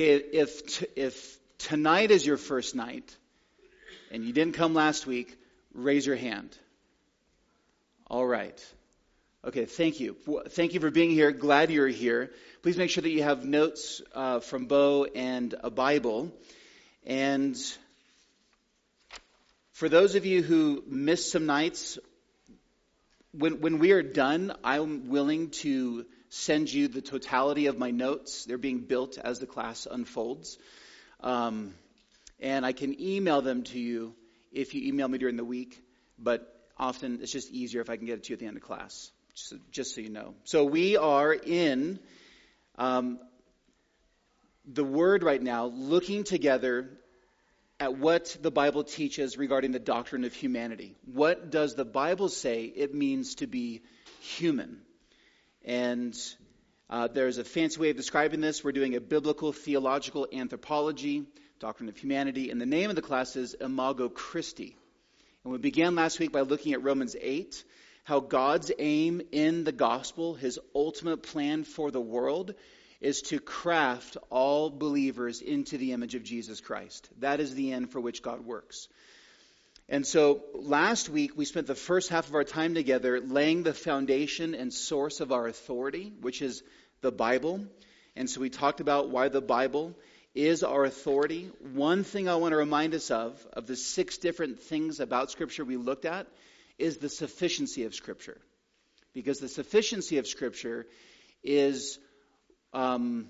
[0.00, 3.16] Okay, if, if tonight is your first night
[4.12, 5.36] and you didn't come last week,
[5.74, 6.56] raise your hand.
[8.06, 8.64] All right.
[9.44, 10.16] Okay, thank you.
[10.50, 11.32] Thank you for being here.
[11.32, 12.30] Glad you're here.
[12.62, 16.32] Please make sure that you have notes uh, from Bo and a Bible.
[17.04, 17.56] And
[19.72, 21.98] for those of you who missed some nights,
[23.32, 28.44] when, when we are done, I'm willing to send you the totality of my notes.
[28.44, 30.58] They're being built as the class unfolds.
[31.20, 31.74] Um,
[32.40, 34.14] and I can email them to you
[34.52, 35.82] if you email me during the week,
[36.18, 38.56] but often it's just easier if I can get it to you at the end
[38.56, 40.34] of class, just, just so you know.
[40.44, 41.98] So we are in
[42.76, 43.18] um,
[44.64, 46.90] the Word right now, looking together
[47.80, 50.96] at what the Bible teaches regarding the doctrine of humanity.
[51.04, 53.82] What does the Bible say it means to be
[54.20, 54.80] human?
[55.68, 56.18] And
[56.88, 58.64] uh, there's a fancy way of describing this.
[58.64, 61.26] We're doing a biblical theological anthropology,
[61.60, 64.74] doctrine of humanity, and the name of the class is Imago Christi.
[65.44, 67.62] And we began last week by looking at Romans 8,
[68.04, 72.54] how God's aim in the gospel, his ultimate plan for the world,
[73.02, 77.10] is to craft all believers into the image of Jesus Christ.
[77.18, 78.88] That is the end for which God works.
[79.88, 83.72] And so last week we spent the first half of our time together laying the
[83.72, 86.62] foundation and source of our authority, which is
[87.00, 87.64] the Bible.
[88.14, 89.94] And so we talked about why the Bible
[90.34, 91.50] is our authority.
[91.72, 95.64] One thing I want to remind us of, of the six different things about Scripture
[95.64, 96.26] we looked at,
[96.78, 98.38] is the sufficiency of Scripture.
[99.14, 100.86] Because the sufficiency of Scripture
[101.42, 101.98] is
[102.74, 103.28] um,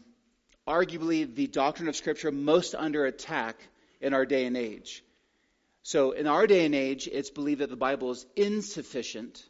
[0.67, 3.57] arguably the doctrine of Scripture most under attack
[4.01, 5.03] in our day and age.
[5.89, 9.43] So, in our day and age, it's believed that the Bible is insufficient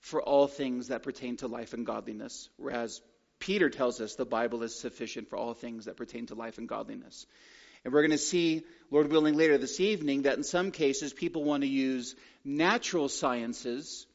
[0.00, 3.00] for all things that pertain to life and godliness, whereas
[3.38, 6.68] Peter tells us the Bible is sufficient for all things that pertain to life and
[6.68, 7.24] godliness.
[7.84, 11.44] And we're going to see, Lord willing, later this evening that in some cases people
[11.44, 14.08] want to use natural sciences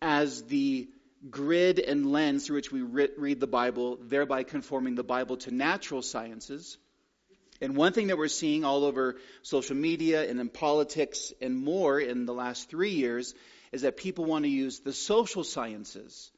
[0.00, 0.88] as the
[1.28, 6.00] grid and lens through which we read the Bible, thereby conforming the Bible to natural
[6.00, 6.78] sciences.
[7.60, 11.98] And one thing that we're seeing all over social media and in politics and more
[11.98, 13.34] in the last three years
[13.72, 16.30] is that people want to use the social sciences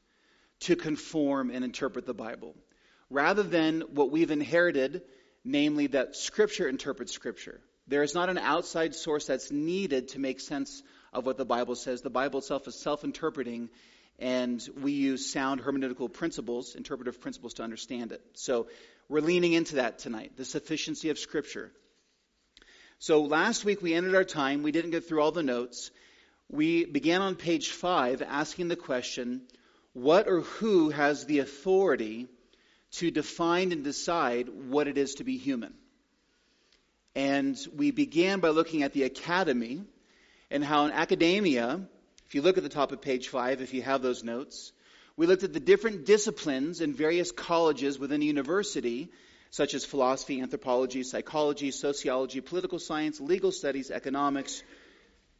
[0.61, 2.55] to conform and interpret the Bible,
[3.09, 5.01] rather than what we've inherited,
[5.43, 7.61] namely that Scripture interprets Scripture.
[7.87, 11.75] There is not an outside source that's needed to make sense of what the Bible
[11.75, 12.01] says.
[12.01, 13.69] The Bible itself is self interpreting,
[14.19, 18.21] and we use sound hermeneutical principles, interpretive principles, to understand it.
[18.33, 18.67] So
[19.09, 21.71] we're leaning into that tonight the sufficiency of Scripture.
[22.99, 24.63] So last week we ended our time.
[24.63, 25.91] We didn't get through all the notes.
[26.49, 29.41] We began on page five asking the question
[29.93, 32.27] what or who has the authority
[32.91, 35.73] to define and decide what it is to be human?
[37.15, 39.83] And we began by looking at the academy
[40.51, 41.81] and how in academia,
[42.27, 44.71] if you look at the top of page five, if you have those notes,
[45.19, 49.11] we looked at the different disciplines in various colleges within a university,
[49.49, 54.63] such as philosophy, anthropology, psychology, sociology, political science, legal studies, economics,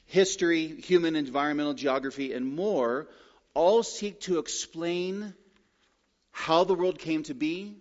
[0.05, 3.07] history, human environmental geography, and more,
[3.53, 5.33] all seek to explain
[6.31, 7.77] how the world came to be,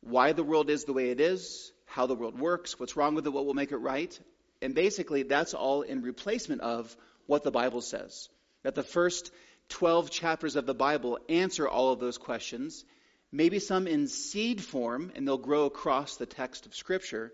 [0.00, 3.26] why the world is the way it is, how the world works, what's wrong with
[3.26, 4.18] it, what will make it right.
[4.62, 6.96] And basically, that's all in replacement of
[7.26, 8.30] what the Bible says.
[8.62, 9.30] That the first
[9.68, 12.84] 12 chapters of the Bible answer all of those questions,
[13.30, 17.32] maybe some in seed form, and they'll grow across the text of Scripture.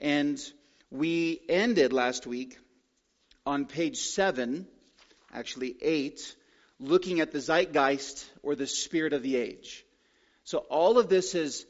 [0.00, 0.40] And
[0.90, 2.58] we ended last week
[3.44, 4.66] on page 7,
[5.32, 6.36] actually 8,
[6.80, 9.84] looking at the zeitgeist or the spirit of the age.
[10.44, 11.66] So all of this is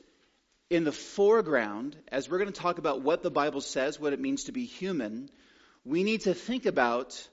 [0.70, 4.20] in the foreground as we're going to talk about what the Bible says, what it
[4.20, 5.30] means to be human.
[5.84, 7.26] We need to think about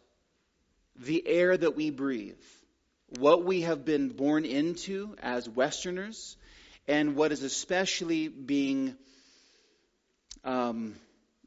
[0.98, 2.42] the air that we breathe,
[3.20, 6.38] what we have been born into as Westerners,
[6.88, 8.96] and what is especially being
[10.44, 10.96] um,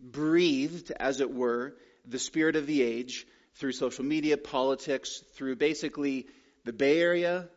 [0.00, 1.74] breathed, as it were,
[2.06, 6.26] the spirit of the age through social media, politics, through basically
[6.64, 7.48] the Bay Area,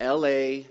[0.00, 0.64] LA,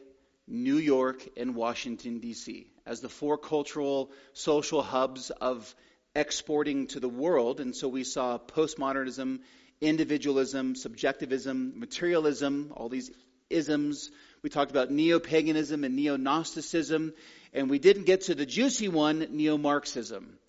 [0.47, 2.67] New York, and Washington, D.C.
[2.85, 5.73] as the four cultural, social hubs of
[6.15, 7.59] exporting to the world.
[7.59, 9.39] And so we saw postmodernism,
[9.83, 13.11] individualism, subjectivism, materialism, all these
[13.49, 14.09] isms.
[14.41, 17.13] We talked about neo paganism and neo Gnosticism.
[17.53, 20.39] And we didn't get to the juicy one, neo Marxism.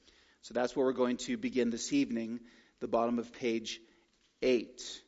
[0.42, 2.40] So that's where we're going to begin this evening,
[2.80, 3.80] the bottom of page
[4.40, 5.00] 8.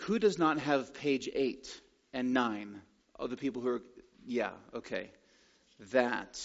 [0.00, 1.80] Who does not have page 8
[2.12, 2.80] and 9
[3.18, 3.82] of the people who are
[4.26, 5.10] Yeah, okay.
[5.92, 6.40] That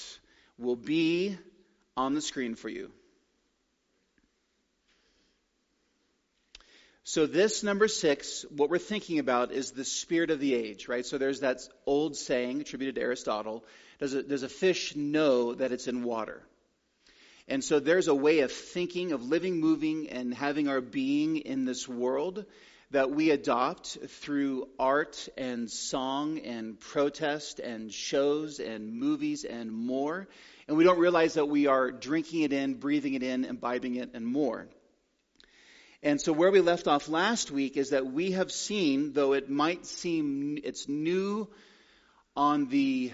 [0.57, 1.37] will be
[1.97, 2.91] on the screen for you.
[7.11, 11.05] So this number six, what we're thinking about is the spirit of the age, right?
[11.05, 13.65] So there's that old saying attributed to Aristotle.
[13.99, 16.41] Does a, does a fish know that it's in water?
[17.49, 21.65] And so there's a way of thinking, of living, moving, and having our being in
[21.65, 22.45] this world
[22.91, 30.29] that we adopt through art and song and protest and shows and movies and more.
[30.65, 34.11] And we don't realize that we are drinking it in, breathing it in, imbibing it,
[34.13, 34.69] and more.
[36.03, 39.49] And so where we left off last week is that we have seen, though it
[39.49, 41.47] might seem it's new
[42.35, 43.11] on the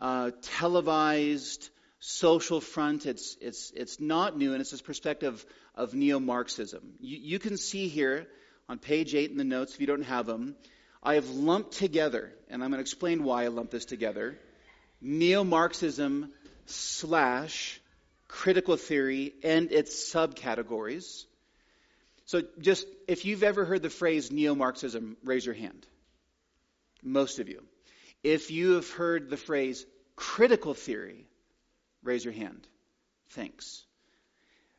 [0.00, 6.94] uh, televised social front, it's, it's, it's not new, and it's this perspective of neo-Marxism.
[7.00, 8.28] You, you can see here
[8.68, 10.54] on page 8 in the notes, if you don't have them,
[11.02, 14.38] I have lumped together, and I'm going to explain why I lumped this together,
[15.00, 16.32] neo-Marxism
[16.66, 17.80] slash
[18.28, 21.24] critical theory and its subcategories
[22.32, 25.86] so, just if you've ever heard the phrase neo Marxism, raise your hand.
[27.02, 27.62] Most of you.
[28.22, 29.84] If you have heard the phrase
[30.16, 31.26] critical theory,
[32.02, 32.66] raise your hand.
[33.32, 33.84] Thanks.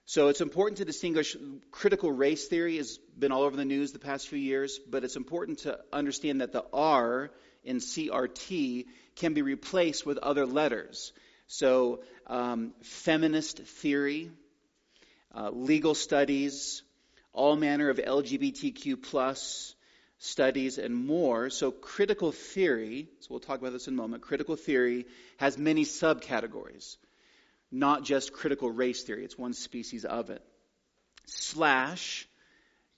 [0.06, 1.38] So it's important to distinguish
[1.70, 5.16] critical race theory has been all over the news the past few years, but it's
[5.16, 7.30] important to understand that the R
[7.64, 11.14] in CRT can be replaced with other letters.
[11.46, 14.32] So um, feminist theory,
[15.36, 16.82] uh, legal studies,
[17.34, 19.76] all manner of LGBTQ plus
[20.20, 21.50] studies and more.
[21.50, 25.06] So critical theory, so we'll talk about this in a moment, critical theory
[25.38, 26.98] has many subcategories,
[27.72, 29.26] not just critical race theory.
[29.26, 30.42] It's one species of it.
[31.26, 32.28] Slash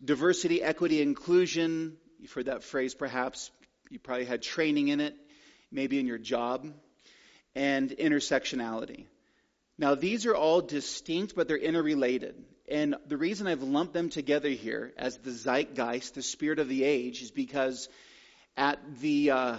[0.03, 1.97] diversity, equity, inclusion.
[2.19, 3.49] You've heard that phrase perhaps.
[3.89, 5.15] You probably had training in it,
[5.71, 6.67] maybe in your job.
[7.55, 9.05] And intersectionality.
[9.77, 12.35] Now, these are all distinct, but they're interrelated.
[12.67, 16.83] And the reason I've lumped them together here as the zeitgeist, the spirit of the
[16.83, 17.89] age, is because
[18.57, 19.57] at the uh,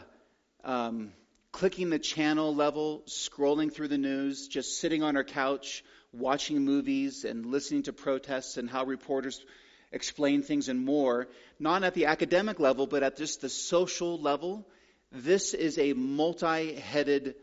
[0.65, 1.13] um,
[1.53, 7.25] clicking the channel level, scrolling through the news, just sitting on our couch, watching movies
[7.25, 9.45] and listening to protests and how reporters
[9.93, 11.29] explain things and more,
[11.59, 14.67] not at the academic level, but at just the social level,
[15.13, 17.37] this is a multi headed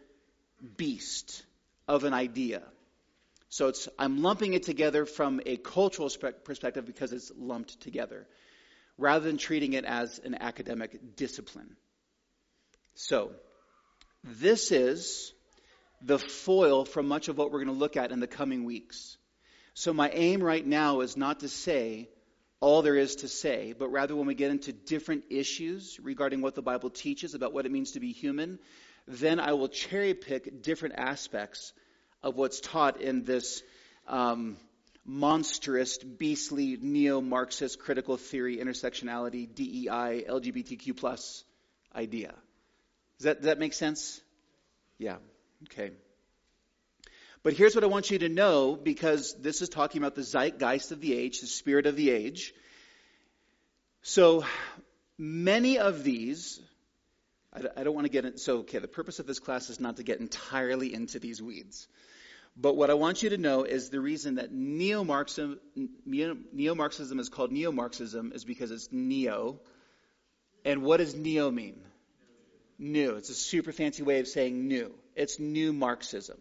[0.77, 1.44] beast
[1.88, 2.62] of an idea.
[3.53, 6.09] So it's, I'm lumping it together from a cultural
[6.44, 8.25] perspective because it's lumped together,
[8.97, 11.75] rather than treating it as an academic discipline.
[12.95, 13.29] So,
[14.23, 15.33] this is
[16.01, 19.17] the foil for much of what we're going to look at in the coming weeks.
[19.75, 22.09] So, my aim right now is not to say
[22.59, 26.56] all there is to say, but rather when we get into different issues regarding what
[26.56, 28.57] the Bible teaches about what it means to be human,
[29.07, 31.71] then I will cherry pick different aspects
[32.23, 33.61] of what's taught in this
[34.07, 34.57] um,
[35.05, 41.43] monstrous, beastly, neo-Marxist critical theory, intersectionality, DEI, LGBTQ plus
[41.95, 42.33] idea.
[43.17, 44.21] Does that, does that make sense?
[44.97, 45.17] Yeah.
[45.65, 45.91] Okay.
[47.43, 50.93] But here's what I want you to know because this is talking about the zeitgeist
[50.93, 52.53] of the age, the spirit of the age.
[54.01, 54.45] So
[55.17, 56.61] many of these,
[57.53, 59.97] I don't want to get in, so okay, the purpose of this class is not
[59.97, 61.87] to get entirely into these weeds.
[62.56, 65.60] But what I want you to know is the reason that neo-Marxism,
[67.19, 69.60] is called neo-Marxism is because it's neo.
[70.64, 71.81] And what does neo mean?
[72.78, 73.16] New.
[73.16, 74.94] It's a super fancy way of saying new.
[75.16, 76.38] It's new Marxism.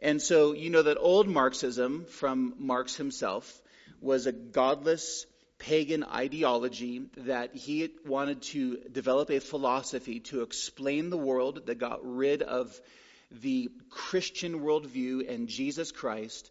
[0.00, 3.60] And so you know that old Marxism from Marx himself
[4.00, 5.26] was a godless
[5.58, 12.00] pagan ideology that he wanted to develop a philosophy to explain the world that got
[12.02, 12.80] rid of
[13.30, 16.50] the Christian worldview and Jesus Christ.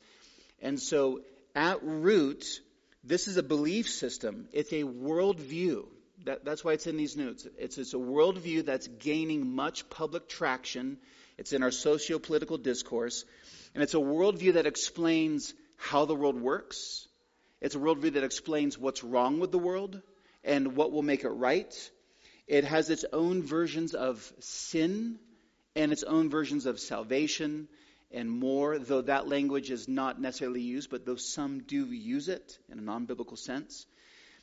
[0.61, 1.21] And so,
[1.55, 2.45] at root,
[3.03, 4.47] this is a belief system.
[4.51, 5.85] It's a worldview.
[6.25, 7.47] That, that's why it's in these notes.
[7.57, 10.97] It's, it's a worldview that's gaining much public traction.
[11.37, 13.23] It's in our socio political discourse.
[13.73, 17.07] And it's a worldview that explains how the world works.
[17.61, 20.01] It's a worldview that explains what's wrong with the world
[20.43, 21.91] and what will make it right.
[22.47, 25.19] It has its own versions of sin
[25.75, 27.67] and its own versions of salvation
[28.11, 32.57] and more, though that language is not necessarily used, but though some do use it
[32.71, 33.85] in a non biblical sense.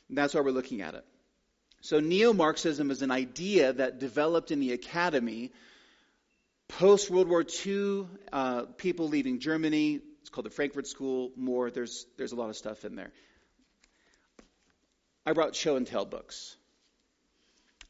[0.09, 1.04] That's why we're looking at it.
[1.80, 5.52] So, neo Marxism is an idea that developed in the academy
[6.68, 10.00] post World War II, uh, people leaving Germany.
[10.21, 11.33] It's called the Frankfurt School.
[11.37, 13.11] More, there's, there's a lot of stuff in there.
[15.25, 16.56] I brought show and tell books.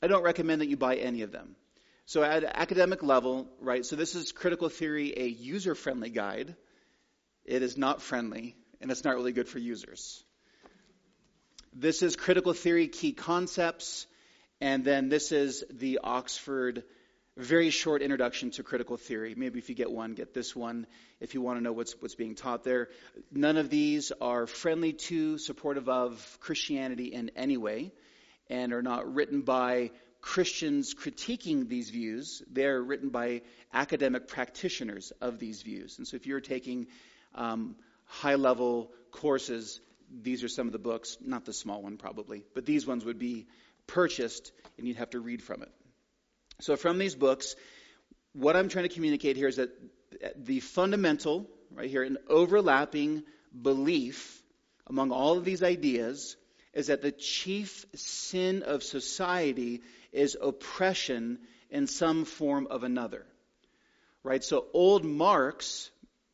[0.03, 1.57] I don't recommend that you buy any of them
[2.09, 6.55] So at academic level, right, so this is critical theory, a user-friendly guide.
[7.45, 10.23] It is not friendly, and it's not really good for users.
[11.73, 14.07] This is critical theory key concepts,
[14.61, 16.85] and then this is the Oxford
[17.37, 19.35] very short introduction to critical theory.
[19.37, 20.87] Maybe if you get one, get this one
[21.19, 22.89] if you want to know what's, what's being taught there.
[23.33, 27.91] None of these are friendly to, supportive of Christianity in any way,
[28.49, 29.91] and are not written by
[30.27, 32.43] Christians critiquing these views.
[32.51, 33.43] They're written by
[33.73, 35.99] academic practitioners of these views.
[35.99, 36.89] And so if you're taking
[37.37, 39.81] um, high level courses,
[40.11, 43.21] these are some of the books, not the small one probably, but these ones would
[43.21, 43.47] be
[43.87, 45.71] purchased and you'd have to read from it.
[46.59, 47.55] So from these books,
[48.33, 49.71] what I'm trying to communicate here is that
[50.37, 53.23] the fundamental, right here, an overlapping
[53.63, 54.43] belief
[54.89, 56.37] among all of these ideas
[56.77, 59.83] is that the chief sin of society
[60.17, 61.39] is oppression
[61.71, 63.25] in some form of another.
[64.23, 64.43] Right?
[64.43, 65.91] So old Marx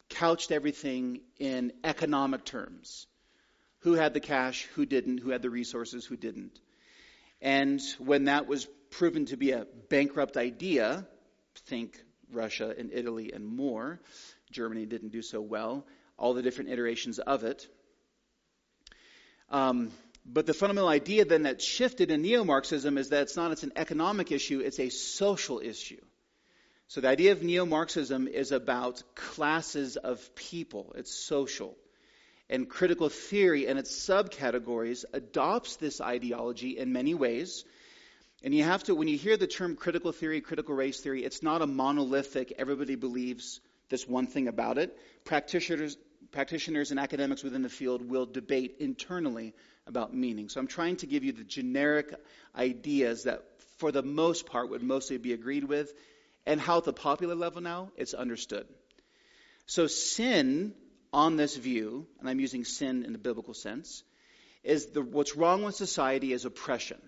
[0.09, 3.07] couched everything in economic terms.
[3.81, 6.61] Who had the cash, who didn't, who had the resources, who didn't.
[7.41, 11.07] And when that was proven to be a bankrupt idea,
[11.67, 14.01] think Russia and Italy and more,
[14.53, 15.85] Germany didn't do so well,
[16.17, 17.67] all the different iterations of it.
[19.51, 19.91] Um,
[20.25, 23.64] but the fundamental idea then that shifted in neo Marxism is that it's not it's
[23.64, 26.00] an economic issue, it's a social issue.
[26.88, 31.76] So the idea of neo Marxism is about classes of people, it's social.
[32.49, 37.64] And critical theory and its subcategories adopts this ideology in many ways.
[38.45, 41.43] And you have to, when you hear the term critical theory, critical race theory, it's
[41.43, 44.99] not a monolithic, everybody believes this one thing about it.
[45.25, 45.97] Practitioners,
[46.31, 49.55] practitioners and academics within the field will debate internally
[49.87, 50.49] about meaning.
[50.49, 52.15] So I'm trying to give you the generic
[52.57, 53.43] ideas that,
[53.79, 55.93] for the most part, would mostly be agreed with,
[56.47, 58.67] and how at the popular level now it's understood.
[59.67, 60.75] So sin
[61.12, 64.03] on this view, and I'm using sin in the biblical sense,
[64.65, 67.01] is the, what's wrong with society is oppression.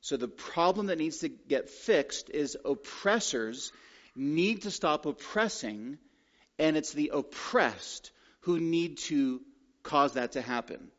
[0.00, 3.72] So the problem that needs to get fixed is oppressors
[4.14, 5.98] need to stop oppressing,
[6.58, 9.40] and it's the oppressed who need to
[9.82, 10.90] cause that to happen.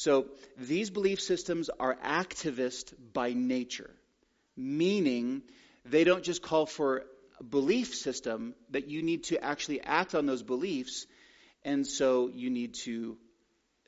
[0.00, 3.90] So these belief systems are activist by nature,
[4.56, 5.42] meaning
[5.84, 7.04] they don't just call for
[7.38, 11.06] a belief system, that you need to actually act on those beliefs,
[11.66, 13.18] and so you need to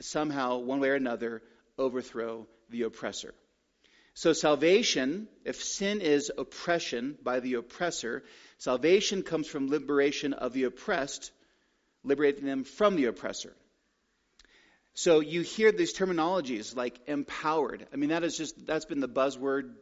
[0.02, 1.42] somehow, one way or another,
[1.78, 3.32] overthrow the oppressor.
[4.12, 8.22] So salvation, if sin is oppression by the oppressor,
[8.58, 11.32] salvation comes from liberation of the oppressed,
[12.04, 13.54] liberating them from the oppressor.
[14.94, 17.86] So you hear these terminologies like empowered.
[17.92, 19.72] I mean, that is just, that's been the buzzword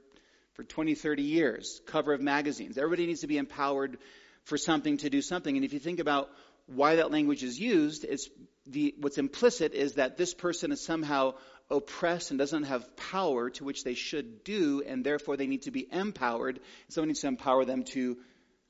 [0.54, 1.80] for 20, 30 years.
[1.86, 2.78] Cover of magazines.
[2.78, 3.98] Everybody needs to be empowered
[4.44, 5.56] for something to do something.
[5.56, 6.30] And if you think about
[6.66, 8.28] why that language is used, it's
[8.66, 11.34] the, what's implicit is that this person is somehow
[11.70, 15.70] oppressed and doesn't have power to which they should do, and therefore they need to
[15.70, 16.60] be empowered.
[16.88, 18.18] Someone needs to empower them to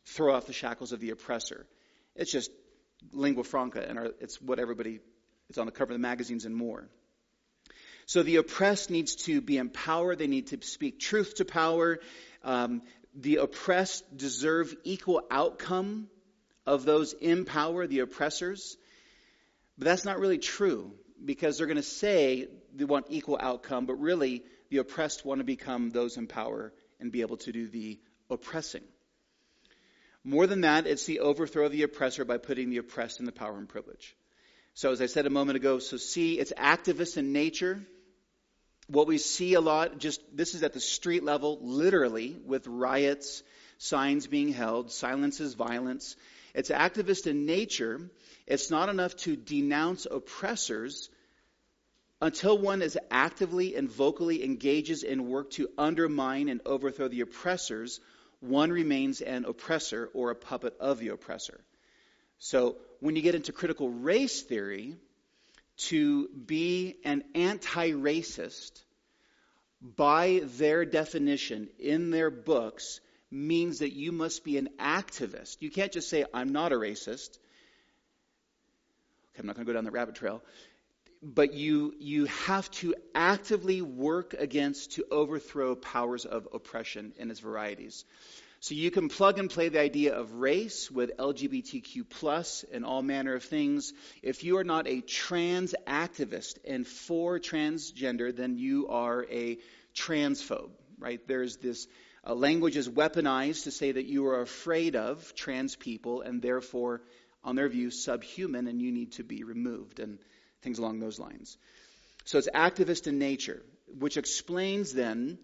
[0.06, 1.66] throw off the shackles of the oppressor.
[2.14, 2.50] It's just
[3.12, 5.00] lingua franca, and it's what everybody
[5.50, 6.88] it's on the cover of the magazines and more.
[8.06, 10.18] So the oppressed needs to be empowered.
[10.18, 11.98] They need to speak truth to power.
[12.42, 12.82] Um,
[13.14, 16.08] the oppressed deserve equal outcome
[16.66, 18.76] of those in power, the oppressors.
[19.76, 20.92] But that's not really true
[21.24, 25.44] because they're going to say they want equal outcome, but really the oppressed want to
[25.44, 27.98] become those in power and be able to do the
[28.30, 28.84] oppressing.
[30.22, 33.32] More than that, it's the overthrow of the oppressor by putting the oppressed in the
[33.32, 34.14] power and privilege.
[34.80, 37.82] So, as I said a moment ago, so see, it's activist in nature.
[38.86, 43.42] What we see a lot, just this is at the street level, literally, with riots,
[43.76, 46.16] signs being held, silence is violence.
[46.54, 48.00] It's activist in nature.
[48.46, 51.10] It's not enough to denounce oppressors
[52.22, 58.00] until one is actively and vocally engages in work to undermine and overthrow the oppressors,
[58.40, 61.60] one remains an oppressor or a puppet of the oppressor.
[62.40, 64.96] So when you get into critical race theory,
[65.88, 68.82] to be an anti racist,
[69.82, 75.58] by their definition in their books, means that you must be an activist.
[75.60, 77.38] You can't just say, I'm not a racist.
[79.32, 80.42] Okay, I'm not going to go down the rabbit trail.
[81.22, 87.40] But you, you have to actively work against to overthrow powers of oppression in its
[87.40, 88.04] varieties.
[88.60, 93.02] So you can plug and play the idea of race with LGBTQ plus and all
[93.02, 93.92] manner of things.
[94.22, 99.58] If you are not a trans activist and for transgender, then you are a
[99.94, 101.20] transphobe, right?
[101.26, 101.88] There's this
[102.22, 107.00] Uh, language is weaponized to say that you are afraid of trans people and therefore,
[107.42, 110.18] on their view, subhuman and you need to be removed and
[110.60, 111.56] things along those lines.
[112.26, 113.62] So it's activist in nature,
[113.98, 115.38] which explains then,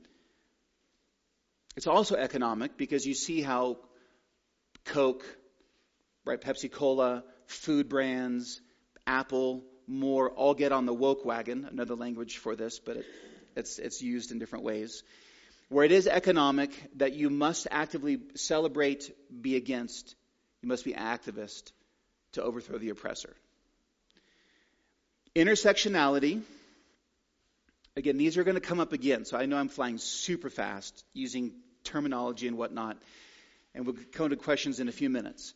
[1.77, 3.77] it's also economic because you see how
[4.87, 5.25] Coke,
[6.25, 8.61] right, Pepsi Cola, food brands,
[9.07, 13.07] Apple, more all get on the woke wagon, another language for this, but it,
[13.57, 15.03] it's, it's used in different ways.
[15.69, 20.15] Where it is economic that you must actively celebrate, be against,
[20.63, 21.73] you must be activist
[22.33, 23.35] to overthrow the oppressor.
[25.35, 26.43] Intersectionality.
[27.97, 31.05] Again, these are going to come up again, so I know I'm flying super fast
[31.15, 31.53] using
[31.87, 32.99] terminology and whatnot,
[33.75, 35.55] and we'll come to questions in a few minutes.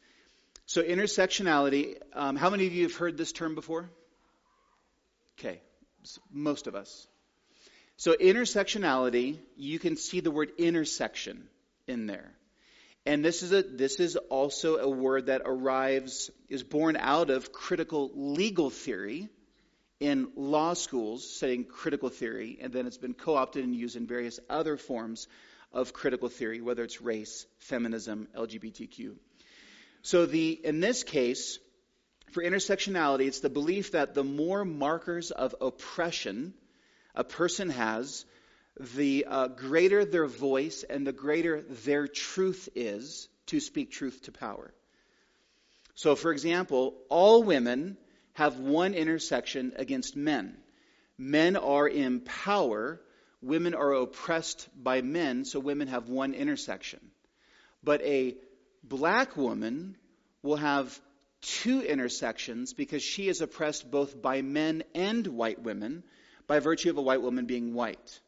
[0.66, 3.90] So, intersectionality, um, how many of you have heard this term before?
[5.38, 5.60] Okay,
[6.32, 7.06] most of us.
[7.96, 11.49] So, intersectionality, you can see the word intersection
[11.87, 12.30] in there.
[13.06, 17.50] And this is a this is also a word that arrives is born out of
[17.50, 19.28] critical legal theory
[20.00, 24.40] in law schools studying critical theory, and then it's been co-opted and used in various
[24.49, 25.28] other forms
[25.72, 29.14] of critical theory, whether it's race, feminism, LGBTQ.
[30.02, 31.58] So the in this case,
[32.32, 36.54] for intersectionality, it's the belief that the more markers of oppression
[37.14, 38.24] a person has,
[38.78, 44.32] the uh, greater their voice and the greater their truth is to speak truth to
[44.32, 44.72] power.
[45.94, 47.98] So, for example, all women
[48.34, 50.56] have one intersection against men.
[51.18, 53.00] Men are in power,
[53.42, 57.00] women are oppressed by men, so women have one intersection.
[57.82, 58.37] But a
[58.82, 59.97] black woman
[60.42, 60.99] will have
[61.40, 66.02] two intersections because she is oppressed both by men and white women
[66.47, 68.20] by virtue of a white woman being white.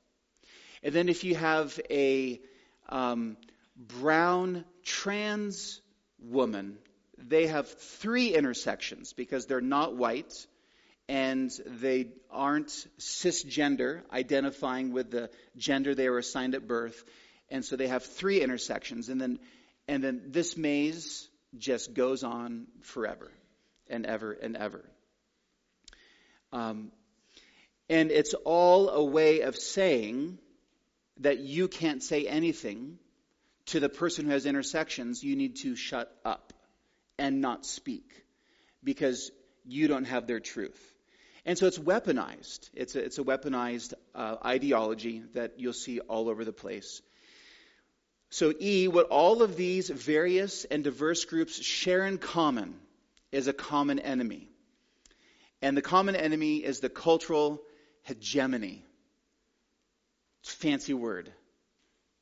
[0.83, 2.41] And then if you have a
[2.89, 3.37] um,
[3.77, 5.81] brown trans
[6.19, 6.79] woman,
[7.19, 10.47] they have three intersections because they're not white
[11.09, 17.05] and they aren't cisgender, identifying with the gender they were assigned at birth.
[17.51, 19.09] And so they have three intersections.
[19.09, 19.39] And then,
[19.89, 23.31] and then this maze just goes on forever
[23.89, 24.85] and ever and ever.
[26.53, 26.93] Um,
[27.89, 30.39] and it's all a way of saying
[31.19, 32.99] that you can't say anything
[33.67, 35.23] to the person who has intersections.
[35.23, 36.53] You need to shut up
[37.19, 38.25] and not speak
[38.83, 39.31] because
[39.65, 40.92] you don't have their truth.
[41.45, 42.71] And so it's weaponized.
[42.73, 47.03] It's a, it's a weaponized uh, ideology that you'll see all over the place.
[48.31, 52.75] So, E, what all of these various and diverse groups share in common
[53.31, 54.49] is a common enemy.
[55.61, 57.61] And the common enemy is the cultural
[58.03, 58.85] hegemony.
[60.43, 61.33] Fancy word.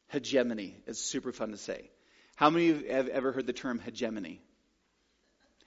[0.09, 0.77] Hegemony.
[0.87, 1.91] It's super fun to say.
[2.37, 4.41] How many of you have ever heard the term hegemony?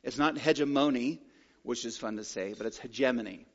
[0.04, 1.22] It's not hegemony,
[1.64, 3.46] which is fun to say, but it's hegemony.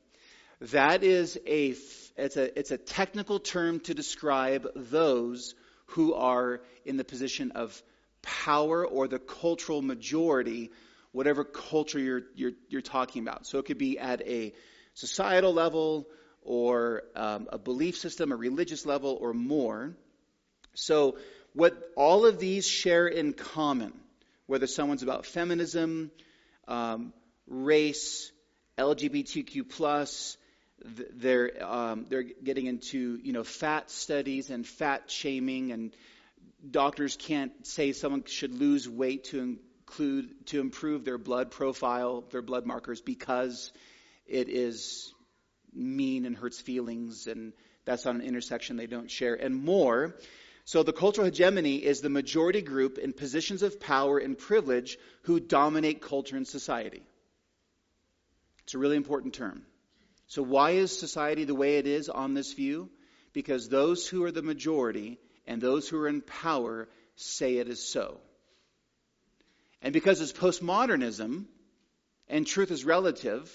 [0.61, 1.75] That is a,
[2.17, 5.55] it's a, it's a technical term to describe those
[5.87, 7.81] who are in the position of
[8.21, 10.71] power or the cultural majority,
[11.11, 13.47] whatever culture you're, you're, you're talking about.
[13.47, 14.53] So it could be at a
[14.93, 16.07] societal level
[16.41, 19.95] or um, a belief system, a religious level, or more.
[20.73, 21.17] So,
[21.53, 23.93] what all of these share in common,
[24.45, 26.11] whether someone's about feminism,
[26.67, 27.13] um,
[27.49, 28.31] race,
[28.77, 30.37] LGBTQ plus,
[30.85, 35.93] they're um, they're getting into you know fat studies and fat shaming, and
[36.69, 42.41] doctors can't say someone should lose weight to include to improve their blood profile, their
[42.41, 43.71] blood markers, because
[44.25, 45.13] it is
[45.73, 47.53] mean and hurts feelings, and
[47.85, 50.15] that's on an intersection they don't share, and more.
[50.65, 55.39] So the cultural hegemony is the majority group in positions of power and privilege who
[55.39, 57.01] dominate culture and society.
[58.69, 59.63] It's a really important term.
[60.27, 62.91] So, why is society the way it is on this view?
[63.33, 67.83] Because those who are the majority and those who are in power say it is
[67.83, 68.19] so.
[69.81, 71.45] And because it's postmodernism
[72.27, 73.51] and truth is relative,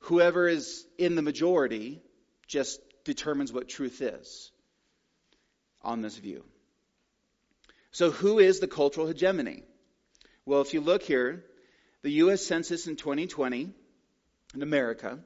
[0.00, 2.02] whoever is in the majority
[2.46, 4.52] just determines what truth is
[5.80, 6.44] on this view.
[7.92, 9.62] So, who is the cultural hegemony?
[10.44, 11.46] Well, if you look here,
[12.02, 12.44] the U.S.
[12.44, 13.72] Census in 2020
[14.54, 15.18] in America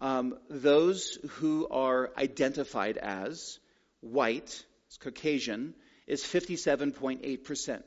[0.00, 3.58] um, those who are identified as
[4.00, 4.64] white,
[5.00, 5.74] Caucasian,
[6.06, 7.82] is 57.8%.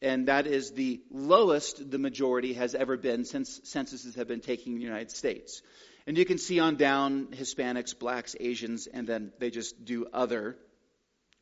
[0.00, 4.72] And that is the lowest the majority has ever been since censuses have been taken
[4.72, 5.62] in the United States.
[6.06, 10.56] And you can see on down Hispanics, blacks, Asians, and then they just do other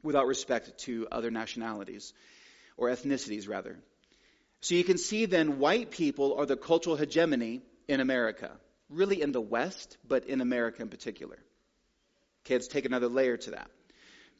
[0.02, 2.12] without respect to other nationalities
[2.76, 3.78] or ethnicities, rather.
[4.60, 8.50] So you can see then white people are the cultural hegemony in America,
[8.88, 11.36] really in the West, but in America in particular.
[12.44, 13.68] Okay, let's take another layer to that.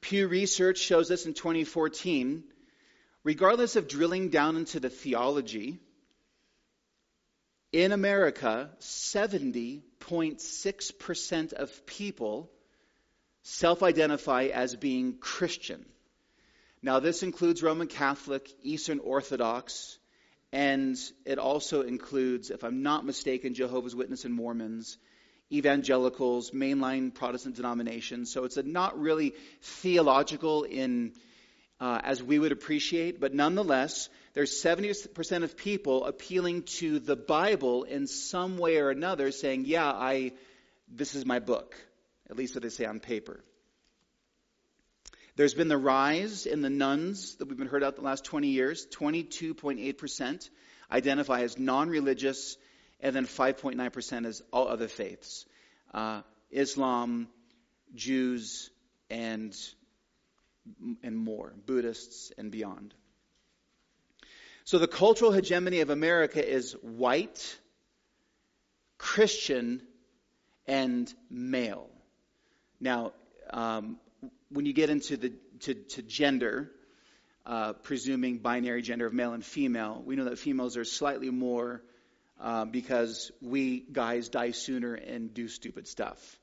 [0.00, 2.44] Pew Research shows us in 2014,
[3.24, 5.80] regardless of drilling down into the theology,
[7.72, 12.48] in America, 70.6% of people
[13.42, 15.84] self identify as being Christian.
[16.82, 19.98] Now, this includes Roman Catholic, Eastern Orthodox,
[20.52, 24.98] and it also includes, if I'm not mistaken, Jehovah's Witness and Mormons,
[25.52, 28.32] evangelicals, mainline Protestant denominations.
[28.32, 31.12] So it's not really theological in
[31.80, 37.84] uh, as we would appreciate, but nonetheless, there's 70% of people appealing to the Bible
[37.84, 40.32] in some way or another, saying, "Yeah, I,
[40.88, 41.74] this is my book."
[42.28, 43.42] At least what they say on paper.
[45.40, 48.48] There's been the rise in the nones that we've been heard about the last 20
[48.48, 48.86] years.
[48.90, 50.50] 22.8%
[50.92, 52.58] identify as non-religious,
[53.00, 55.46] and then 5.9% as all other faiths.
[55.94, 57.26] Uh, Islam,
[57.94, 58.68] Jews,
[59.08, 59.56] and,
[61.02, 62.92] and more, Buddhists and beyond.
[64.64, 67.58] So the cultural hegemony of America is white,
[68.98, 69.80] Christian,
[70.66, 71.88] and male.
[72.78, 73.14] Now,
[73.48, 73.98] um,
[74.50, 76.70] when you get into the to, to gender,
[77.46, 81.82] uh, presuming binary gender of male and female, we know that females are slightly more
[82.40, 86.38] uh, because we guys die sooner and do stupid stuff.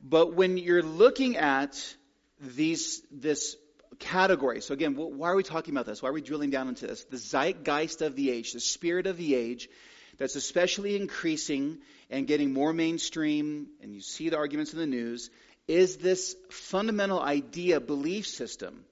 [0.00, 1.94] But when you're looking at
[2.40, 3.56] these this
[3.98, 6.02] category, so again, why are we talking about this?
[6.02, 7.04] Why are we drilling down into this?
[7.04, 9.68] The zeitgeist of the age, the spirit of the age,
[10.18, 11.78] that's especially increasing
[12.10, 15.30] and getting more mainstream, and you see the arguments in the news,
[15.66, 18.84] is this fundamental idea, belief system,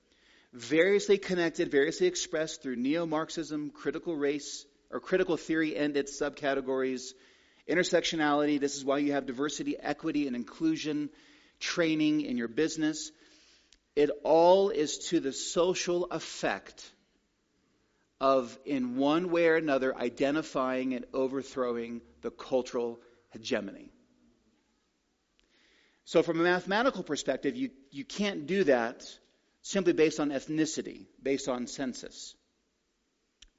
[0.53, 7.13] variously connected, variously expressed through neo Marxism, critical race, or critical theory and its subcategories,
[7.69, 8.61] intersectionality.
[8.61, 11.11] This is why you have diversity, equity, and inclusion
[11.61, 13.11] training in your business.
[13.97, 16.91] It all is to the social effect
[18.21, 23.91] of, in one way or another, identifying and overthrowing the cultural hegemony.
[26.05, 29.05] So, from a mathematical perspective, you, you can't do that
[29.63, 32.35] simply based on ethnicity, based on census.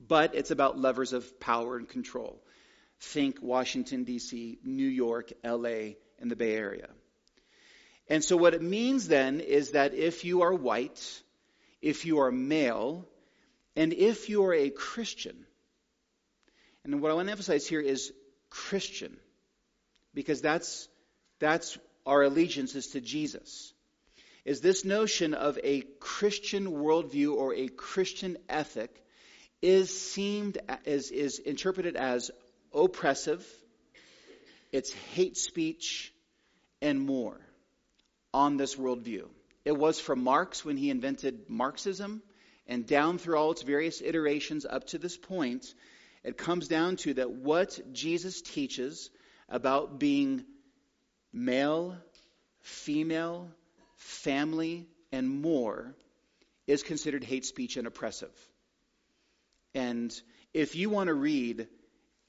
[0.06, 2.44] But it's about levers of power and control.
[3.00, 6.90] Think Washington, D.C., New York, L.A., and the Bay Area.
[8.10, 11.22] And so, what it means then is that if you are white,
[11.82, 13.08] if you are male,
[13.76, 15.46] and if you are a Christian,
[16.84, 18.12] and what I want to emphasize here is
[18.50, 19.16] Christian,
[20.14, 20.90] because that's,
[21.40, 23.74] that's our allegiance is to Jesus.
[24.46, 28.94] Is this notion of a Christian worldview or a Christian ethic
[29.62, 32.30] is seemed is, is interpreted as
[32.74, 33.48] oppressive,
[34.74, 36.14] it's hate speech,
[36.82, 37.40] and more
[38.34, 39.28] on this worldview.
[39.64, 42.22] It was from Marx when he invented Marxism,
[42.68, 45.74] and down through all its various iterations up to this point,
[46.24, 49.10] it comes down to that what Jesus teaches
[49.48, 50.44] about being
[51.34, 51.98] male,
[52.62, 53.50] female,
[53.98, 55.94] family, and more
[56.68, 58.32] is considered hate speech and oppressive.
[59.74, 60.14] And
[60.54, 61.68] if you want to read,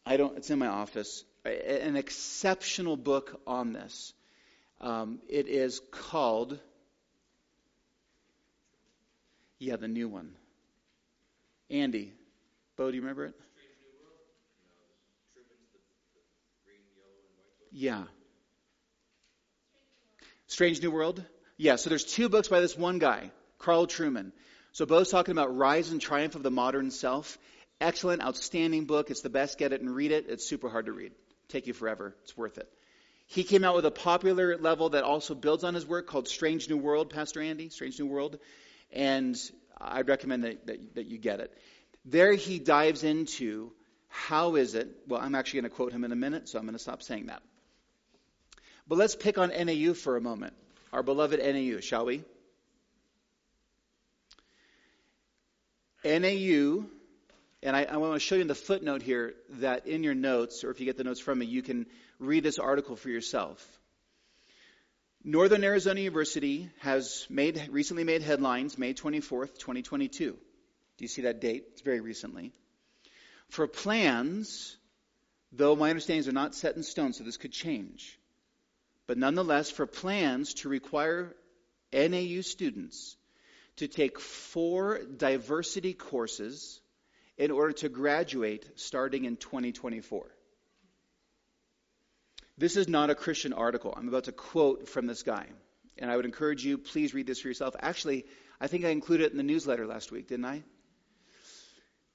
[0.06, 4.12] I don't, it's in my office, an exceptional book on this.
[4.80, 6.58] Um, it is called,
[9.58, 10.32] yeah, the new one.
[11.70, 12.12] Andy,
[12.76, 13.34] Bo, do you remember it?
[17.72, 18.04] Yeah.
[20.46, 21.24] Strange New World?
[21.56, 24.32] Yeah, so there's two books by this one guy, Carl Trueman.
[24.72, 27.38] So both talking about rise and triumph of the modern self.
[27.80, 29.10] Excellent, outstanding book.
[29.10, 29.58] It's the best.
[29.58, 30.26] Get it and read it.
[30.28, 31.12] It's super hard to read.
[31.48, 32.16] Take you forever.
[32.22, 32.68] It's worth it.
[33.26, 36.68] He came out with a popular level that also builds on his work called Strange
[36.68, 38.38] New World, Pastor Andy, Strange New World.
[38.92, 39.36] And
[39.80, 41.56] I'd recommend that, that, that you get it.
[42.04, 43.72] There he dives into
[44.08, 46.64] how is it, well, I'm actually going to quote him in a minute, so I'm
[46.64, 47.42] going to stop saying that.
[48.86, 50.54] But let's pick on NAU for a moment,
[50.92, 52.22] our beloved NAU, shall we?
[56.04, 56.84] NAU,
[57.62, 60.64] and I, I, want to show you in the footnote here that in your notes,
[60.64, 61.86] or if you get the notes from me, you can
[62.18, 63.66] read this article for yourself.
[65.24, 70.32] Northern Arizona University has made, recently made headlines, May 24th, 2022.
[70.32, 70.36] Do
[70.98, 71.64] you see that date?
[71.72, 72.52] It's very recently.
[73.48, 74.76] For plans,
[75.52, 78.18] though my understandings are not set in stone, so this could change,
[79.06, 81.34] but nonetheless, for plans to require
[81.92, 83.16] NAU students
[83.76, 86.80] to take four diversity courses
[87.36, 90.26] in order to graduate starting in 2024.
[92.56, 93.92] This is not a Christian article.
[93.96, 95.46] I'm about to quote from this guy.
[95.98, 97.74] And I would encourage you, please read this for yourself.
[97.80, 98.26] Actually,
[98.60, 100.62] I think I included it in the newsletter last week, didn't I?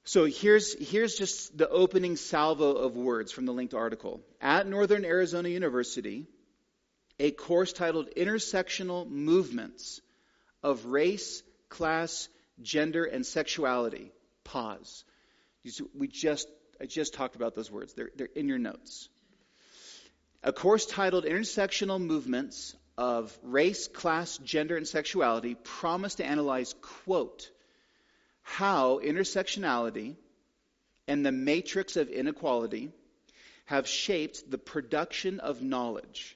[0.05, 4.21] So here's, here's just the opening salvo of words from the linked article.
[4.41, 6.25] At Northern Arizona University,
[7.19, 10.01] a course titled Intersectional Movements
[10.63, 12.29] of Race, Class,
[12.61, 14.11] Gender, and Sexuality.
[14.43, 15.03] Pause.
[15.93, 16.47] We just,
[16.79, 17.93] I just talked about those words.
[17.93, 19.09] They're, they're in your notes.
[20.43, 27.49] A course titled Intersectional Movements of Race, Class, Gender, and Sexuality promised to analyze, quote,
[28.41, 30.15] how intersectionality
[31.07, 32.91] and the matrix of inequality
[33.65, 36.35] have shaped the production of knowledge.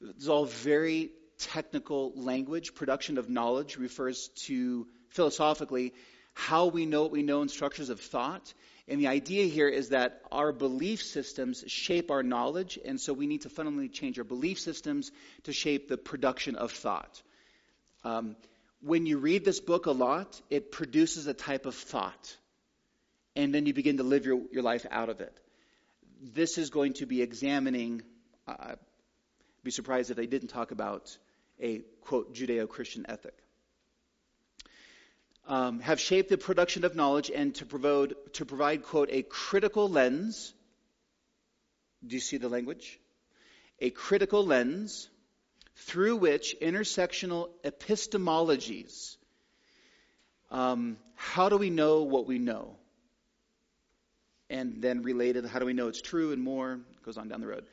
[0.00, 2.74] It's all very technical language.
[2.74, 5.94] Production of knowledge refers to, philosophically,
[6.34, 8.52] how we know what we know in structures of thought.
[8.88, 13.26] And the idea here is that our belief systems shape our knowledge, and so we
[13.26, 15.12] need to fundamentally change our belief systems
[15.44, 17.22] to shape the production of thought.
[18.02, 18.36] Um,
[18.82, 22.36] when you read this book a lot, it produces a type of thought.
[23.36, 25.38] And then you begin to live your, your life out of it.
[26.22, 28.02] This is going to be examining,
[28.48, 28.74] uh,
[29.62, 31.16] be surprised if they didn't talk about
[31.60, 33.34] a, quote, Judeo Christian ethic.
[35.46, 39.88] Um, have shaped the production of knowledge and to provide, to provide, quote, a critical
[39.88, 40.54] lens.
[42.06, 42.98] Do you see the language?
[43.80, 45.08] A critical lens
[45.74, 49.16] through which intersectional epistemologies,
[50.50, 52.76] um, how do we know what we know?
[54.48, 56.80] And then related, how do we know it's true and more?
[57.04, 57.64] goes on down the road.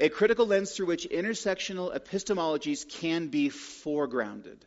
[0.00, 4.58] A critical lens through which intersectional epistemologies can be foregrounded.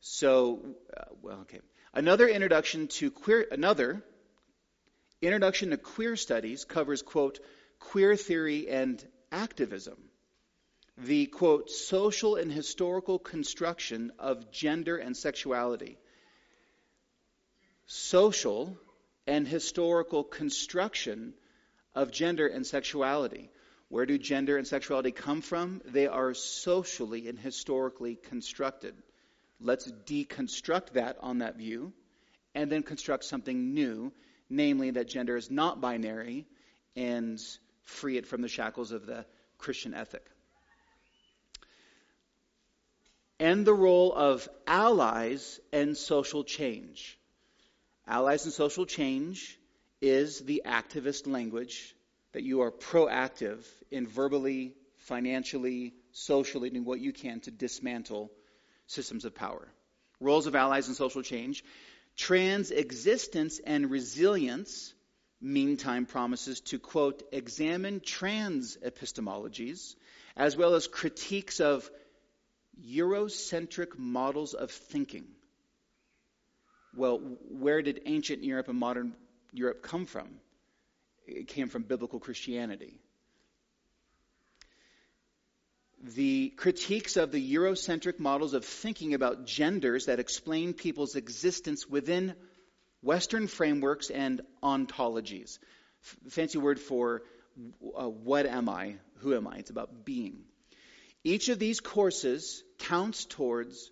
[0.00, 0.60] So,
[0.96, 1.60] uh, well, okay.
[1.92, 4.02] Another introduction to queer, another
[5.20, 7.40] introduction to queer studies covers, quote,
[7.80, 9.96] queer theory and activism
[10.98, 15.96] the quote, social and historical construction of gender and sexuality.
[17.86, 18.76] Social
[19.26, 21.34] and historical construction
[21.94, 23.50] of gender and sexuality.
[23.88, 25.80] Where do gender and sexuality come from?
[25.84, 28.94] They are socially and historically constructed.
[29.60, 31.92] Let's deconstruct that on that view
[32.54, 34.12] and then construct something new,
[34.50, 36.46] namely that gender is not binary
[36.96, 37.40] and
[37.82, 39.24] free it from the shackles of the
[39.58, 40.24] Christian ethic
[43.40, 47.18] and the role of allies and social change.
[48.06, 49.58] Allies and social change
[50.00, 51.94] is the activist language
[52.38, 58.30] that you are proactive in verbally, financially, socially doing what you can to dismantle
[58.86, 59.66] systems of power.
[60.20, 61.64] Roles of allies in social change.
[62.16, 64.94] Trans existence and resilience,
[65.40, 69.96] meantime, promises to, quote, examine trans epistemologies
[70.36, 71.90] as well as critiques of
[72.88, 75.26] Eurocentric models of thinking.
[76.94, 77.18] Well,
[77.50, 79.16] where did ancient Europe and modern
[79.52, 80.28] Europe come from?
[81.28, 82.98] It came from biblical Christianity.
[86.02, 92.34] The critiques of the Eurocentric models of thinking about genders that explain people's existence within
[93.02, 95.58] Western frameworks and ontologies.
[96.02, 97.22] F- fancy word for
[97.96, 98.94] uh, what am I?
[99.18, 99.56] Who am I?
[99.56, 100.44] It's about being.
[101.24, 103.90] Each of these courses counts towards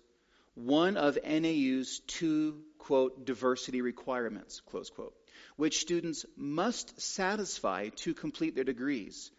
[0.55, 5.13] one of NAU's two, quote, diversity requirements, close quote,
[5.57, 9.31] which students must satisfy to complete their degrees.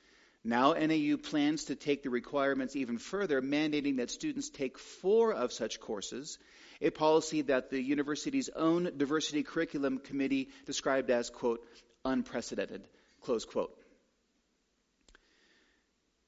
[0.44, 5.52] Now, NAU plans to take the requirements even further, mandating that students take four of
[5.52, 6.38] such courses,
[6.80, 11.66] a policy that the university's own diversity curriculum committee described as, quote,
[12.04, 12.82] unprecedented,
[13.22, 13.76] close quote.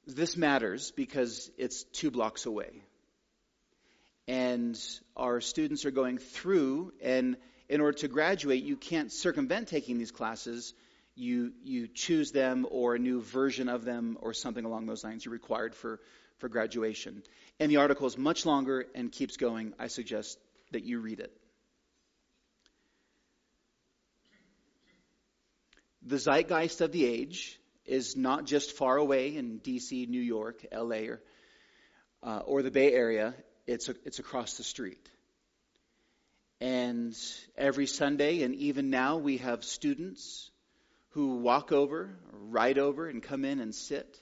[0.06, 2.82] This matters because it's two blocks away.
[4.26, 4.78] And
[5.16, 7.36] our students are going through, and
[7.70, 10.74] in order to graduate, you can't circumvent taking these classes.
[11.14, 15.24] You, you choose them or a new version of them or something along those lines.
[15.24, 16.00] You're required for,
[16.38, 17.22] for graduation.
[17.60, 19.72] And the article is much longer and keeps going.
[19.78, 20.36] I suggest
[20.72, 21.32] that you read it.
[26.02, 31.06] The zeitgeist of the age is not just far away in D.C., New York, L.A.,
[31.06, 31.22] or,
[32.24, 33.32] uh, or the Bay Area.
[33.68, 35.08] It's, a, it's across the street.
[36.60, 37.16] And
[37.56, 40.50] every Sunday, and even now, we have students
[41.10, 44.20] who walk over, ride over, and come in and sit.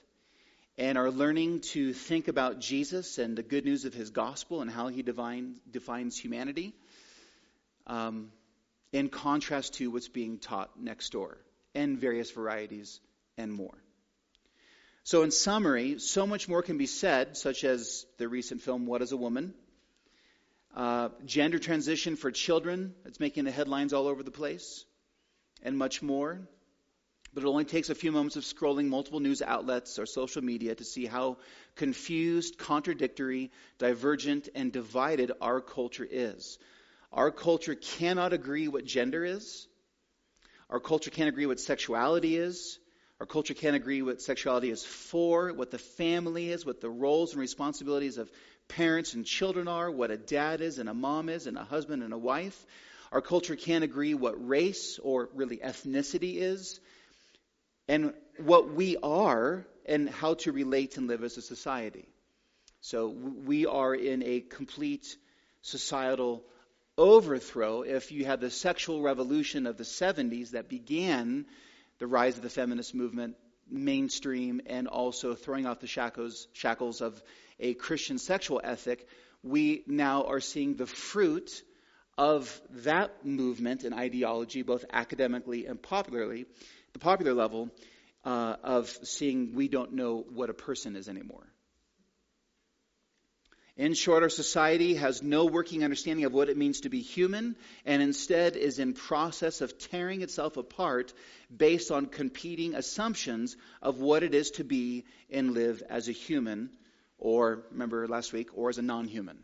[0.77, 4.71] and are learning to think about Jesus and the good news of his gospel and
[4.71, 6.73] how he divine, defines humanity
[7.85, 8.31] um,
[8.93, 11.37] in contrast to what's being taught next door
[11.75, 13.01] and various varieties
[13.37, 13.77] and more.
[15.03, 19.01] So, in summary, so much more can be said, such as the recent film What
[19.01, 19.53] is a Woman?
[20.75, 24.85] Uh, gender transition for children, that's making the headlines all over the place,
[25.63, 26.39] and much more.
[27.33, 30.73] But it only takes a few moments of scrolling multiple news outlets or social media
[30.73, 31.37] to see how
[31.75, 36.57] confused, contradictory, divergent, and divided our culture is.
[37.11, 39.67] Our culture cannot agree what gender is.
[40.69, 42.79] Our culture can't agree what sexuality is.
[43.19, 47.33] Our culture can't agree what sexuality is for, what the family is, what the roles
[47.33, 48.31] and responsibilities of
[48.69, 52.03] parents and children are, what a dad is and a mom is, and a husband
[52.03, 52.65] and a wife.
[53.11, 56.79] Our culture can't agree what race or really ethnicity is,
[57.87, 62.07] and what we are, and how to relate and live as a society.
[62.81, 65.17] So we are in a complete
[65.61, 66.43] societal
[66.97, 71.45] overthrow if you have the sexual revolution of the 70s that began
[71.97, 73.35] the rise of the feminist movement
[73.71, 77.21] mainstream and also throwing off the shackles, shackles of
[77.59, 79.07] a Christian sexual ethic,
[79.43, 81.63] we now are seeing the fruit
[82.17, 86.45] of that movement and ideology, both academically and popularly,
[86.93, 87.69] the popular level,
[88.25, 91.48] uh, of seeing we don't know what a person is anymore.
[93.79, 97.55] In short, our society has no working understanding of what it means to be human
[97.85, 101.13] and instead is in process of tearing itself apart
[101.55, 106.71] based on competing assumptions of what it is to be and live as a human
[107.17, 109.39] or remember last week or as a non-human.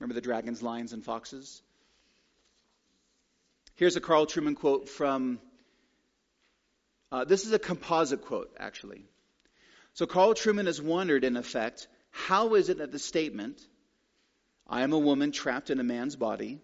[0.00, 1.62] Remember the dragons, lions and foxes?
[3.76, 5.38] Here's a Carl Trueman quote from
[7.12, 9.04] uh, this is a composite quote actually.
[9.94, 13.60] So Carl Trueman has wondered in effect how is it that the statement,
[14.66, 16.60] I am a woman trapped in a man's body,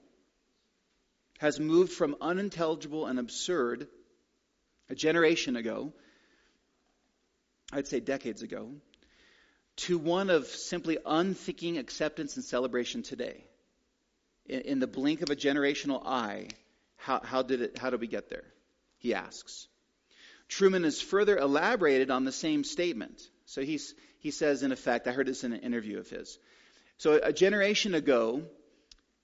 [1.39, 3.89] has moved from unintelligible and absurd
[4.89, 5.93] a generation ago,
[7.73, 8.71] I'd say decades ago,
[9.77, 13.45] to one of simply unthinking acceptance and celebration today?
[14.47, 16.49] In, in the blink of a generational eye,
[16.97, 18.45] how, how, did it, how did we get there?
[18.99, 19.69] He asks.
[20.49, 23.21] Trueman has further elaborated on the same statement.
[23.47, 26.39] So he's, he says, in effect, I heard this in an interview of his.
[26.99, 28.43] So a generation ago,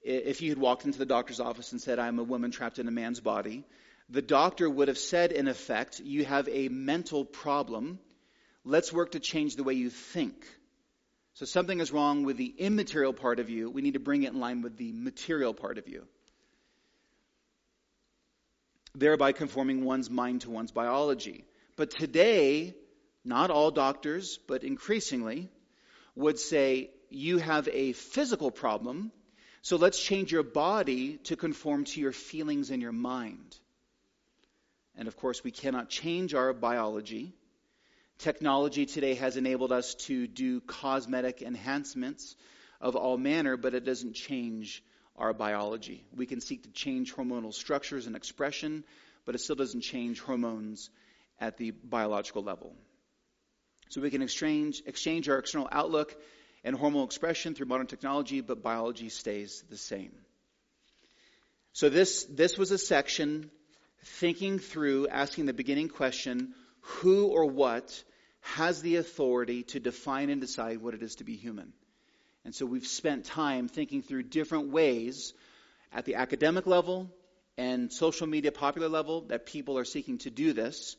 [0.03, 2.89] if you had walked into the doctor's office and said, I'm a woman trapped in
[2.89, 3.65] a man's body,
[4.09, 7.99] the doctor would have said, in effect, you have a mental problem.
[8.65, 10.47] Let's work to change the way you think.
[11.35, 13.71] So something is wrong with the immaterial part of you.
[13.71, 16.05] We need to bring it in line with the material part of you.
[18.95, 21.47] Thereby conforming one's mind to one's biology.
[21.77, 22.75] But today,
[23.25, 25.49] not all doctors, but increasingly,
[26.15, 29.13] would say, you have a physical problem,
[29.61, 33.57] so let's change your body to conform to your feelings and your mind.
[34.97, 37.33] And of course, we cannot change our biology.
[38.19, 42.37] Technology today has enabled us to do cosmetic enhancements
[42.81, 44.83] of all manner, but it doesn't change
[45.17, 46.05] our biology.
[46.15, 48.85] We can seek to change hormonal structures and expression,
[49.25, 50.91] but it still doesn't change hormones
[51.41, 52.75] at the biological level.
[53.93, 56.17] So we can exchange, exchange our external outlook
[56.65, 60.13] and hormonal expression through modern technology, but biology stays the same.
[61.75, 63.51] So this, this was a section
[64.03, 68.03] thinking through, asking the beginning question, who or what
[68.41, 71.75] has the authority to define and decide what it is to be human?
[72.47, 75.35] And so we've spent time thinking through different ways
[75.93, 77.11] at the academic level
[77.59, 80.97] and social media popular level that people are seeking to do this.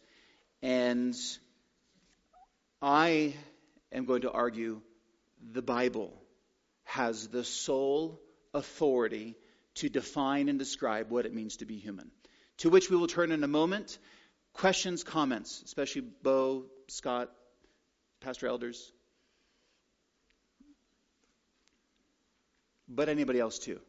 [0.62, 1.16] And
[2.84, 3.34] I
[3.94, 4.82] am going to argue
[5.54, 6.22] the Bible
[6.84, 8.20] has the sole
[8.54, 9.38] authority
[9.76, 12.12] to define and describe what it means to be human.
[12.58, 13.98] To which we will turn in a moment.
[14.52, 17.32] Questions, comments, especially Bo, Scott,
[18.20, 18.92] Pastor Elders.
[22.90, 23.80] But anybody else too.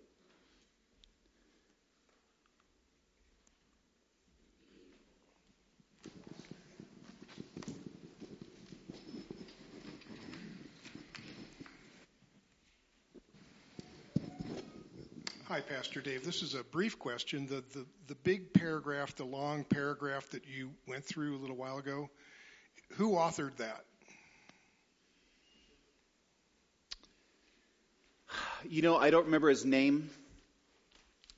[15.68, 16.24] Pastor Dave.
[16.24, 17.46] This is a brief question.
[17.46, 21.78] The, the, the big paragraph, the long paragraph that you went through a little while
[21.78, 22.10] ago,
[22.96, 23.84] who authored that?
[28.68, 30.10] You know, I don't remember his name.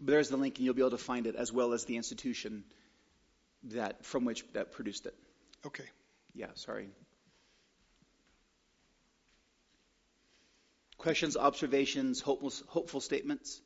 [0.00, 1.96] But there's the link, and you'll be able to find it, as well as the
[1.96, 2.64] institution
[3.64, 5.14] that from which that produced it.
[5.64, 5.84] Okay.
[6.34, 6.88] Yeah, sorry.
[10.98, 13.60] Questions, observations, hopeful, hopeful statements?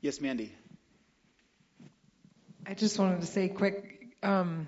[0.00, 0.50] Yes, Mandy.
[2.66, 4.16] I just wanted to say quick.
[4.22, 4.66] Um,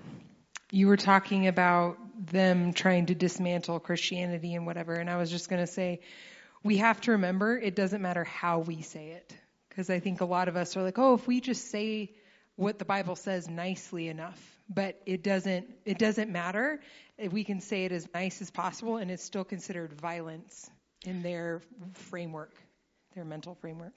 [0.71, 1.97] you were talking about
[2.31, 6.01] them trying to dismantle Christianity and whatever, and I was just going to say
[6.63, 9.35] we have to remember it doesn't matter how we say it,
[9.69, 12.11] because I think a lot of us are like, oh, if we just say
[12.55, 15.67] what the Bible says nicely enough, but it doesn't.
[15.83, 16.79] It doesn't matter.
[17.31, 20.69] We can say it as nice as possible, and it's still considered violence
[21.05, 21.61] in their
[21.93, 22.53] framework,
[23.15, 23.93] their mental framework.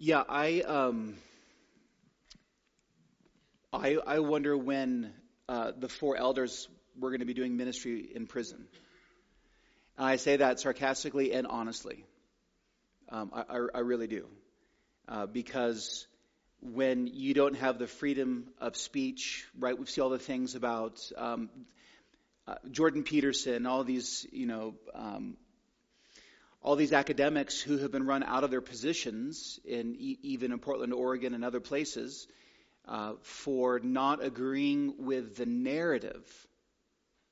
[0.00, 1.16] Yeah, I um,
[3.72, 5.12] I, I wonder when
[5.48, 8.68] uh, the four elders were going to be doing ministry in prison.
[9.96, 12.04] And I say that sarcastically and honestly.
[13.10, 14.26] Um, I, I, I, really do,
[15.08, 16.06] uh, because
[16.60, 19.76] when you don't have the freedom of speech, right?
[19.76, 21.48] We see all the things about um,
[22.46, 25.38] uh, Jordan Peterson, all these, you know, um,
[26.62, 30.92] all these academics who have been run out of their positions in even in Portland,
[30.92, 32.26] Oregon, and other places
[32.86, 36.24] uh, for not agreeing with the narrative,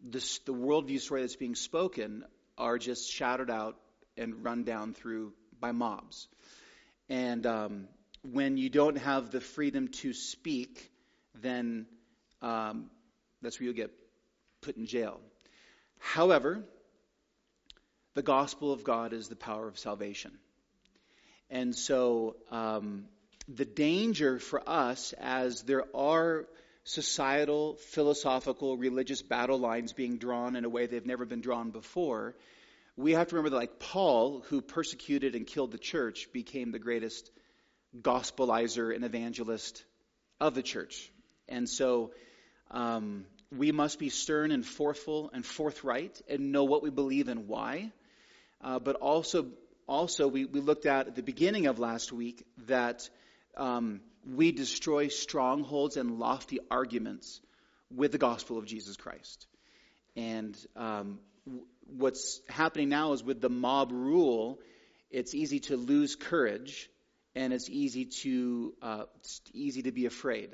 [0.01, 2.25] this, the worldview story that's being spoken,
[2.57, 3.77] are just shouted out
[4.17, 6.29] and run down through by mobs.
[7.09, 7.89] And um,
[8.23, 10.91] when you don't have the freedom to speak,
[11.41, 11.87] then
[12.43, 12.91] um,
[13.43, 13.91] that's where you get
[14.63, 15.21] put in jail.
[15.99, 16.65] However,
[18.17, 20.33] the gospel of God is the power of salvation.
[21.51, 23.05] And so um,
[23.47, 26.47] the danger for us, as there are
[26.85, 32.35] societal, philosophical, religious battle lines being drawn in a way they've never been drawn before,
[32.97, 36.79] we have to remember that, like Paul, who persecuted and killed the church, became the
[36.79, 37.31] greatest
[38.01, 39.85] gospelizer and evangelist
[40.41, 41.13] of the church.
[41.51, 42.13] And so
[42.71, 47.47] um, we must be stern and forthful and forthright and know what we believe and
[47.47, 47.93] why.
[48.63, 49.47] Uh, but also,
[49.87, 53.09] also we, we looked at at the beginning of last week that
[53.57, 54.01] um,
[54.35, 57.41] we destroy strongholds and lofty arguments
[57.95, 59.47] with the gospel of Jesus Christ.
[60.17, 64.59] And um, w- what's happening now is with the mob rule,
[65.11, 66.91] it's easy to lose courage,
[67.35, 70.51] and it's easy to uh, it's easy to be afraid.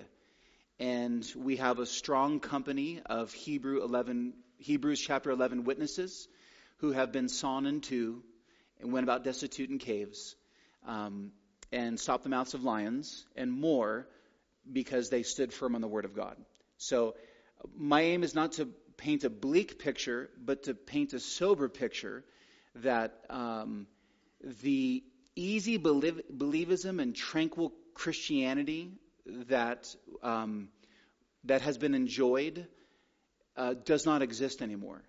[0.79, 6.29] And we have a strong company of Hebrew 11, Hebrews chapter 11 witnesses
[6.79, 8.23] who have been sawn in two
[8.81, 10.35] and went about destitute in caves
[10.87, 11.33] um,
[11.71, 14.07] and stopped the mouths of lions and more
[14.71, 16.37] because they stood firm on the word of God.
[16.77, 17.15] So
[17.77, 22.25] my aim is not to paint a bleak picture, but to paint a sober picture
[22.77, 23.87] that um,
[24.63, 25.03] the
[25.37, 28.93] easy believism and tranquil Christianity
[29.49, 30.69] that um,
[31.45, 32.67] that has been enjoyed
[33.57, 35.03] uh, does not exist anymore.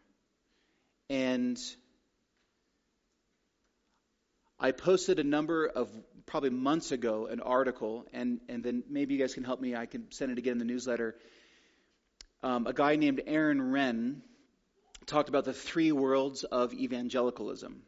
[1.14, 1.60] And
[4.60, 5.88] I posted a number of
[6.26, 9.76] probably months ago an article, and, and then maybe you guys can help me.
[9.76, 11.16] I can send it again in the newsletter.
[12.42, 14.22] Um, a guy named Aaron Renn
[15.06, 17.84] talked about the three worlds of evangelicalism.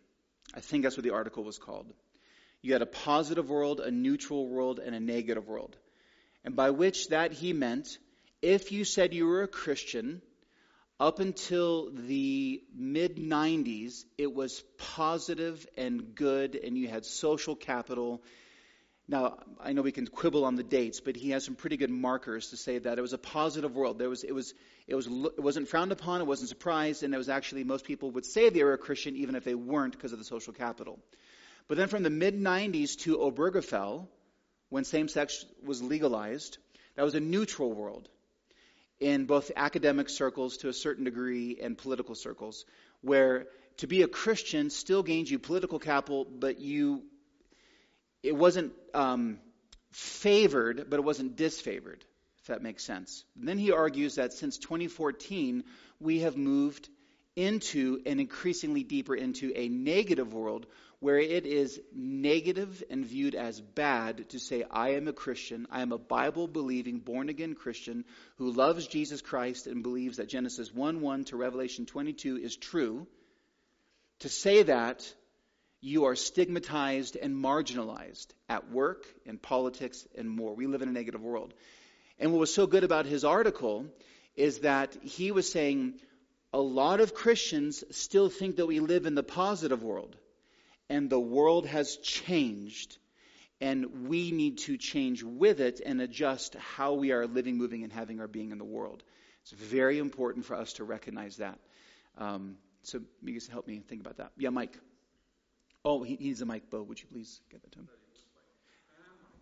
[0.54, 1.92] I think that's what the article was called.
[2.62, 5.76] You had a positive world, a neutral world, and a negative world.
[6.44, 7.98] And by which that he meant
[8.44, 10.22] if you said you were a Christian,
[11.00, 18.24] up until the mid 90s, it was positive and good, and you had social capital.
[19.08, 21.90] Now, I know we can quibble on the dates, but he has some pretty good
[21.90, 24.00] markers to say that it was a positive world.
[24.00, 24.54] There was, it, was,
[24.88, 28.12] it, was, it wasn't frowned upon, it wasn't surprised, and it was actually, most people
[28.12, 31.00] would say they were a Christian even if they weren't because of the social capital.
[31.68, 34.08] But then from the mid 90s to Obergefell,
[34.70, 36.58] when same sex was legalized,
[36.96, 38.10] that was a neutral world
[39.00, 42.66] in both academic circles to a certain degree and political circles,
[43.02, 47.04] where to be a Christian still gains you political capital, but you
[48.24, 49.40] it wasn't um,
[49.92, 52.02] favored, but it wasn't disfavored,
[52.40, 53.24] if that makes sense.
[53.38, 55.64] And then he argues that since 2014,
[56.00, 56.90] we have moved
[57.36, 60.66] into and increasingly deeper into a negative world
[61.00, 65.82] where it is negative and viewed as bad to say, I am a Christian, I
[65.82, 68.06] am a Bible believing, born again Christian
[68.38, 73.08] who loves Jesus Christ and believes that Genesis 1 1 to Revelation 22 is true,
[74.20, 75.14] to say that
[75.82, 80.56] you are stigmatized and marginalized at work, in politics, and more.
[80.56, 81.54] We live in a negative world.
[82.18, 83.86] And what was so good about his article
[84.36, 85.96] is that he was saying
[86.54, 90.16] a lot of Christians still think that we live in the positive world
[90.90, 92.98] and the world has changed.
[93.62, 97.92] And we need to change with it and adjust how we are living, moving, and
[97.92, 99.02] having our being in the world.
[99.44, 101.58] It's very important for us to recognize that.
[102.18, 104.32] Um, so, you guys help me think about that.
[104.38, 104.78] Yeah, Mike.
[105.86, 106.82] Oh, he, needs a mic, Bo.
[106.84, 107.90] Would you please get that to him?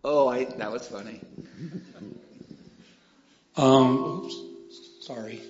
[0.04, 1.20] Oh, I, that was funny.
[3.56, 4.36] Um, oops,
[5.02, 5.40] sorry.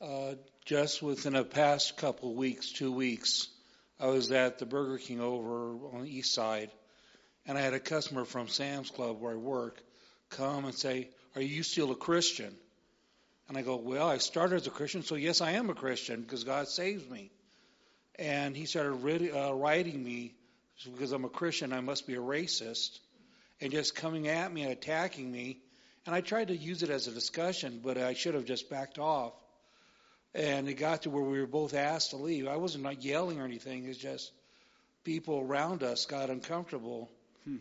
[0.00, 3.46] Uh, just within the past couple weeks, two weeks,
[4.00, 6.70] I was at the Burger King over on the east side,
[7.46, 9.82] and I had a customer from Sam's Club where I work
[10.30, 12.56] come and say, "Are you still a Christian?"
[13.48, 16.22] And I go, "Well, I started as a Christian, so yes, I am a Christian
[16.22, 17.30] because God saves me."
[18.16, 20.34] And he started writ- uh, writing me
[20.84, 23.00] because I'm a Christian, I must be a racist,
[23.60, 25.60] and just coming at me and attacking me.
[26.06, 28.98] And I tried to use it as a discussion, but I should have just backed
[28.98, 29.32] off.
[30.34, 32.46] And it got to where we were both asked to leave.
[32.46, 33.86] I wasn't not yelling or anything.
[33.86, 34.30] It's just
[35.04, 37.10] people around us got uncomfortable.
[37.44, 37.56] Hmm.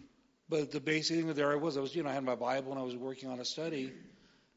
[0.49, 2.35] But the basic thing that there I was, I was, you know, I had my
[2.35, 3.91] Bible and I was working on a study.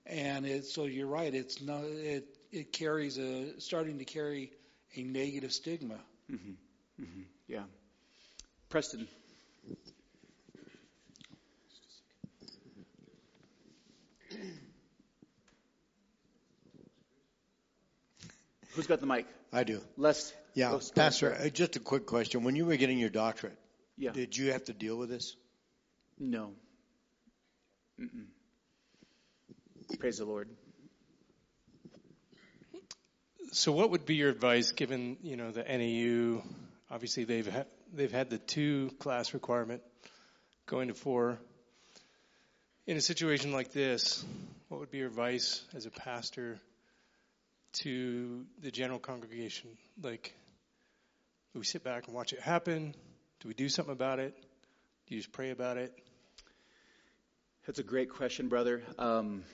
[0.07, 1.33] And it, so you're right.
[1.33, 4.51] It's not, it, it carries a, starting to carry
[4.97, 5.99] a negative stigma.
[6.31, 7.03] Mm-hmm.
[7.03, 7.23] Mm-hmm.
[7.49, 7.63] Yeah.
[8.69, 9.09] Preston.
[18.75, 19.27] Who's got the mic?
[19.53, 19.81] I do.
[19.97, 20.33] Les.
[20.55, 22.45] Yeah, go- go Pastor, for uh, just a quick question.
[22.45, 23.59] When you were getting your doctorate,
[23.97, 24.13] Yeah.
[24.13, 25.37] did you have to deal with this?
[26.19, 26.53] No.
[28.01, 28.27] Mm-mm.
[29.99, 30.49] Praise the Lord.
[33.53, 36.43] So, what would be your advice, given you know the NAU?
[36.91, 39.83] Obviously, they've had they've had the two class requirement
[40.67, 41.39] going to four.
[42.87, 44.25] In a situation like this,
[44.69, 46.61] what would be your advice as a pastor
[47.73, 49.71] to the general congregation?
[50.03, 50.35] Like,
[51.53, 52.95] do we sit back and watch it happen?
[53.41, 54.35] Do we do something about it?
[55.07, 55.93] Do you just pray about it?
[57.67, 58.83] That's a great question, brother.
[58.99, 59.45] Um,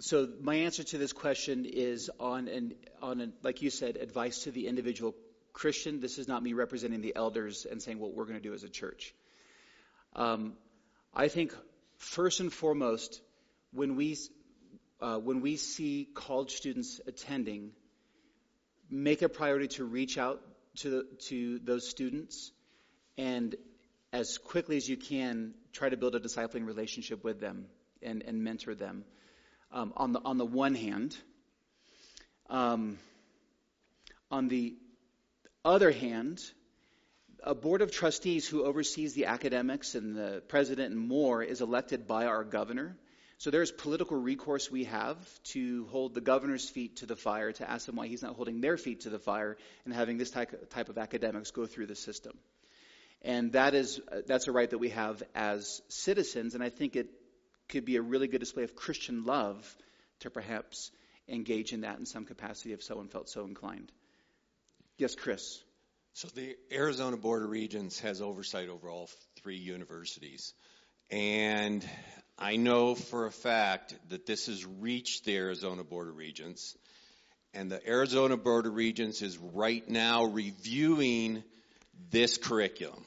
[0.00, 4.44] so my answer to this question is on an on an like you said, advice
[4.44, 5.14] to the individual
[5.52, 6.00] Christian.
[6.00, 8.62] This is not me representing the elders and saying what we're going to do as
[8.62, 9.14] a church.
[10.14, 10.54] Um,
[11.14, 11.54] I think
[11.96, 13.20] first and foremost,
[13.76, 14.16] when we
[15.00, 17.72] uh, when we see college students attending,
[18.90, 20.40] make a priority to reach out
[20.76, 22.50] to the, to those students
[23.18, 23.54] and
[24.12, 27.66] as quickly as you can, try to build a discipling relationship with them
[28.02, 29.04] and, and mentor them.
[29.72, 31.16] Um, on the on the one hand,
[32.48, 32.98] um,
[34.30, 34.76] on the
[35.64, 36.40] other hand,
[37.42, 42.06] a board of trustees who oversees the academics and the president and more is elected
[42.06, 42.96] by our governor.
[43.38, 45.18] So there's political recourse we have
[45.52, 48.62] to hold the governor's feet to the fire to ask them why he's not holding
[48.62, 52.32] their feet to the fire and having this type of academics go through the system.
[53.22, 57.08] And that is that's a right that we have as citizens, and I think it
[57.68, 59.76] could be a really good display of Christian love
[60.20, 60.90] to perhaps
[61.28, 63.90] engage in that in some capacity if someone felt so inclined.
[64.96, 65.62] Yes, Chris.
[66.14, 69.10] So the Arizona Board of Regents has oversight over all
[69.42, 70.54] three universities.
[71.10, 71.86] And
[72.38, 76.76] I know for a fact that this has reached the Arizona Board of Regents.
[77.54, 81.42] And the Arizona Board of Regents is right now reviewing
[82.10, 83.02] this curriculum.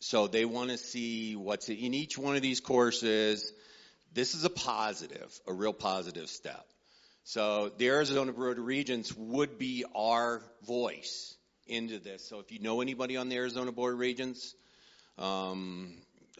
[0.00, 3.52] So they want to see what's in each one of these courses.
[4.14, 6.64] This is a positive, a real positive step.
[7.24, 11.36] So the Arizona Board of Regents would be our voice
[11.66, 12.26] into this.
[12.26, 14.54] So if you know anybody on the Arizona Board of Regents,
[15.18, 15.92] um,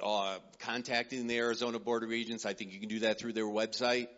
[0.03, 3.44] uh, contacting the Arizona Board of Regents, I think you can do that through their
[3.44, 4.09] website,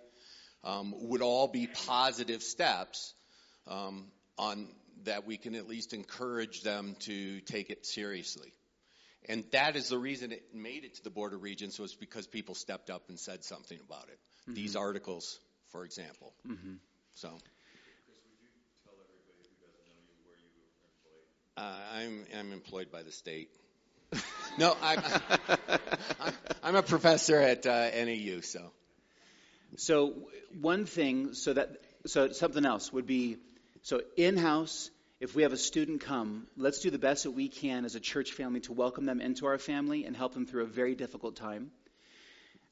[0.64, 3.14] um, would all be positive steps
[3.66, 4.06] um,
[4.38, 4.68] on
[5.04, 8.52] that we can at least encourage them to take it seriously.
[9.28, 12.26] And that is the reason it made it to the Board of Regents was because
[12.26, 14.18] people stepped up and said something about it.
[14.42, 14.54] Mm-hmm.
[14.54, 15.38] These articles,
[15.72, 16.32] for example.
[17.14, 17.28] So.
[17.28, 17.40] Chris,
[18.08, 18.48] would you
[18.84, 21.28] tell everybody if you guys know you where you are employed?
[21.56, 23.50] Uh, I'm I'm employed by the state.
[24.58, 25.02] No, I'm,
[26.62, 28.40] I'm a professor at uh, NAU.
[28.40, 28.60] So
[29.76, 30.14] So
[30.60, 31.76] one thing, so that
[32.06, 33.36] so something else would be
[33.82, 34.90] so in house.
[35.20, 38.00] If we have a student come, let's do the best that we can as a
[38.00, 41.36] church family to welcome them into our family and help them through a very difficult
[41.36, 41.70] time.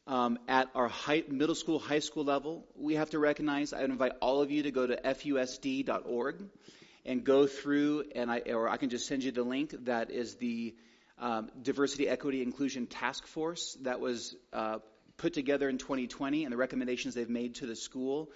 [0.06, 3.74] Um, at our high, middle school, high school level, we have to recognize.
[3.74, 6.36] I invite all of you to go to fusd.org
[7.04, 9.74] and go through, and I or I can just send you the link.
[9.84, 10.74] That is the
[11.20, 14.78] um, Diversity, Equity, Inclusion Task Force that was uh,
[15.16, 18.30] put together in 2020, and the recommendations they've made to the school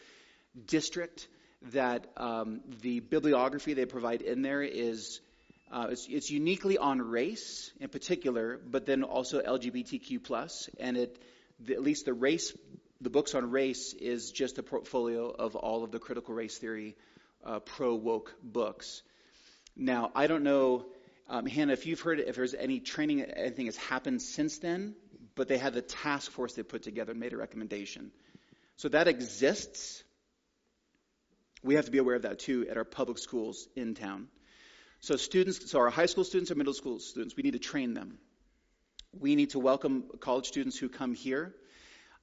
[0.66, 1.28] district.
[1.70, 5.20] That um, the bibliography they provide in there is
[5.72, 11.16] Uh, it's, it's uniquely on race in particular, but then also LGBTQ plus, and it
[11.61, 12.53] the, at least the race,
[13.01, 16.95] the books on race is just a portfolio of all of the critical race theory
[17.45, 19.03] uh, pro woke books.
[19.74, 20.85] Now, I don't know,
[21.33, 24.95] um, Hannah, if you've heard if there's any training, anything has happened since then,
[25.35, 28.12] but they had the task force they put together and made a recommendation.
[28.76, 30.05] So that exists.
[31.62, 34.28] We have to be aware of that too at our public schools in town.
[35.01, 37.95] So students, so our high school students or middle school students, we need to train
[37.95, 38.18] them.
[39.18, 41.55] We need to welcome college students who come here.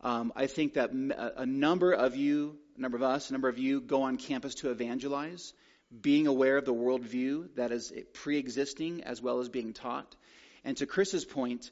[0.01, 3.57] Um, I think that a number of you, a number of us, a number of
[3.57, 5.53] you go on campus to evangelize,
[6.02, 10.16] being aware of the worldview that is pre-existing as well as being taught.
[10.64, 11.72] And to Chris's point,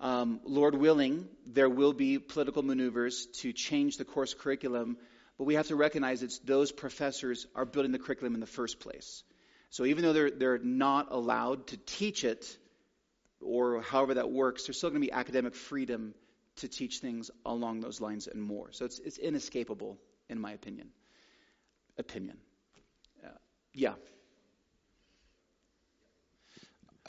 [0.00, 4.96] um, Lord willing, there will be political maneuvers to change the course curriculum,
[5.38, 8.80] but we have to recognize it's those professors are building the curriculum in the first
[8.80, 9.22] place.
[9.70, 12.56] So even though they're, they're not allowed to teach it,
[13.40, 16.14] or however that works, there's still going to be academic freedom
[16.56, 18.72] to teach things along those lines and more.
[18.72, 19.96] So it's, it's inescapable,
[20.28, 20.88] in my opinion.
[21.96, 22.36] Opinion.
[23.74, 23.94] Yeah.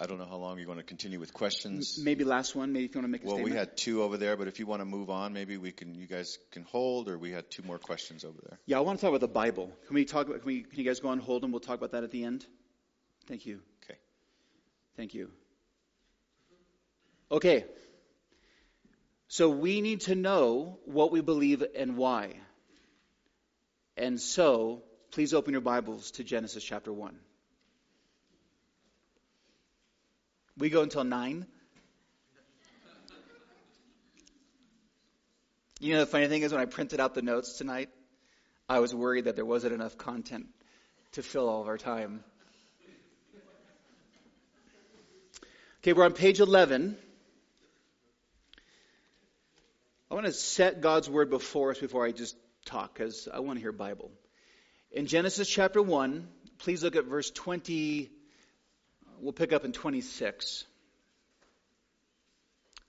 [0.02, 2.00] I don't know how long you want to continue with questions.
[2.02, 2.72] Maybe last one.
[2.72, 3.54] Maybe if you want to make a well, statement.
[3.54, 5.94] we had two over there, but if you want to move on, maybe we can.
[5.94, 8.60] You guys can hold, or we had two more questions over there.
[8.66, 9.74] Yeah, I want to talk about the Bible.
[9.88, 10.28] Can we talk?
[10.28, 12.12] About, can, we, can you guys go on hold and we'll talk about that at
[12.12, 12.46] the end?
[13.28, 13.60] Thank you.
[13.84, 14.00] Okay.
[14.96, 15.32] Thank you.
[17.30, 17.66] Okay.
[19.28, 22.36] So we need to know what we believe and why.
[23.98, 27.16] And so, please open your Bibles to Genesis chapter 1.
[30.58, 31.46] We go until 9.
[35.80, 37.90] You know, the funny thing is, when I printed out the notes tonight,
[38.68, 40.48] I was worried that there wasn't enough content
[41.14, 42.24] to fill all of our time.
[45.82, 46.98] Okay, we're on page 11.
[50.12, 52.36] I want to set God's word before us before I just
[52.66, 54.12] talk because I want to hear Bible.
[54.92, 56.28] In Genesis chapter 1,
[56.58, 58.10] please look at verse 20.
[59.20, 60.64] We'll pick up in 26.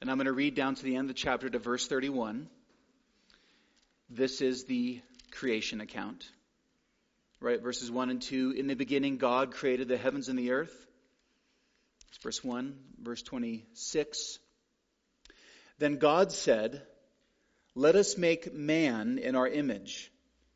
[0.00, 2.48] And I'm going to read down to the end of the chapter to verse 31.
[4.08, 6.26] This is the creation account.
[7.38, 8.52] Right, verses 1 and 2.
[8.52, 10.74] In the beginning, God created the heavens and the earth.
[12.08, 12.78] It's verse 1.
[13.02, 14.38] Verse 26.
[15.78, 16.80] Then God said,
[17.74, 20.09] Let us make man in our image,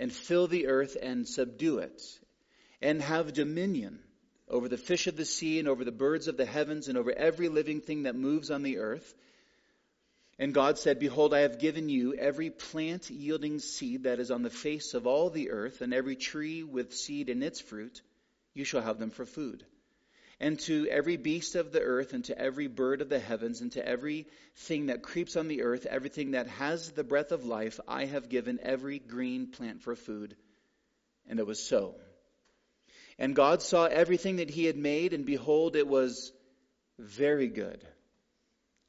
[0.00, 2.02] and fill the earth and subdue it
[2.80, 4.00] and have dominion
[4.48, 7.12] over the fish of the sea and over the birds of the heavens and over
[7.12, 9.14] every living thing that moves on the earth.
[10.38, 14.42] And God said, Behold, I have given you every plant yielding seed that is on
[14.42, 18.00] the face of all the earth, and every tree with seed in its fruit.
[18.54, 19.64] You shall have them for food.
[20.40, 23.70] And to every beast of the earth, and to every bird of the heavens, and
[23.72, 24.26] to every
[24.56, 28.30] thing that creeps on the earth, everything that has the breath of life, I have
[28.30, 30.34] given every green plant for food.
[31.28, 31.94] And it was so.
[33.18, 36.32] And God saw everything that he had made, and behold, it was
[36.98, 37.86] very good.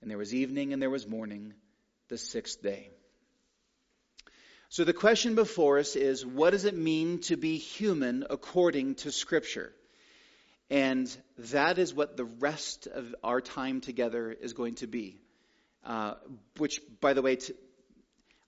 [0.01, 1.53] And there was evening and there was morning,
[2.07, 2.89] the sixth day.
[4.69, 9.11] So the question before us is what does it mean to be human according to
[9.11, 9.73] Scripture?
[10.71, 15.19] And that is what the rest of our time together is going to be.
[15.85, 16.13] Uh,
[16.57, 17.53] which, by the way, t-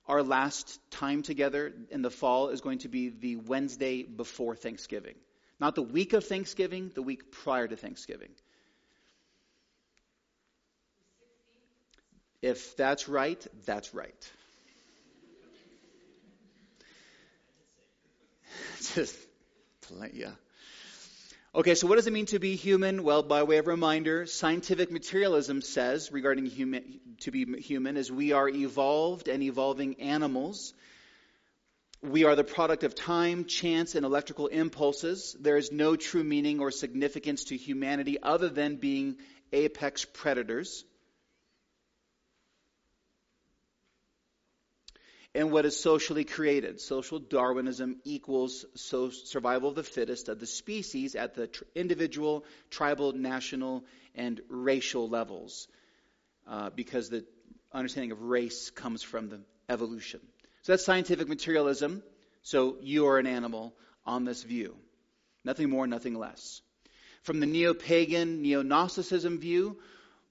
[0.07, 5.15] our last time together in the fall is going to be the Wednesday before Thanksgiving.
[5.59, 8.32] Not the week of Thanksgiving, the week prior to Thanksgiving.
[12.41, 14.32] If that's right, that's right.
[18.93, 19.17] Just,
[20.13, 20.32] yeah.
[21.56, 23.04] Okay, so what does it mean to be human?
[23.04, 28.32] Well, by way of reminder, scientific materialism says regarding human, to be human is we
[28.32, 30.74] are evolved and evolving animals
[32.04, 35.38] we are the product of time, chance, and electrical impulses.
[35.39, 39.16] There is no true meaning or significance to humanity other than being
[39.54, 40.84] apex predators.
[45.36, 46.79] And what is socially created.
[46.79, 52.45] Social Darwinism equals so survival of the fittest of the species at the tr- individual,
[52.69, 53.84] tribal, national,
[54.15, 55.67] and racial levels,
[56.47, 57.25] uh, because the
[57.71, 60.19] understanding of race comes from the evolution.
[60.61, 62.03] So that's scientific materialism.
[62.43, 63.73] So you are an animal
[64.05, 64.75] on this view.
[65.43, 66.61] Nothing more, nothing less.
[67.23, 69.77] From the neo pagan, neo Gnosticism view,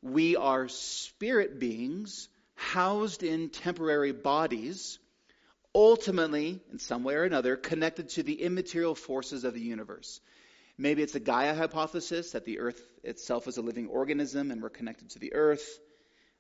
[0.03, 2.29] we are spirit beings
[2.71, 4.99] housed in temporary bodies,
[5.75, 10.21] ultimately, in some way or another, connected to the immaterial forces of the universe.
[10.79, 14.71] Maybe it's a Gaia hypothesis that the earth itself is a living organism and we're
[14.71, 15.79] connected to the earth.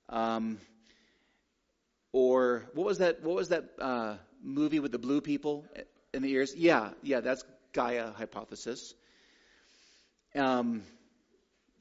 [0.08, 0.58] Um,
[2.12, 3.22] or what was that?
[3.22, 5.66] What was that uh, movie with the blue people
[6.14, 6.54] in the ears?
[6.54, 8.94] Yeah, yeah, that's Gaia hypothesis.
[10.34, 10.82] Um,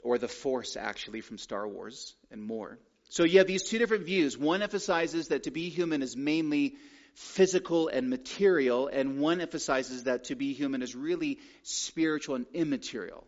[0.03, 2.79] or the Force, actually, from Star Wars and more.
[3.11, 4.37] So you have these two different views.
[4.37, 6.77] One emphasizes that to be human is mainly
[7.13, 13.27] physical and material, and one emphasizes that to be human is really spiritual and immaterial.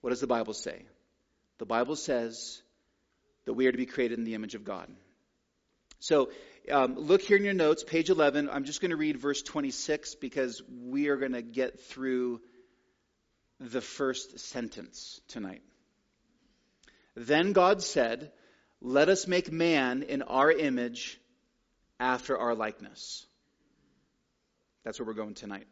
[0.00, 0.86] What does the Bible say?
[1.58, 2.62] The Bible says
[3.44, 4.88] that we are to be created in the image of God.
[5.98, 6.30] So
[6.72, 8.48] um, look here in your notes, page 11.
[8.48, 12.40] I'm just going to read verse 26 because we are going to get through
[13.60, 15.60] the first sentence tonight.
[17.16, 18.32] Then God said,
[18.80, 21.18] Let us make man in our image
[21.98, 23.26] after our likeness.
[24.84, 25.66] That's where we're going tonight.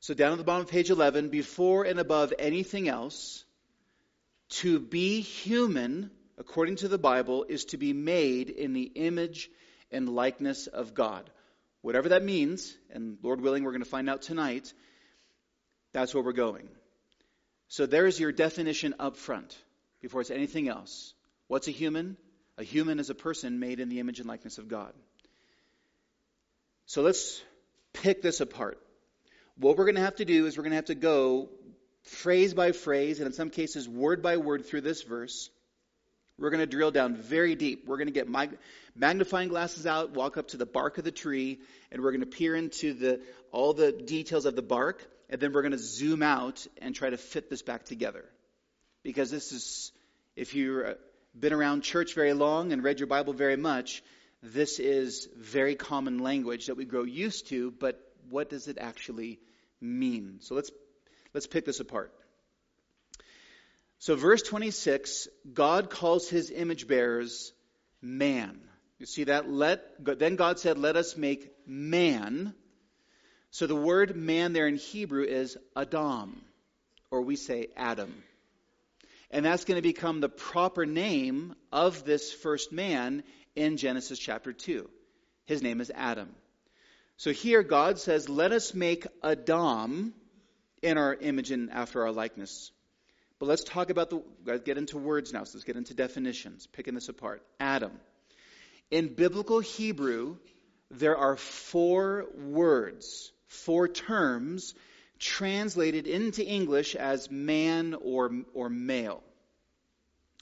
[0.00, 3.44] So, down at the bottom of page 11, before and above anything else,
[4.50, 9.50] to be human, according to the Bible, is to be made in the image
[9.92, 11.30] and likeness of God.
[11.82, 14.72] Whatever that means, and Lord willing, we're going to find out tonight,
[15.92, 16.68] that's where we're going.
[17.68, 19.56] So there's your definition up front
[20.00, 21.14] before it's anything else.
[21.50, 22.16] What's a human?
[22.58, 24.92] A human is a person made in the image and likeness of God.
[26.86, 27.42] So let's
[27.92, 28.78] pick this apart.
[29.56, 31.48] What we're going to have to do is we're going to have to go
[32.04, 35.50] phrase by phrase, and in some cases, word by word through this verse.
[36.38, 37.82] We're going to drill down very deep.
[37.84, 38.28] We're going to get
[38.94, 41.58] magnifying glasses out, walk up to the bark of the tree,
[41.90, 45.52] and we're going to peer into the, all the details of the bark and then
[45.52, 48.24] we're going to zoom out and try to fit this back together.
[49.02, 49.92] Because this is,
[50.36, 50.94] if you've uh,
[51.38, 54.02] been around church very long and read your Bible very much,
[54.42, 59.38] this is very common language that we grow used to, but what does it actually
[59.80, 60.38] mean?
[60.40, 60.70] So let's,
[61.34, 62.12] let's pick this apart.
[63.98, 67.52] So, verse 26, God calls his image bearers
[68.00, 68.58] man.
[68.98, 69.50] You see that?
[69.50, 69.82] Let,
[70.18, 72.54] then God said, Let us make man
[73.52, 76.40] so the word man there in Hebrew is Adam,
[77.10, 78.22] or we say Adam.
[79.30, 83.22] And that's going to become the proper name of this first man
[83.54, 84.88] in Genesis chapter 2.
[85.46, 86.34] His name is Adam.
[87.16, 90.14] So here God says, Let us make Adam
[90.82, 92.72] in our image and after our likeness.
[93.38, 96.94] But let's talk about the, get into words now, so let's get into definitions, picking
[96.94, 97.42] this apart.
[97.58, 97.92] Adam.
[98.90, 100.36] In biblical Hebrew,
[100.90, 104.74] there are four words four terms
[105.20, 109.22] translated into English as man or, or male.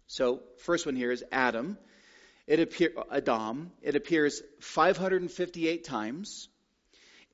[0.07, 1.77] So, first one here is Adam.
[2.47, 3.73] It appear, Adam.
[3.83, 6.49] It appears 558 times,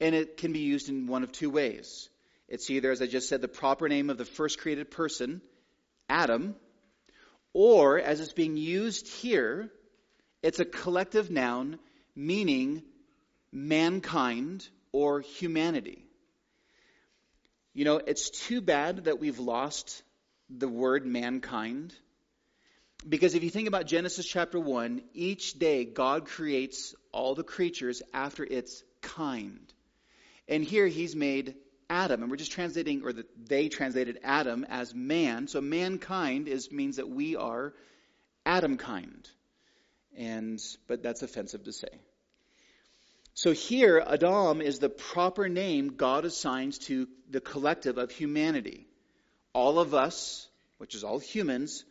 [0.00, 2.08] and it can be used in one of two ways.
[2.48, 5.40] It's either, as I just said, the proper name of the first created person,
[6.08, 6.56] Adam,
[7.52, 9.70] or as it's being used here,
[10.42, 11.78] it's a collective noun
[12.16, 12.82] meaning
[13.52, 16.04] mankind or humanity.
[17.74, 20.02] You know, it's too bad that we've lost
[20.48, 21.92] the word mankind.
[23.06, 28.00] Because if you think about Genesis chapter 1, each day God creates all the creatures
[28.14, 29.60] after its kind.
[30.48, 31.56] And here he's made
[31.90, 35.48] Adam, and we're just translating, or the, they translated Adam as man.
[35.48, 37.74] So mankind is means that we are
[38.46, 39.28] Adam kind.
[40.16, 41.88] And but that's offensive to say.
[43.34, 48.86] So here, Adam is the proper name God assigns to the collective of humanity.
[49.52, 50.46] All of us,
[50.78, 51.84] which is all humans,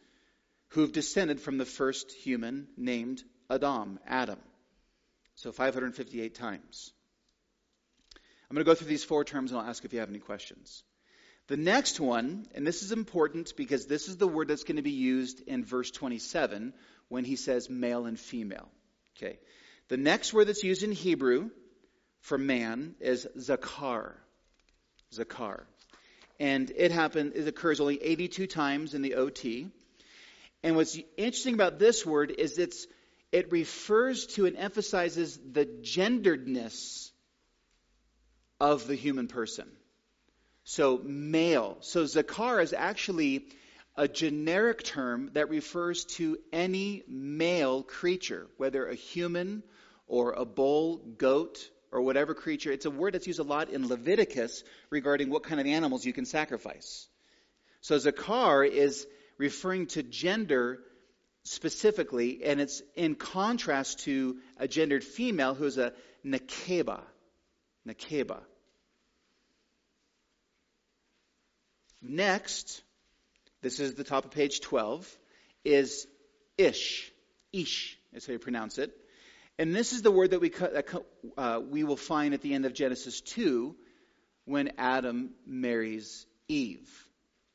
[0.70, 4.40] who've descended from the first human named Adam, Adam.
[5.36, 6.94] So 558 times.
[8.50, 10.20] I'm going to go through these four terms and I'll ask if you have any
[10.20, 10.84] questions.
[11.48, 14.82] The next one, and this is important because this is the word that's going to
[14.82, 16.74] be used in verse 27
[17.10, 18.70] when he says male and female.
[19.18, 19.40] Okay.
[19.90, 21.50] The next word that's used in Hebrew
[22.22, 24.14] for man is zakar.
[25.14, 25.64] Zakar.
[26.40, 29.68] And it happened, it occurs only 82 times in the OT.
[30.64, 32.88] And what's interesting about this word is it's,
[33.32, 37.12] it refers to and emphasizes the genderedness
[38.60, 39.70] of the human person.
[40.64, 41.78] So, male.
[41.82, 43.48] So, Zakar is actually
[43.98, 49.62] a generic term that refers to any male creature, whether a human
[50.14, 52.72] or a bull, goat, or whatever creature.
[52.72, 56.14] It's a word that's used a lot in Leviticus regarding what kind of animals you
[56.14, 57.08] can sacrifice.
[57.82, 59.08] So, Zakar is
[59.40, 60.82] referring to gender
[61.46, 65.94] specifically, and it's in contrast to a gendered female who is a
[66.24, 67.02] Nakeba.
[67.88, 68.42] Nakeba.
[72.04, 72.84] Next,
[73.64, 75.12] this is the top of page 12,
[75.66, 76.06] is
[76.60, 77.12] Ish.
[77.52, 78.96] Ish is how you pronounce it.
[79.60, 80.52] And this is the word that we,
[81.38, 83.76] uh, we will find at the end of Genesis 2
[84.46, 86.90] when Adam marries Eve.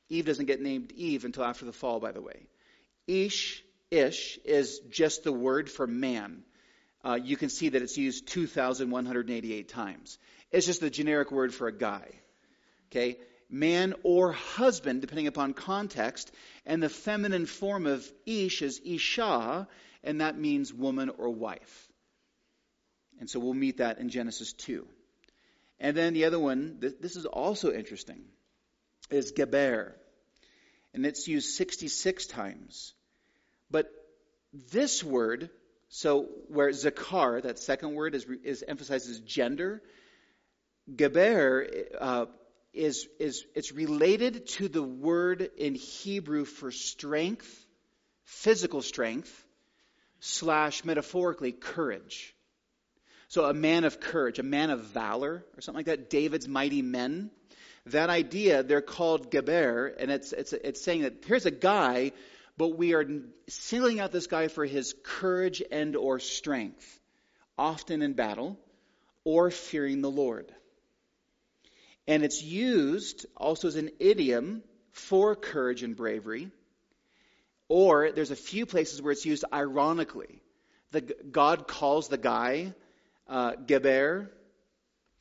[0.09, 2.47] Eve doesn't get named Eve until after the fall, by the way.
[3.07, 6.45] Ish, Ish, is just the word for man.
[7.05, 10.19] Uh, you can see that it's used 2,188 times.
[10.51, 12.09] It's just the generic word for a guy.
[12.91, 13.19] Okay?
[13.51, 16.31] man or husband, depending upon context.
[16.67, 19.69] And the feminine form of ish is isha,
[20.05, 21.88] and that means woman or wife.
[23.29, 24.87] And so we'll meet that in Genesis 2.
[25.79, 28.25] And then the other one, this is also interesting,
[29.11, 29.93] is geber.
[30.95, 32.95] And it's used 66 times.
[33.71, 33.91] But
[34.73, 35.51] this word,
[35.91, 39.83] so where zakar, that second word, is, is emphasizes gender,
[40.97, 41.67] geber
[42.01, 42.27] uh,
[42.73, 47.67] is, is it's related to the word in Hebrew for strength,
[48.25, 49.45] physical strength,
[50.19, 52.35] slash metaphorically courage.
[53.29, 56.81] So a man of courage, a man of valor, or something like that, David's mighty
[56.81, 57.31] men.
[57.87, 62.13] That idea, they're called Geber, and it's, it's, it's saying that here's a guy,
[62.57, 63.05] but we are
[63.49, 67.01] singling out this guy for his courage and or strength,
[67.59, 68.59] often in battle,
[69.25, 70.53] or fearing the Lord.
[72.07, 74.63] And it's used also as an idiom
[74.93, 76.51] for courage and bravery.
[77.69, 80.41] Or there's a few places where it's used ironically.
[80.93, 82.73] The, God calls the guy
[83.29, 84.31] uh, Geber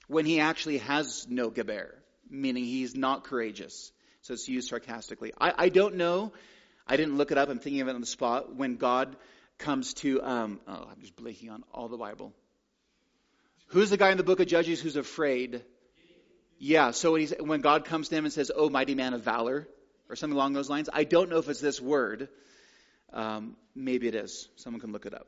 [0.08, 1.95] when he actually has no Geber,
[2.30, 3.91] meaning he's not courageous.
[4.22, 5.34] So it's used sarcastically.
[5.39, 6.34] I, I don't know.
[6.88, 7.49] I didn't look it up.
[7.49, 8.55] I'm thinking of it on the spot.
[8.55, 9.16] When God
[9.58, 12.34] comes to, um, oh, I'm just blinking on all the Bible.
[13.68, 15.64] Who's the guy in the book of Judges who's afraid?
[16.58, 19.68] Yeah, so when, when, God comes to him and says, Oh, mighty man of valor,
[20.10, 22.30] or something along those lines, I don't know if it's this word.
[23.14, 24.47] Um, maybe it is.
[24.55, 25.28] Someone can look it up.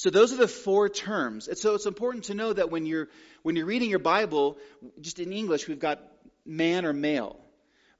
[0.00, 1.46] So those are the four terms.
[1.46, 3.08] And so it's important to know that when you're,
[3.42, 4.56] when you're reading your Bible,
[5.02, 6.00] just in English, we've got
[6.46, 7.38] man or male.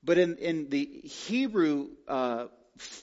[0.03, 2.47] But in, in the Hebrew, uh,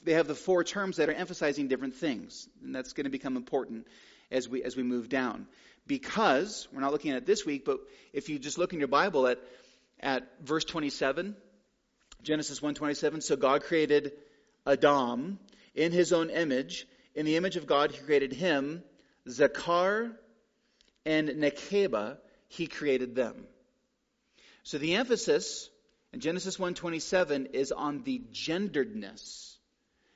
[0.04, 2.50] they have the four terms that are emphasizing different things.
[2.64, 3.86] And that's going to become important
[4.32, 5.46] as we, as we move down
[5.86, 7.80] because we're not looking at it this week, but
[8.14, 9.38] if you just look in your Bible at
[10.00, 11.36] at verse 27,
[12.24, 14.14] Genesis 1:27, so God created
[14.66, 15.38] Adam
[15.76, 16.88] in his own image,
[17.18, 18.84] in the image of God he created him,
[19.28, 20.16] Zakar
[21.04, 23.48] and Nekeba, he created them.
[24.62, 25.70] So the emphasis
[26.14, 29.58] in Genesis 1:27 is on the genderedness,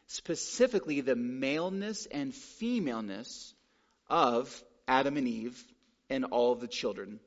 [0.05, 3.55] specifically the maleness and femaleness
[4.07, 5.59] of Adam and Eve
[6.07, 7.19] and all the children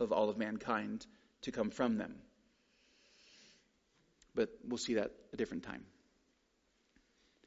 [0.00, 1.06] of all of mankind
[1.42, 2.20] to come from them.
[4.34, 5.86] But we'll see that a different time.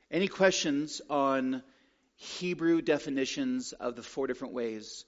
[0.10, 1.64] Any questions on
[2.16, 5.06] Hebrew definitions of the four different ways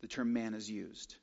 [0.00, 1.16] the term man is used?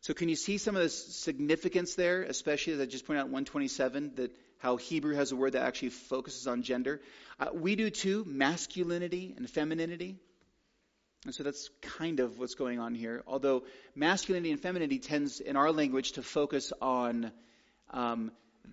[0.00, 3.26] So, can you see some of the significance there, especially as I just pointed out
[3.26, 7.00] 127, that how Hebrew has a word that actually focuses on gender?
[7.38, 10.16] Uh, we do too, masculinity and femininity.
[11.24, 13.22] And so that's kind of what's going on here.
[13.26, 13.64] Although
[13.94, 17.32] masculinity and femininity tends in our language to focus on
[17.90, 18.30] um,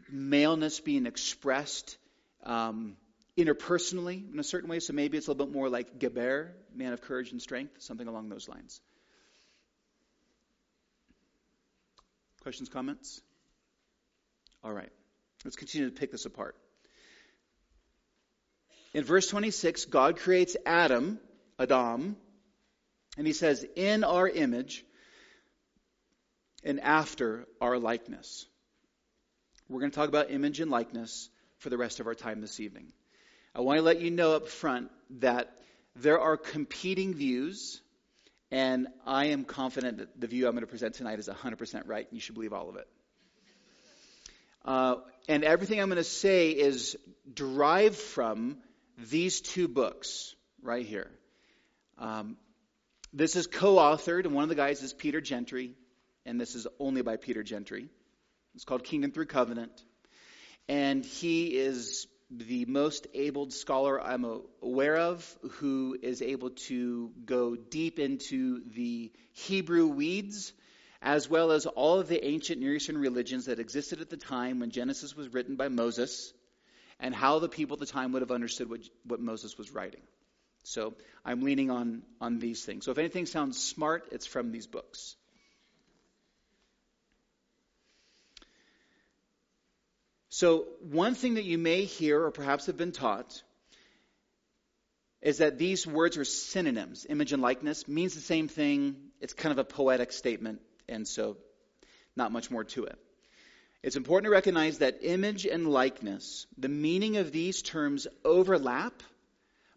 [0.09, 1.97] maleness being expressed
[2.45, 2.97] um,
[3.37, 4.79] interpersonally in a certain way.
[4.79, 8.07] So maybe it's a little bit more like Geber, man of courage and strength, something
[8.07, 8.81] along those lines.
[12.43, 13.21] Questions, comments?
[14.63, 14.91] All right.
[15.43, 16.55] Let's continue to pick this apart.
[18.93, 21.19] In verse 26, God creates Adam,
[21.59, 22.15] Adam,
[23.17, 24.85] and he says, in our image
[26.63, 28.45] and after our likeness.
[29.67, 32.59] We're going to talk about image and likeness for the rest of our time this
[32.59, 32.91] evening.
[33.53, 34.91] I want to let you know up front
[35.21, 35.49] that
[35.95, 37.81] there are competing views,
[38.51, 42.05] and I am confident that the view I'm going to present tonight is 100% right,
[42.05, 42.87] and you should believe all of it.
[44.65, 44.95] Uh,
[45.29, 46.97] and everything I'm going to say is
[47.31, 48.57] derived from
[49.09, 51.09] these two books right here.
[51.97, 52.37] Um,
[53.13, 55.75] this is co-authored, and one of the guys is Peter Gentry,
[56.25, 57.87] and this is only by Peter Gentry.
[58.55, 59.71] It's called Kingdom Through Covenant,
[60.68, 64.26] and he is the most abled scholar I'm
[64.61, 70.53] aware of who is able to go deep into the Hebrew weeds
[71.01, 74.59] as well as all of the ancient Near Eastern religions that existed at the time
[74.59, 76.34] when Genesis was written by Moses
[76.99, 80.01] and how the people at the time would have understood what, what Moses was writing.
[80.63, 82.86] So I'm leaning on, on these things.
[82.86, 85.16] So if anything sounds smart, it's from these books.
[90.36, 93.41] So, one thing that you may hear or perhaps have been taught
[95.21, 97.05] is that these words are synonyms.
[97.07, 98.97] Image and likeness means the same thing.
[99.21, 100.59] It's kind of a poetic statement,
[100.89, 101.38] and so
[102.17, 102.99] not much more to it.
[103.81, 109.03] It's important to recognize that image and likeness, the meaning of these terms overlap,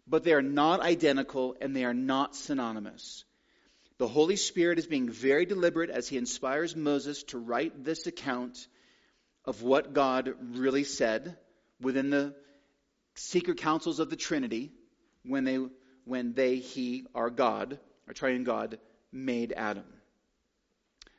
[0.07, 3.23] but they are not identical and they are not synonymous.
[3.97, 8.67] The Holy Spirit is being very deliberate as he inspires Moses to write this account
[9.45, 11.37] of what God really said
[11.81, 12.35] within the
[13.15, 14.71] secret councils of the Trinity
[15.23, 15.59] when they,
[16.05, 18.79] when they, he, our God, our triune God,
[19.11, 19.85] made Adam.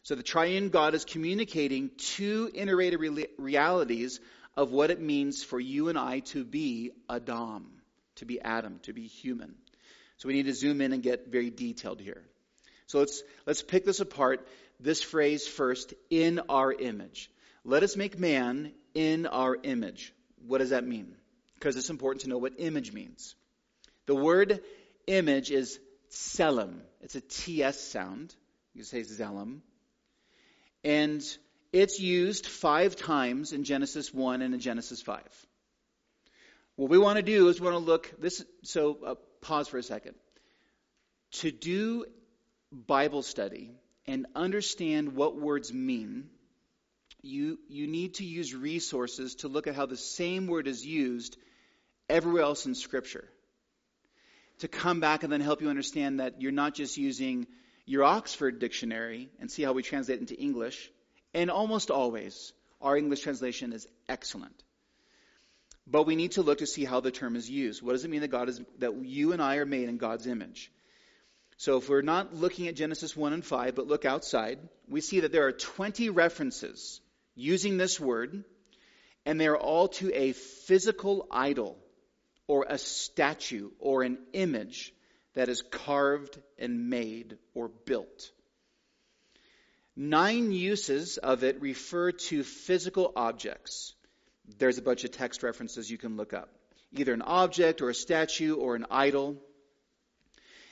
[0.03, 3.01] So the triune God is communicating two iterated
[3.39, 4.21] realities
[4.57, 7.71] of what it means for you and I to be Adam,
[8.17, 9.55] to be Adam, to be human.
[10.17, 12.23] So we need to zoom in and get very detailed here.
[12.87, 14.47] So let's, let's pick this apart.
[14.81, 17.31] This phrase first, in our image.
[17.65, 20.13] Let us make man in our image.
[20.47, 21.15] What does that mean?
[21.55, 23.35] Because it's important to know what image means.
[24.07, 24.61] The word
[25.07, 25.79] image is
[26.11, 26.81] tselem.
[27.01, 28.35] It's a TS sound.
[28.75, 29.61] You say zelem.
[30.83, 31.23] And
[31.73, 35.23] it's used five times in Genesis 1 and in Genesis 5.
[36.77, 39.79] What we want to do is we want to look this so uh, pause for
[39.79, 40.15] a second.
[41.33, 42.07] To do
[42.73, 43.71] Bible study
[44.07, 46.31] and understand what words mean,
[47.23, 51.37] you, you need to use resources to look at how the same word is used
[52.09, 53.29] everywhere else in Scripture.
[54.61, 57.47] To come back and then help you understand that you're not just using
[57.87, 60.91] your Oxford dictionary and see how we translate into English.
[61.33, 64.63] And almost always, our English translation is excellent.
[65.87, 67.83] But we need to look to see how the term is used.
[67.83, 70.27] What does it mean that God is that you and I are made in God's
[70.27, 70.71] image?
[71.57, 74.59] So if we're not looking at Genesis 1 and 5, but look outside,
[74.89, 77.01] we see that there are 20 references
[77.35, 78.45] using this word,
[79.27, 81.79] and they're all to a physical idol
[82.47, 84.93] or a statue or an image
[85.35, 88.33] that is carved and made or built.
[89.97, 93.95] Nine uses of it refer to physical objects.
[94.59, 96.49] There's a bunch of text references you can look up.
[96.93, 99.37] Either an object or a statue or an idol.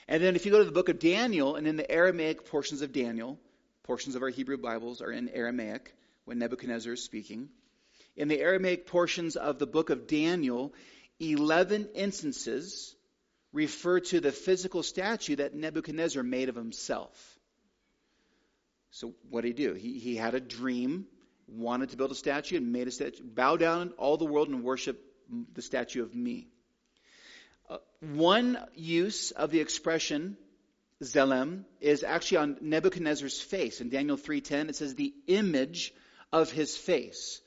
[0.08, 2.82] And then if you go to the book of Daniel and in the Aramaic portions
[2.82, 3.38] of Daniel,
[3.84, 5.94] portions of our Hebrew Bibles are in Aramaic,
[6.28, 7.48] when Nebuchadnezzar is speaking.
[8.14, 10.74] In the Aramaic portions of the book of Daniel,
[11.20, 12.94] 11 instances
[13.54, 17.38] refer to the physical statue that Nebuchadnezzar made of himself.
[18.90, 19.72] So, what did he do?
[19.72, 21.06] He, he had a dream,
[21.46, 23.24] wanted to build a statue, and made a statue.
[23.24, 25.02] Bow down all the world and worship
[25.54, 26.48] the statue of me.
[27.70, 30.36] Uh, one use of the expression
[31.02, 33.80] Zelem is actually on Nebuchadnezzar's face.
[33.80, 35.94] In Daniel 3:10 it says the image
[36.32, 37.40] of his face.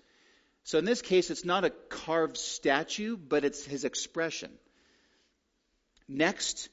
[0.63, 4.51] So in this case, it's not a carved statue, but it's his expression.
[6.07, 6.69] Next,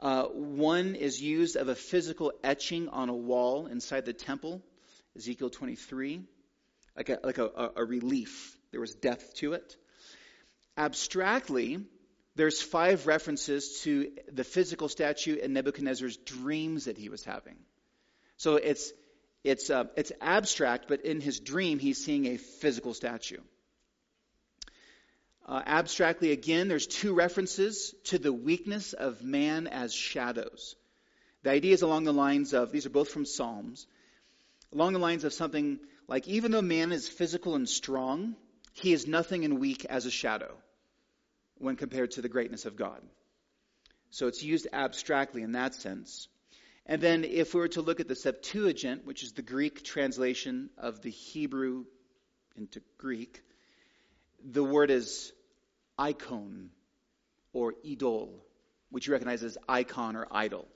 [0.00, 4.62] uh, one is used of a physical etching on a wall inside the temple,
[5.16, 6.22] Ezekiel 23,
[6.96, 8.56] like a, like a, a relief.
[8.70, 9.76] There was depth to it.
[10.76, 11.84] Abstractly,
[12.34, 17.56] there's five references to the physical statue in Nebuchadnezzar's dreams that he was having.
[18.38, 18.92] So it's
[19.44, 23.40] it's, uh, it's abstract, but in his dream, he's seeing a physical statue.
[25.46, 30.76] Uh, abstractly, again, there's two references to the weakness of man as shadows.
[31.42, 33.86] The idea is along the lines of, these are both from Psalms,
[34.72, 38.36] along the lines of something like, even though man is physical and strong,
[38.74, 40.54] he is nothing and weak as a shadow
[41.58, 43.00] when compared to the greatness of God.
[44.10, 46.28] So it's used abstractly in that sense.
[46.86, 50.70] And then, if we were to look at the Septuagint, which is the Greek translation
[50.76, 51.84] of the Hebrew
[52.56, 53.42] into Greek,
[54.44, 55.32] the word is
[55.96, 56.70] icon
[57.52, 58.44] or idol,
[58.90, 60.66] which you recognize as icon or idol.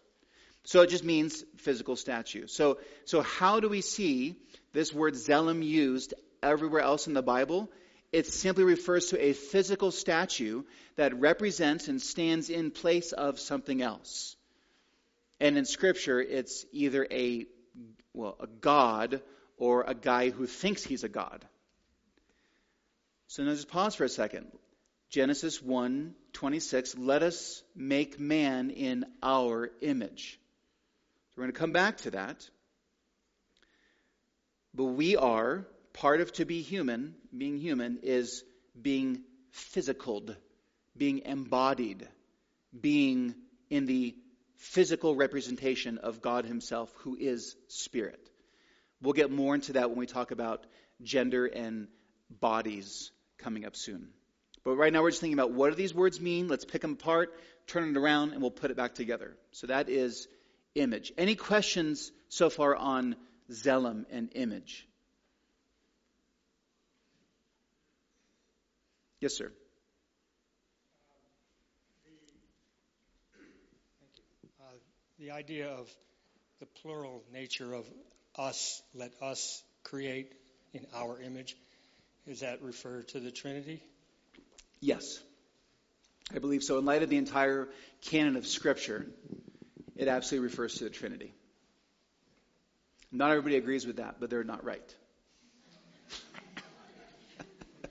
[0.64, 2.46] So it just means physical statue.
[2.46, 4.36] So, so how do we see
[4.72, 7.70] this word zelem used everywhere else in the Bible?
[8.12, 10.62] it simply refers to a physical statue
[10.96, 14.35] that represents and stands in place of something else.
[15.40, 17.46] And in Scripture, it's either a
[18.14, 19.20] well, a god
[19.58, 21.44] or a guy who thinks he's a god.
[23.28, 24.46] So now just pause for a second.
[25.10, 30.38] Genesis 1 26, let us make man in our image.
[31.30, 32.48] So we're going to come back to that.
[34.74, 38.44] But we are, part of to be human, being human, is
[38.80, 39.22] being
[39.54, 40.36] physicaled,
[40.94, 42.06] being embodied,
[42.78, 43.34] being
[43.70, 44.14] in the
[44.56, 48.20] physical representation of God Himself, who is spirit.
[49.02, 50.64] We'll get more into that when we talk about
[51.02, 51.88] gender and
[52.30, 54.08] bodies coming up soon.
[54.64, 56.48] But right now we're just thinking about what do these words mean?
[56.48, 57.32] Let's pick them apart,
[57.66, 59.36] turn it around, and we'll put it back together.
[59.52, 60.26] So that is
[60.74, 61.12] image.
[61.16, 63.14] Any questions so far on
[63.48, 64.88] Tselem and image?
[69.20, 69.52] Yes, sir.
[74.60, 74.64] Uh,
[75.18, 75.88] the idea of
[76.60, 77.86] the plural nature of
[78.36, 80.32] us, let us create
[80.74, 81.56] in our image,
[82.26, 83.82] is that refer to the Trinity?
[84.80, 85.20] Yes.
[86.34, 86.78] I believe so.
[86.78, 87.68] In light of the entire
[88.02, 89.06] canon of Scripture,
[89.96, 91.32] it absolutely refers to the Trinity.
[93.12, 94.94] Not everybody agrees with that, but they're not right.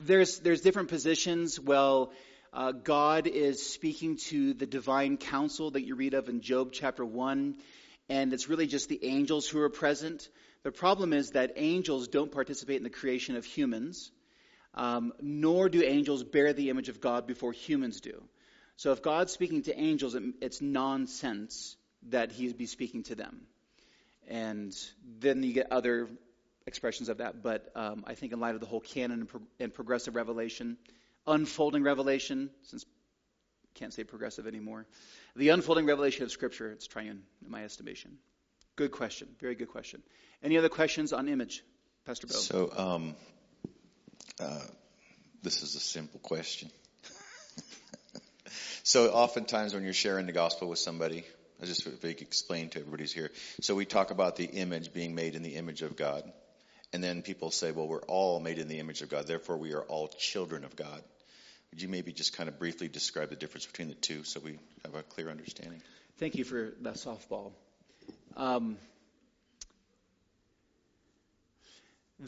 [0.00, 1.60] there's, there's different positions.
[1.60, 2.10] Well,
[2.56, 7.04] uh, God is speaking to the divine council that you read of in Job chapter
[7.04, 7.54] 1,
[8.08, 10.26] and it's really just the angels who are present.
[10.62, 14.10] The problem is that angels don't participate in the creation of humans,
[14.74, 18.22] um, nor do angels bear the image of God before humans do.
[18.76, 21.76] So if God's speaking to angels, it's nonsense
[22.08, 23.42] that he'd be speaking to them.
[24.28, 24.74] And
[25.20, 26.08] then you get other
[26.66, 27.42] expressions of that.
[27.42, 30.78] But um, I think in light of the whole canon and, pro- and progressive revelation,
[31.26, 32.84] unfolding revelation, since
[33.74, 34.86] can't say progressive anymore,
[35.34, 38.18] the unfolding revelation of Scripture, it's triune in my estimation.
[38.76, 39.28] Good question.
[39.40, 40.02] Very good question.
[40.42, 41.62] Any other questions on image,
[42.04, 42.34] Pastor Bo?
[42.34, 43.14] So, um,
[44.40, 44.60] uh,
[45.42, 46.70] this is a simple question.
[48.82, 51.24] so, oftentimes when you're sharing the gospel with somebody,
[51.60, 53.30] I just if explain to everybody's here.
[53.60, 56.30] So we talk about the image being made in the image of God.
[56.92, 59.72] And then people say, well, we're all made in the image of God, therefore we
[59.72, 61.02] are all children of God.
[61.70, 64.58] Would you maybe just kind of briefly describe the difference between the two so we
[64.84, 65.82] have a clear understanding?
[66.18, 67.52] Thank you for that softball.
[68.36, 68.78] Um,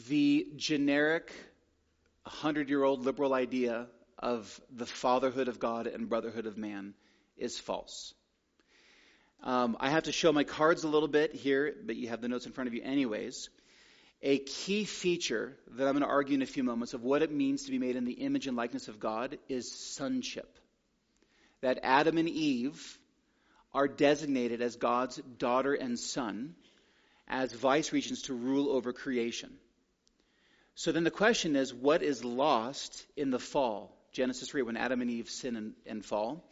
[0.07, 1.31] the generic
[2.23, 3.87] 100 year old liberal idea
[4.19, 6.93] of the fatherhood of God and brotherhood of man
[7.37, 8.13] is false.
[9.41, 12.27] Um, I have to show my cards a little bit here, but you have the
[12.27, 13.49] notes in front of you anyways.
[14.21, 17.31] A key feature that I'm going to argue in a few moments of what it
[17.31, 20.59] means to be made in the image and likeness of God is sonship.
[21.61, 22.99] That Adam and Eve
[23.73, 26.55] are designated as God's daughter and son
[27.27, 29.51] as vice regents to rule over creation.
[30.75, 33.95] So then the question is what is lost in the fall?
[34.11, 36.43] Genesis 3, when Adam and Eve sin and, and fall.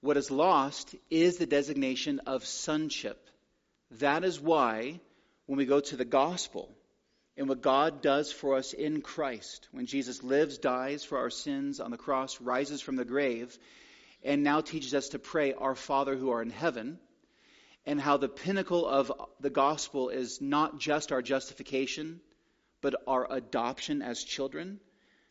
[0.00, 3.28] What is lost is the designation of sonship.
[3.98, 5.00] That is why
[5.46, 6.74] when we go to the gospel,
[7.36, 9.68] and what God does for us in Christ.
[9.72, 13.56] When Jesus lives, dies for our sins on the cross, rises from the grave,
[14.22, 16.98] and now teaches us to pray, Our Father who are in heaven,
[17.86, 22.20] and how the pinnacle of the gospel is not just our justification,
[22.80, 24.80] but our adoption as children.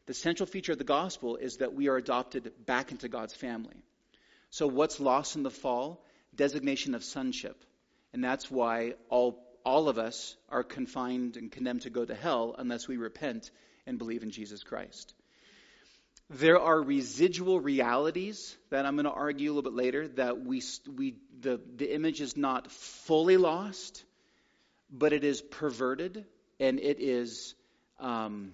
[0.05, 3.83] The central feature of the gospel is that we are adopted back into God's family.
[4.49, 6.05] So, what's lost in the fall?
[6.35, 7.63] Designation of sonship.
[8.11, 12.55] And that's why all all of us are confined and condemned to go to hell
[12.57, 13.51] unless we repent
[13.85, 15.13] and believe in Jesus Christ.
[16.29, 20.61] There are residual realities that I'm going to argue a little bit later that we,
[20.95, 24.03] we the, the image is not fully lost,
[24.89, 26.25] but it is perverted
[26.59, 27.55] and it is
[27.99, 28.53] um,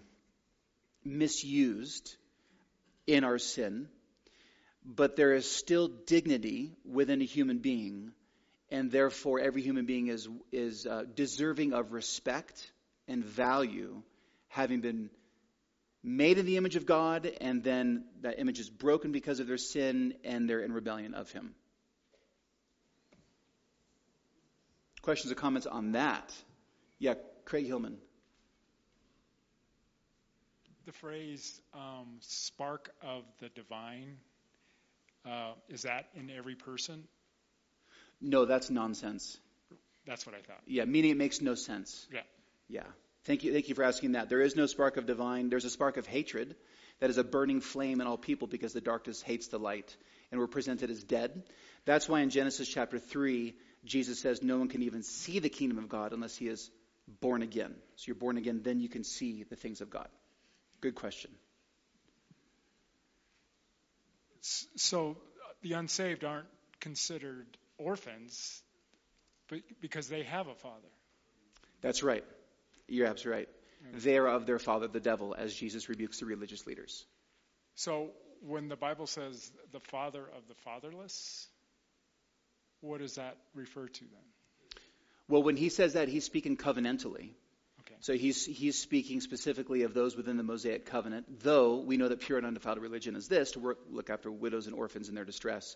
[1.06, 2.16] misused
[3.08, 3.88] in our sin.
[4.84, 8.14] But there is still dignity within a human being
[8.72, 12.72] and therefore every human being is, is uh, deserving of respect
[13.08, 14.02] and value,
[14.48, 15.10] having been
[16.04, 19.58] made in the image of God, and then that image is broken because of their
[19.58, 21.54] sin, and they're in rebellion of Him.
[25.02, 26.34] Questions or comments on that?
[27.00, 27.16] Yeah,
[27.46, 27.98] Craig Hillman.
[30.86, 34.18] The phrase um, spark of the divine,
[35.26, 37.08] uh, is that in every person?
[38.22, 39.38] No, that's nonsense.
[40.06, 40.62] That's what I thought.
[40.66, 42.08] Yeah, meaning it makes no sense.
[42.12, 42.22] Yeah.
[42.68, 42.84] Yeah.
[43.26, 44.30] Thank you, thank you for asking that.
[44.30, 45.50] There is no spark of divine.
[45.50, 46.56] There's a spark of hatred
[47.00, 49.96] that is a burning flame in all people because the darkness hates the light
[50.32, 51.44] and we're presented as dead.
[51.86, 53.56] That's why in Genesis chapter 3,
[53.86, 56.70] Jesus says no one can even see the kingdom of God unless he is
[57.22, 57.76] born again.
[57.96, 60.08] So you're born again, then you can see the things of God.
[60.82, 61.32] Good question.
[64.42, 66.48] So uh, the unsaved aren't
[66.80, 67.46] considered
[67.80, 68.62] orphans
[69.82, 70.90] because they have a father.
[71.82, 72.24] That's right.
[72.88, 73.50] You're absolutely right.
[73.94, 77.06] They are of their father, the devil, as Jesus rebukes the religious leaders.
[77.76, 78.10] So
[78.46, 81.48] when the Bible says the father of the fatherless,
[82.82, 84.82] what does that refer to then?
[85.28, 87.30] Well, when he says that, he's speaking covenantally.
[87.82, 87.96] Okay.
[88.02, 92.20] So he's, he's speaking specifically of those within the Mosaic covenant, though we know that
[92.20, 95.26] pure and undefiled religion is this to work, look after widows and orphans in their
[95.26, 95.76] distress.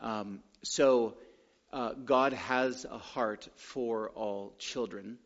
[0.00, 1.14] Um, so
[1.72, 5.18] uh, God has a heart for all children.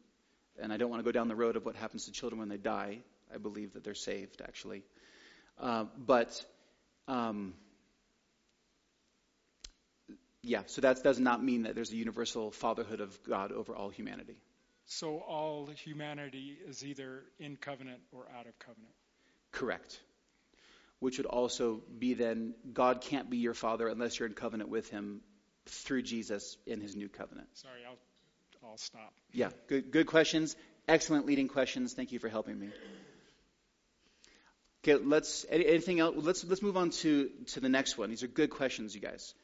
[0.60, 2.48] And I don't want to go down the road of what happens to children when
[2.48, 2.98] they die.
[3.34, 4.82] I believe that they're saved, actually.
[5.58, 6.44] Uh, but
[7.08, 7.54] um,
[10.42, 13.88] yeah, so that does not mean that there's a universal fatherhood of God over all
[13.88, 14.36] humanity.
[14.86, 18.92] So all humanity is either in covenant or out of covenant.
[19.50, 19.98] Correct.
[21.00, 24.88] Which would also be then God can't be your father unless you're in covenant with
[24.88, 25.20] him
[25.66, 27.48] through Jesus in his new covenant.
[27.54, 29.12] Sorry, I'll, I'll stop.
[29.32, 30.56] Yeah, good, good questions.
[30.88, 31.94] Excellent leading questions.
[31.94, 32.68] Thank you for helping me.
[34.82, 36.14] Okay, let's anything else?
[36.18, 38.10] Let's let's move on to to the next one.
[38.10, 39.34] These are good questions, you guys.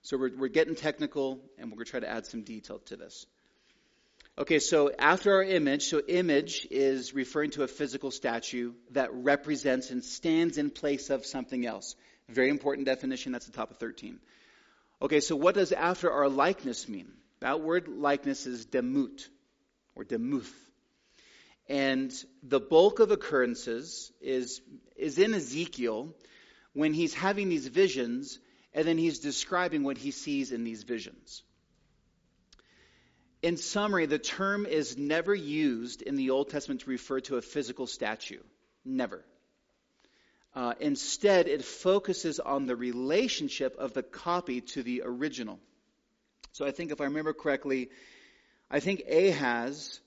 [0.00, 2.96] So we're we're getting technical, and we're going to try to add some detail to
[2.96, 3.26] this.
[4.38, 9.90] Okay, so after our image, so image is referring to a physical statue that represents
[9.90, 11.96] and stands in place of something else.
[12.28, 13.32] Very important definition.
[13.32, 14.20] That's the top of 13.
[15.02, 17.10] Okay, so what does after our likeness mean?
[17.40, 19.26] That word likeness is demut
[19.96, 20.54] or demuth.
[21.68, 22.12] And
[22.44, 24.60] the bulk of occurrences is,
[24.96, 26.14] is in Ezekiel
[26.74, 28.38] when he's having these visions
[28.72, 31.42] and then he's describing what he sees in these visions.
[33.40, 37.42] In summary, the term is never used in the Old Testament to refer to a
[37.42, 38.40] physical statue.
[38.84, 39.24] Never.
[40.54, 45.60] Uh, instead, it focuses on the relationship of the copy to the original.
[46.52, 47.90] So I think, if I remember correctly,
[48.70, 50.00] I think Ahaz,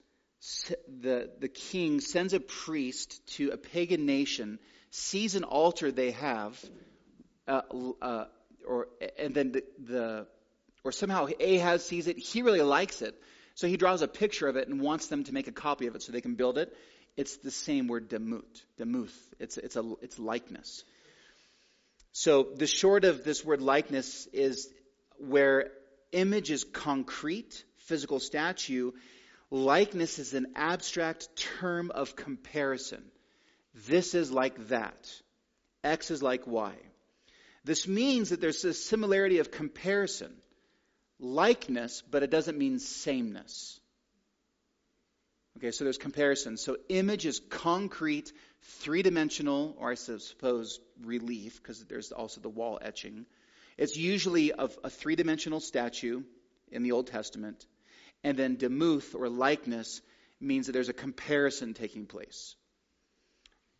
[1.01, 4.59] the, the king, sends a priest to a pagan nation,
[4.89, 6.59] sees an altar they have,
[7.47, 7.61] uh,
[8.01, 8.25] uh,
[8.67, 10.27] or and then the, the
[10.83, 12.17] or somehow Ahaz sees it.
[12.17, 13.15] He really likes it,
[13.55, 15.95] so he draws a picture of it and wants them to make a copy of
[15.95, 16.75] it so they can build it.
[17.17, 19.15] It's the same word, demut, demuth.
[19.39, 20.83] It's it's a it's likeness.
[22.13, 24.69] So the short of this word likeness is
[25.17, 25.71] where
[26.11, 28.91] image is concrete, physical statue.
[29.49, 33.03] Likeness is an abstract term of comparison.
[33.87, 35.11] This is like that.
[35.83, 36.73] X is like Y.
[37.63, 40.33] This means that there's a similarity of comparison,
[41.21, 43.79] likeness, but it doesn't mean sameness.
[45.57, 46.57] Okay, so there's comparison.
[46.57, 48.31] So image is concrete,
[48.61, 53.25] three dimensional, or I suppose relief, because there's also the wall etching.
[53.77, 56.23] It's usually of a three dimensional statue
[56.71, 57.65] in the Old Testament.
[58.23, 60.01] And then demuth, or likeness,
[60.39, 62.55] means that there's a comparison taking place.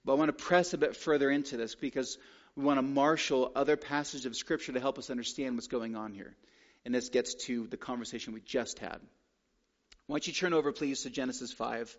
[0.04, 2.18] But I want to press a bit further into this because
[2.56, 6.14] we want to marshal other passages of Scripture to help us understand what's going on
[6.14, 6.36] here.
[6.86, 9.00] And this gets to the conversation we just had.
[10.08, 11.96] Why don't you turn over, please, to Genesis 5?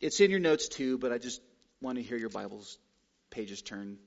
[0.00, 1.40] It's in your notes too, but I just
[1.80, 2.78] want to hear your Bible's
[3.30, 3.98] pages turn.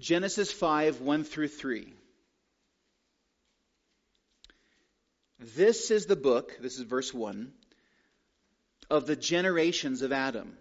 [0.00, 1.92] Genesis 5, 1 through 3.
[5.38, 7.52] This is the book, this is verse 1,
[8.90, 10.56] of the generations of Adam.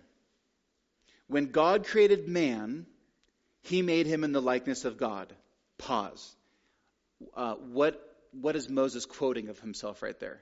[1.28, 2.86] When God created man,
[3.62, 5.32] he made him in the likeness of God.
[5.78, 6.36] Pause.
[7.36, 8.02] Uh, what,
[8.32, 10.42] what is Moses quoting of himself right there?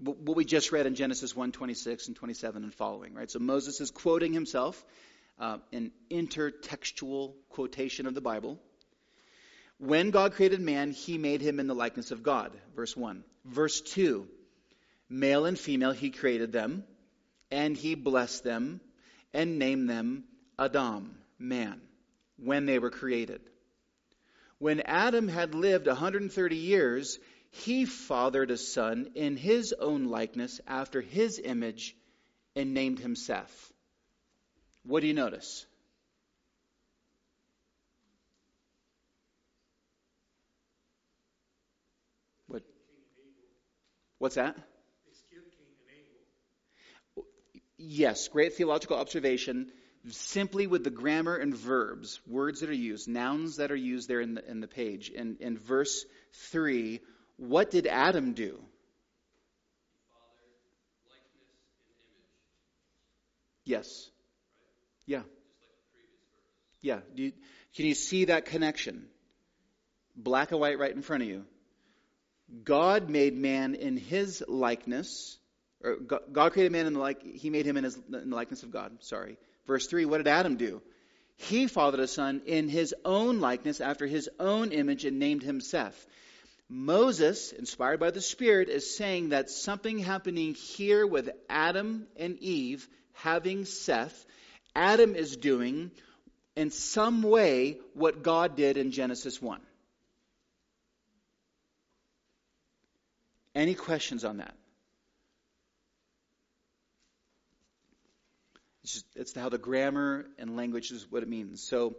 [0.00, 3.30] What we just read in Genesis 1 26 and 27 and following, right?
[3.30, 4.82] So Moses is quoting himself,
[5.40, 8.58] uh, an intertextual quotation of the Bible.
[9.78, 12.52] When God created man, he made him in the likeness of God.
[12.74, 13.24] Verse 1.
[13.44, 14.26] Verse 2
[15.08, 16.84] Male and female, he created them,
[17.50, 18.80] and he blessed them,
[19.32, 20.24] and named them
[20.58, 21.80] Adam, man,
[22.36, 23.40] when they were created.
[24.58, 27.18] When Adam had lived 130 years,
[27.50, 31.96] he fathered a son in his own likeness after his image
[32.56, 33.72] and named him Seth.
[34.82, 35.64] What do you notice?
[42.48, 42.62] What?
[44.18, 44.56] What's that?
[47.76, 49.70] Yes, great theological observation.
[50.10, 54.20] Simply with the grammar and verbs, words that are used, nouns that are used there
[54.20, 55.10] in the, in the page.
[55.10, 56.04] In, in verse
[56.50, 57.00] 3,
[57.36, 58.60] what did Adam do?
[63.64, 64.08] Yes.
[65.04, 65.22] Yeah.
[66.80, 67.00] Yeah.
[67.14, 67.32] You,
[67.76, 69.06] can you see that connection?
[70.16, 71.44] Black and white right in front of you.
[72.64, 75.38] God made man in his likeness,
[75.82, 78.62] or God created man in the like, he made him in, his, in the likeness
[78.62, 78.96] of God.
[79.00, 79.36] Sorry.
[79.68, 80.82] Verse 3, what did Adam do?
[81.36, 85.60] He fathered a son in his own likeness after his own image and named him
[85.60, 86.06] Seth.
[86.70, 92.88] Moses, inspired by the Spirit, is saying that something happening here with Adam and Eve
[93.12, 94.26] having Seth,
[94.74, 95.90] Adam is doing
[96.56, 99.60] in some way what God did in Genesis 1.
[103.54, 104.54] Any questions on that?
[108.88, 111.62] It's, just, it's how the grammar and language is what it means.
[111.62, 111.96] So,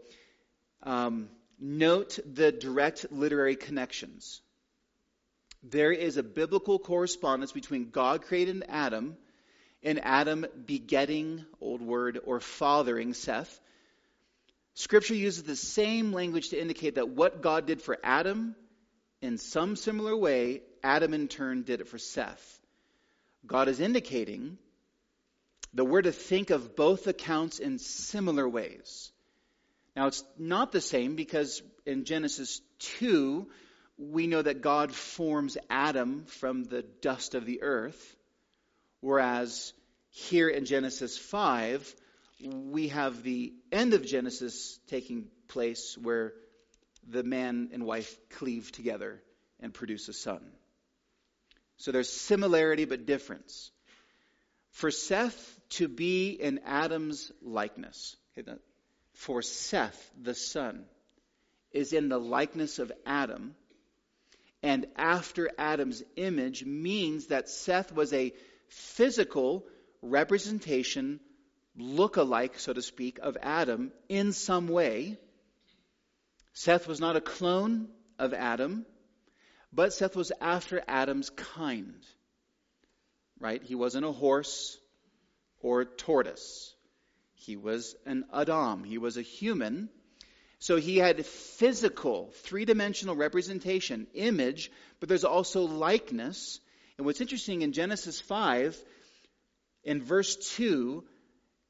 [0.82, 1.30] um,
[1.60, 4.42] note the direct literary connections.
[5.62, 9.18] There is a biblical correspondence between God created Adam
[9.84, 13.60] and Adam begetting, old word, or fathering Seth.
[14.74, 18.56] Scripture uses the same language to indicate that what God did for Adam,
[19.22, 22.60] in some similar way, Adam in turn did it for Seth.
[23.46, 24.58] God is indicating
[25.74, 29.12] that we're to think of both accounts in similar ways.
[29.96, 33.48] Now, it's not the same because in Genesis 2,
[33.98, 38.16] we know that God forms Adam from the dust of the earth,
[39.02, 39.74] whereas
[40.10, 41.96] here in Genesis 5,
[42.42, 46.34] we have the end of Genesis taking place where
[47.08, 49.22] the man and wife cleave together
[49.60, 50.42] and produce a son.
[51.78, 53.72] So there's similarity but difference.
[54.72, 58.16] For Seth to be in Adam's likeness,
[59.14, 60.86] for Seth, the son,
[61.72, 63.56] is in the likeness of Adam,
[64.62, 68.34] and after Adam's image means that Seth was a
[68.68, 69.66] physical
[70.02, 71.20] representation,
[71.78, 75.18] look-alike, so to speak, of Adam in some way.
[76.54, 77.88] Seth was not a clone
[78.18, 78.86] of Adam.
[79.72, 82.04] But Seth was after Adam's kind.
[83.40, 83.62] Right?
[83.64, 84.79] He wasn't a horse
[85.62, 86.74] or tortoise.
[87.34, 88.84] He was an Adam.
[88.84, 89.90] He was a human.
[90.60, 96.60] So he had physical, three dimensional representation, image, but there's also likeness.
[96.98, 98.78] And what's interesting in Genesis 5,
[99.86, 101.06] in verse 2,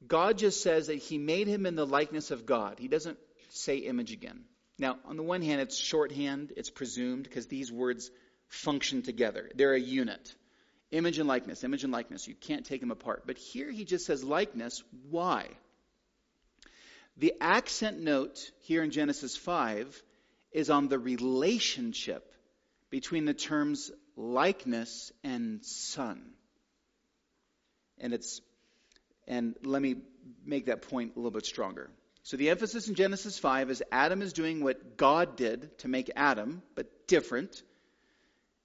[0.06, 2.78] God just says that he made him in the likeness of God.
[2.80, 3.18] He doesn't
[3.50, 4.44] say image again.
[4.78, 8.10] Now, on the one hand, it's shorthand, it's presumed, because these words
[8.48, 9.50] function together.
[9.54, 10.34] They're a unit.
[10.92, 12.26] Image and likeness, image and likeness.
[12.26, 13.24] You can't take them apart.
[13.26, 14.82] But here he just says likeness.
[15.08, 15.46] Why?
[17.16, 20.02] The accent note here in Genesis 5
[20.52, 22.34] is on the relationship
[22.90, 26.32] between the terms likeness and son.
[27.98, 28.40] And it's
[29.28, 29.96] and let me
[30.44, 31.90] make that point a little bit stronger.
[32.22, 36.10] So the emphasis in Genesis 5 is Adam is doing what God did to make
[36.16, 37.62] Adam, but different.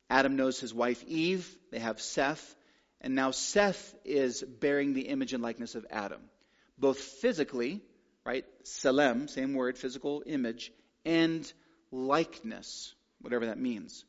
[0.09, 2.55] Adam knows his wife Eve, they have Seth,
[3.01, 6.21] and now Seth is bearing the image and likeness of Adam,
[6.77, 7.81] both physically,
[8.25, 8.45] right?
[8.63, 10.71] Selem, same word, physical image,
[11.05, 11.51] and
[11.91, 14.05] likeness, whatever that means.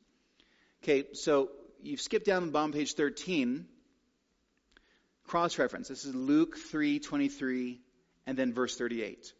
[0.82, 1.50] Okay, so
[1.82, 3.66] you've skipped down on bottom page 13.
[5.24, 5.88] Cross reference.
[5.88, 7.80] This is Luke 3:23
[8.26, 9.32] and then verse 38.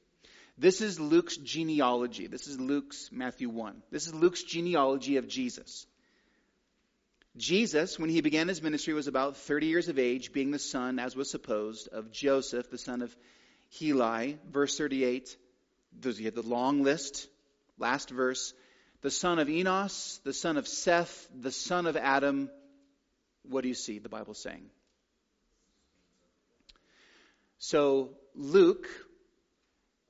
[0.59, 2.27] This is Luke's genealogy.
[2.27, 3.83] This is Luke's Matthew 1.
[3.91, 5.87] This is Luke's genealogy of Jesus.
[7.37, 10.99] Jesus, when he began his ministry, was about 30 years of age, being the son,
[10.99, 13.15] as was supposed, of Joseph, the son of
[13.79, 14.39] Heli.
[14.51, 15.37] Verse 38,
[16.05, 17.29] you have the long list.
[17.79, 18.55] Last verse.
[19.03, 22.51] The son of Enos, the son of Seth, the son of Adam.
[23.43, 24.71] What do you see the Bible saying?
[27.59, 28.89] So Luke,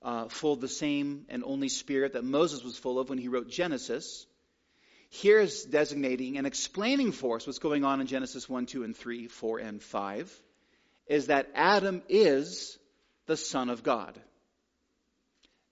[0.03, 3.28] uh, full of the same and only spirit that Moses was full of when he
[3.28, 4.27] wrote Genesis,
[5.16, 8.97] here is designating and explaining for us what's going on in Genesis 1, 2, and
[8.97, 10.43] 3, 4, and 5,
[11.06, 12.78] is that Adam is
[13.26, 14.18] the Son of God,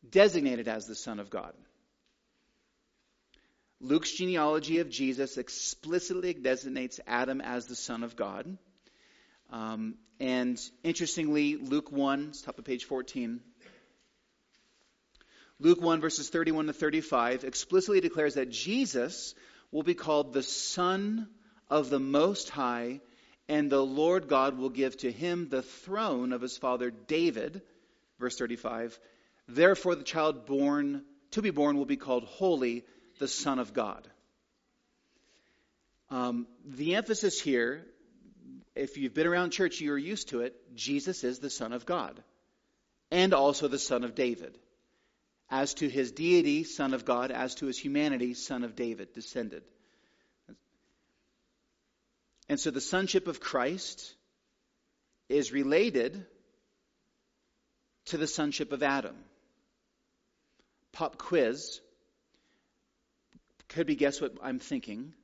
[0.09, 1.53] designated as the Son of God.
[3.81, 8.57] Luke's genealogy of Jesus explicitly designates Adam as the Son of God.
[9.51, 13.41] Um, and interestingly, Luke 1, top of page 14,
[15.61, 19.35] Luke 1, verses 31 to 35, explicitly declares that Jesus
[19.71, 21.29] will be called the Son
[21.71, 23.01] of the Most High,
[23.49, 27.63] and the Lord God will give to him the throne of his father David.
[28.19, 28.99] Verse 35.
[29.49, 32.85] Therefore, the child born to be born will be called holy,
[33.19, 34.09] the Son of God.
[36.11, 37.85] Um, the emphasis here,
[38.75, 40.55] if you've been around church, you're used to it.
[40.75, 42.23] Jesus is the Son of God
[43.11, 44.59] and also the Son of David.
[45.51, 49.63] As to his deity, Son of God, as to his humanity, Son of David, descended.
[52.49, 54.15] And so the sonship of Christ
[55.29, 56.27] is related
[58.07, 59.17] to the sonship of Adam.
[60.93, 61.81] Pop quiz.
[63.69, 65.15] Could be guess what I'm thinking.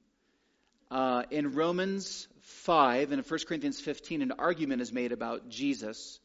[0.90, 6.18] Uh, in Romans 5 and in 1 Corinthians 15, an argument is made about Jesus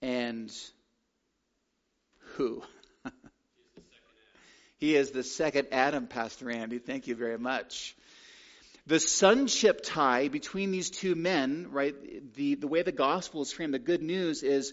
[0.00, 0.50] and
[2.36, 2.62] who?
[4.78, 6.78] he is the second Adam, Pastor Andy.
[6.78, 7.96] Thank you very much.
[8.86, 11.94] The sonship tie between these two men, right?
[12.34, 14.72] The, the way the gospel is framed, the good news is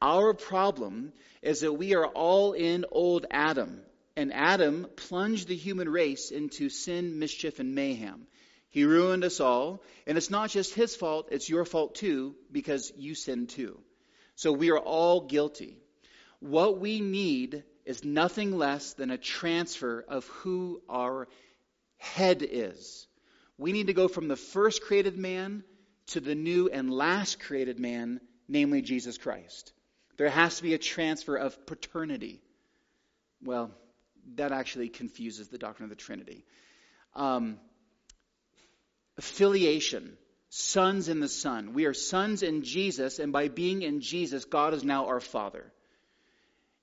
[0.00, 1.12] our problem
[1.42, 3.80] is that we are all in old Adam.
[4.14, 8.26] And Adam plunged the human race into sin, mischief, and mayhem.
[8.68, 9.82] He ruined us all.
[10.06, 13.80] And it's not just his fault, it's your fault too, because you sinned too.
[14.34, 15.78] So we are all guilty.
[16.40, 21.28] What we need is nothing less than a transfer of who our
[21.98, 23.06] head is.
[23.56, 25.64] We need to go from the first created man
[26.08, 29.72] to the new and last created man, namely Jesus Christ.
[30.18, 32.40] There has to be a transfer of paternity.
[33.42, 33.70] Well,
[34.34, 36.44] that actually confuses the doctrine of the Trinity.
[37.14, 37.58] Um,
[39.16, 40.16] affiliation,
[40.48, 41.72] sons in the Son.
[41.72, 45.72] We are sons in Jesus, and by being in Jesus, God is now our Father.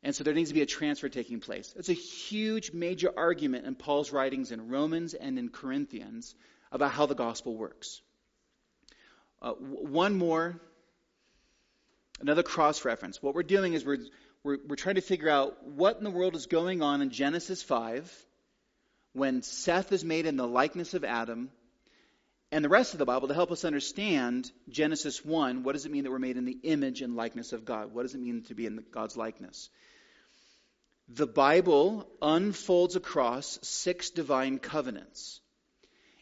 [0.04, 1.74] And so there needs to be a transfer taking place.
[1.78, 6.36] It's a huge, major argument in Paul's writings in Romans and in Corinthians
[6.72, 8.02] about how the gospel works.
[9.42, 10.60] Uh, one more
[12.20, 13.22] another cross reference.
[13.22, 14.00] What we're doing is we're,
[14.44, 17.62] we're, we're trying to figure out what in the world is going on in Genesis
[17.62, 18.12] 5
[19.14, 21.50] when Seth is made in the likeness of Adam
[22.52, 25.64] and the rest of the Bible to help us understand Genesis 1.
[25.64, 27.94] What does it mean that we're made in the image and likeness of God?
[27.94, 29.70] What does it mean to be in God's likeness?
[31.10, 35.42] The Bible unfolds across six divine covenants.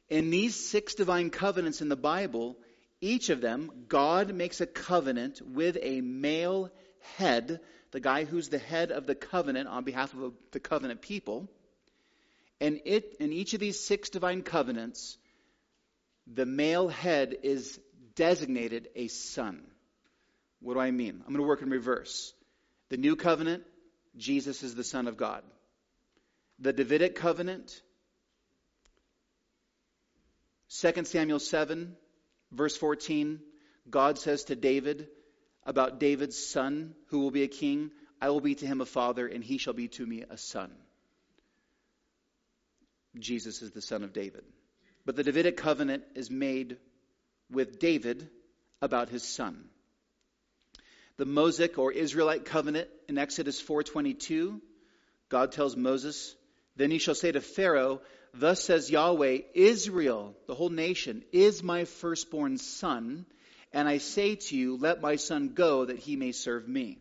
[0.09, 2.57] In these six divine covenants in the Bible,
[2.99, 6.69] each of them, God makes a covenant with a male
[7.17, 7.59] head,
[7.91, 11.49] the guy who's the head of the covenant on behalf of the covenant people.
[12.59, 15.17] And it, in each of these six divine covenants,
[16.27, 17.79] the male head is
[18.15, 19.63] designated a son.
[20.59, 21.21] What do I mean?
[21.25, 22.33] I'm going to work in reverse.
[22.89, 23.63] The new covenant,
[24.17, 25.43] Jesus is the Son of God.
[26.59, 27.81] The Davidic covenant,
[30.69, 31.95] 2 Samuel 7,
[32.51, 33.39] Verse 14,
[33.89, 35.07] God says to David
[35.65, 39.25] about David's son who will be a king, I will be to him a father,
[39.25, 40.71] and he shall be to me a son.
[43.17, 44.43] Jesus is the son of David.
[45.05, 46.77] But the Davidic covenant is made
[47.49, 48.29] with David
[48.81, 49.65] about his son.
[51.21, 54.59] The Mosaic or Israelite covenant in Exodus 4:22,
[55.29, 56.35] God tells Moses,
[56.77, 58.01] "Then he shall say to Pharaoh,
[58.33, 63.27] Thus says Yahweh, Israel, the whole nation, is my firstborn son,
[63.71, 66.97] and I say to you, let my son go that he may serve me.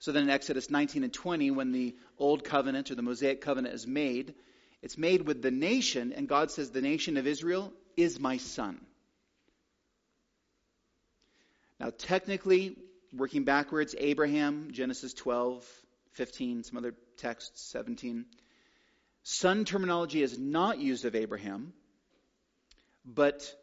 [0.00, 3.74] So then in Exodus 19 and 20, when the old covenant or the Mosaic covenant
[3.74, 4.34] is made,
[4.82, 8.84] it's made with the nation, and God says, the nation of Israel is my son.
[11.78, 12.76] Now, technically,
[13.12, 15.66] working backwards, Abraham, Genesis 12,
[16.12, 18.26] 15, some other texts, 17.
[19.22, 21.72] Son terminology is not used of Abraham,
[23.04, 23.54] but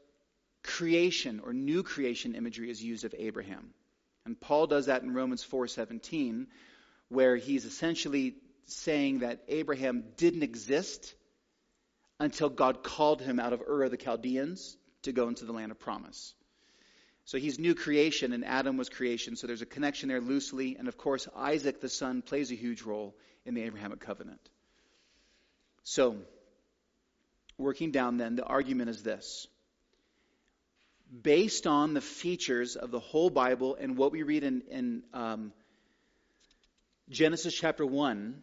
[0.64, 3.74] creation or new creation imagery is used of Abraham.
[4.26, 6.48] And Paul does that in Romans 4:17
[7.10, 11.16] where he's essentially saying that Abraham didn't exist
[12.20, 15.72] until God called him out of Ur of the Chaldeans to go into the land
[15.72, 16.34] of promise.
[17.28, 19.36] So he's new creation and Adam was creation.
[19.36, 20.78] So there's a connection there loosely.
[20.80, 24.40] And of course, Isaac the son plays a huge role in the Abrahamic covenant.
[25.84, 26.16] So,
[27.58, 29.46] working down then, the argument is this.
[31.22, 35.52] Based on the features of the whole Bible and what we read in, in um,
[37.10, 38.42] Genesis chapter 1,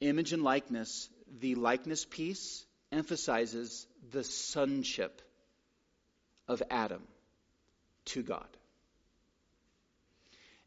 [0.00, 1.10] image and likeness,
[1.40, 5.20] the likeness piece emphasizes the sonship
[6.48, 7.02] of Adam
[8.14, 8.48] to God.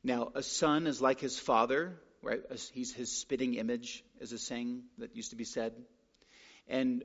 [0.04, 1.94] Now, a son is like his father,
[2.24, 2.42] right?
[2.74, 5.74] He's his spitting image, is a saying that used to be said.
[6.68, 7.04] And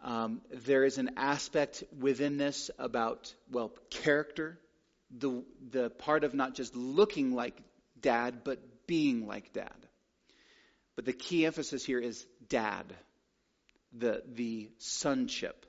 [0.00, 4.56] Um, there is an aspect within this about, well, character,
[5.10, 5.42] the,
[5.72, 7.56] the part of not just looking like
[8.00, 9.88] dad, but being like dad.
[10.94, 12.86] But the key emphasis here is dad,
[13.92, 15.66] the, the sonship.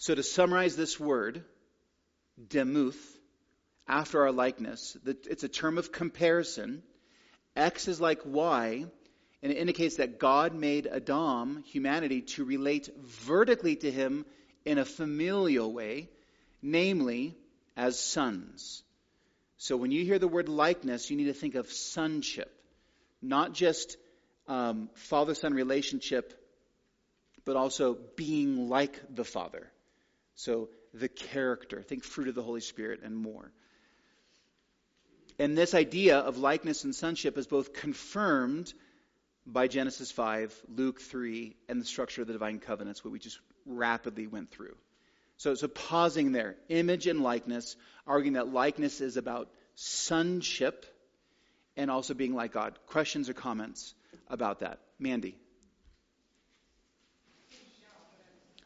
[0.00, 1.44] So to summarize this word,
[2.48, 3.18] demuth,
[3.86, 6.82] after our likeness, it's a term of comparison.
[7.54, 8.86] X is like Y,
[9.42, 14.24] and it indicates that God made Adam, humanity, to relate vertically to him
[14.64, 16.08] in a familial way,
[16.62, 17.36] namely
[17.76, 18.82] as sons.
[19.58, 22.50] So when you hear the word likeness, you need to think of sonship,
[23.20, 23.98] not just
[24.48, 26.32] um, father son relationship,
[27.44, 29.70] but also being like the Father.
[30.40, 33.52] So the character, think fruit of the Holy Spirit and more.
[35.38, 38.72] And this idea of likeness and sonship is both confirmed
[39.44, 43.38] by Genesis 5, Luke 3, and the structure of the divine covenants, what we just
[43.66, 44.76] rapidly went through.
[45.36, 47.76] So, so pausing there, image and likeness,
[48.06, 50.86] arguing that likeness is about sonship
[51.76, 52.78] and also being like God.
[52.86, 53.94] Questions or comments
[54.26, 54.78] about that?
[54.98, 55.36] Mandy.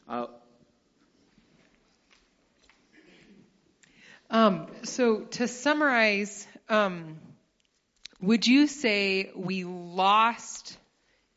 [0.07, 0.27] Uh,
[4.35, 7.21] Um, so to summarize, um,
[8.19, 10.77] would you say we lost,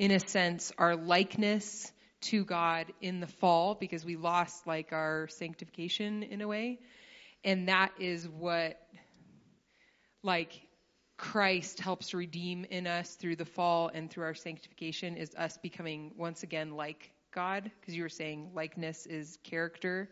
[0.01, 1.93] in a sense, our likeness
[2.23, 6.81] to God in the fall because we lost like our sanctification in a way?
[7.45, 8.81] And that is what,
[10.25, 10.61] like,
[11.16, 16.15] Christ helps redeem in us through the fall and through our sanctification is us becoming
[16.16, 20.11] once again like God, because you were saying likeness is character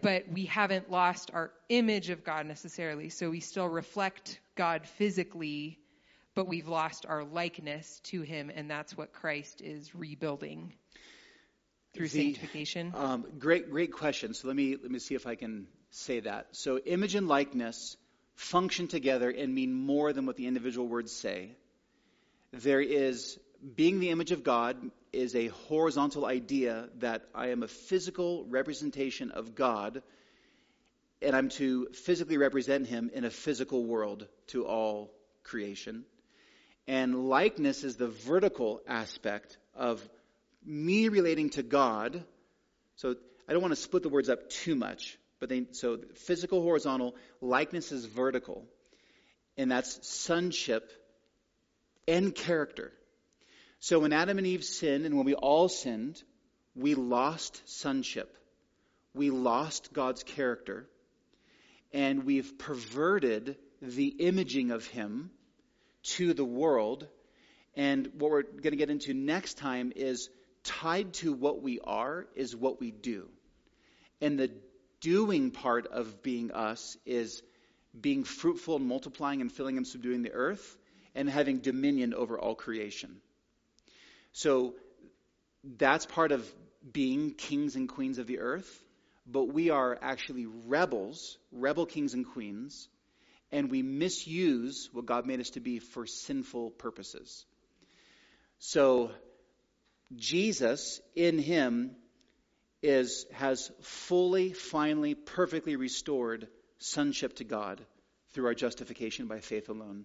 [0.00, 3.10] but we haven't lost our image of God necessarily.
[3.10, 5.78] So we still reflect God physically,
[6.34, 10.72] but we've lost our likeness to Him, and that's what Christ is rebuilding
[11.94, 12.92] through the, sanctification.
[12.96, 14.32] Um, great, great question.
[14.34, 16.48] So let me let me see if I can say that.
[16.52, 17.96] So image and likeness
[18.34, 21.50] function together and mean more than what the individual words say.
[22.52, 23.38] There is
[23.76, 24.76] being the image of God
[25.12, 30.02] is a horizontal idea that I am a physical representation of God
[31.22, 35.12] and I'm to physically represent him in a physical world to all
[35.44, 36.04] creation.
[36.88, 40.06] And likeness is the vertical aspect of
[40.64, 42.24] me relating to God.
[42.96, 43.14] So
[43.48, 47.14] I don't want to split the words up too much, but they, so physical horizontal,
[47.40, 48.64] likeness is vertical.
[49.56, 50.90] And that's sonship
[52.08, 52.92] and character.
[53.82, 56.22] So when Adam and Eve sinned and when we all sinned,
[56.76, 58.32] we lost sonship.
[59.12, 60.88] We lost God's character.
[61.92, 65.32] And we've perverted the imaging of Him
[66.14, 67.08] to the world.
[67.74, 70.30] And what we're going to get into next time is
[70.62, 73.28] tied to what we are is what we do.
[74.20, 74.52] And the
[75.00, 77.42] doing part of being us is
[78.00, 80.78] being fruitful and multiplying and filling and subduing the earth
[81.16, 83.20] and having dominion over all creation.
[84.32, 84.74] So
[85.64, 86.46] that's part of
[86.90, 88.82] being kings and queens of the earth,
[89.26, 92.88] but we are actually rebels, rebel kings and queens,
[93.52, 97.44] and we misuse what God made us to be for sinful purposes.
[98.58, 99.10] So
[100.16, 101.96] Jesus in him
[102.82, 106.48] is has fully, finally, perfectly restored
[106.78, 107.80] sonship to God
[108.32, 110.04] through our justification by faith alone.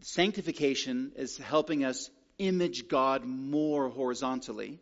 [0.00, 4.78] Sanctification is helping us image God more horizontally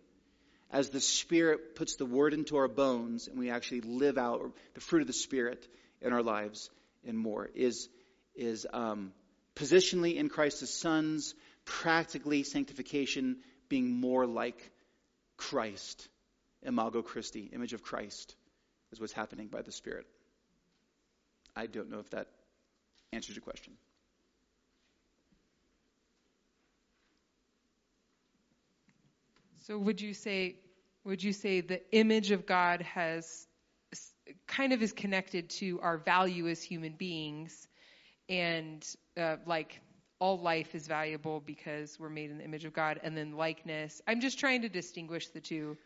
[0.70, 4.80] as the Spirit puts the Word into our bones and we actually live out the
[4.80, 5.66] fruit of the Spirit
[6.02, 6.70] in our lives
[7.06, 7.48] and more.
[7.54, 7.88] Is,
[8.34, 9.12] is um,
[9.54, 11.34] positionally in Christ as sons,
[11.64, 13.38] practically sanctification
[13.68, 14.70] being more like
[15.36, 16.08] Christ.
[16.62, 18.34] Imago Christi, image of Christ,
[18.92, 20.06] is what's happening by the Spirit.
[21.54, 22.26] I don't know if that
[23.12, 23.72] answers your question.
[29.66, 30.56] So would you say
[31.04, 33.48] would you say the image of God has
[34.46, 37.66] kind of is connected to our value as human beings
[38.28, 38.86] and
[39.16, 39.80] uh, like
[40.20, 44.00] all life is valuable because we're made in the image of God and then likeness.
[44.06, 45.76] I'm just trying to distinguish the two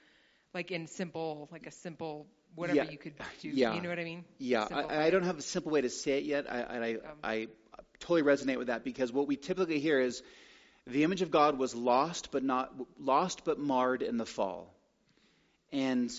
[0.52, 2.90] like in simple like a simple whatever yeah.
[2.90, 3.48] you could do.
[3.48, 3.74] Yeah.
[3.74, 4.24] You know what I mean?
[4.39, 4.66] Yeah.
[4.70, 6.52] I, I, don't have a simple way to say it yet.
[6.52, 7.48] I, I, um, I
[7.98, 10.23] totally resonate with that because what we typically hear is
[10.86, 14.74] the image of God was lost but not lost but marred in the fall.
[15.73, 16.11] And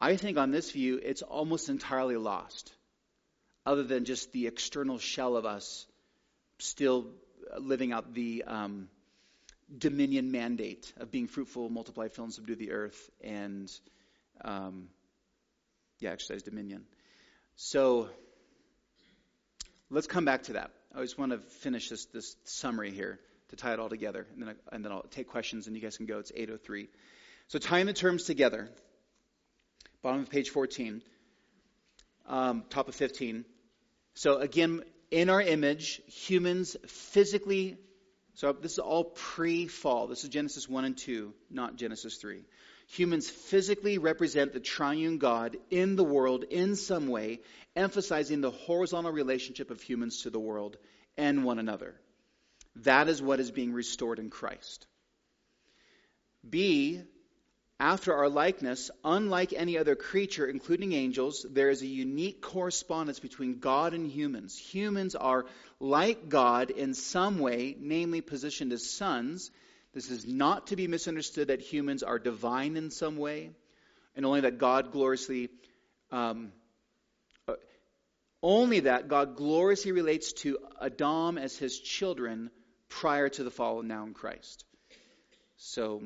[0.00, 2.72] I think on this view it's almost entirely lost.
[3.66, 5.86] Other than just the external shell of us
[6.58, 7.06] still
[7.58, 8.88] living out the um,
[9.76, 13.70] dominion mandate of being fruitful, multiply, fill, and subdue the earth, and
[14.42, 14.88] um,
[16.00, 16.84] yeah, exercise dominion.
[17.56, 18.08] So
[19.90, 20.70] let's come back to that.
[20.94, 24.42] I just want to finish this, this summary here to tie it all together, and
[24.42, 26.18] then, I, and then I'll take questions, and you guys can go.
[26.18, 26.88] It's 8:03.
[27.48, 28.68] So tying the terms together.
[30.02, 31.02] Bottom of page 14,
[32.26, 33.44] um, top of 15.
[34.14, 37.76] So again, in our image, humans physically.
[38.34, 40.06] So this is all pre-fall.
[40.06, 42.44] This is Genesis 1 and 2, not Genesis 3.
[42.92, 47.40] Humans physically represent the triune God in the world in some way,
[47.76, 50.76] emphasizing the horizontal relationship of humans to the world
[51.16, 51.94] and one another.
[52.76, 54.86] That is what is being restored in Christ.
[56.48, 57.02] B,
[57.80, 63.58] after our likeness, unlike any other creature, including angels, there is a unique correspondence between
[63.58, 64.58] God and humans.
[64.58, 65.46] Humans are
[65.80, 69.50] like God in some way, namely positioned as sons.
[69.94, 73.50] This is not to be misunderstood that humans are divine in some way,
[74.14, 75.48] and only that God gloriously,
[76.10, 76.52] um,
[77.48, 77.54] uh,
[78.42, 82.50] only that God gloriously relates to Adam as his children
[82.90, 84.66] prior to the fall, and now in Christ.
[85.56, 86.02] So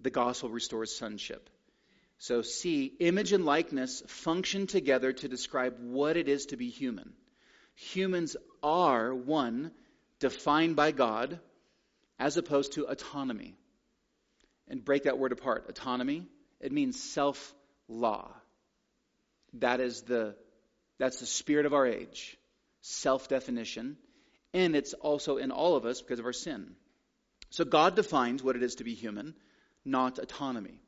[0.00, 1.50] the gospel restores sonship.
[2.18, 7.12] So, see, image and likeness function together to describe what it is to be human.
[7.74, 9.72] Humans are, one,
[10.20, 11.40] defined by God,
[12.18, 13.56] as opposed to autonomy.
[14.68, 15.66] And break that word apart.
[15.68, 16.26] Autonomy,
[16.60, 17.52] it means self
[17.88, 18.30] law.
[19.54, 20.34] That is the
[20.98, 22.38] that's the spirit of our age.
[22.80, 23.98] Self definition.
[24.54, 26.74] And it's also in all of us because of our sin.
[27.50, 29.34] So God defines what it is to be human
[29.84, 30.80] not autonomy.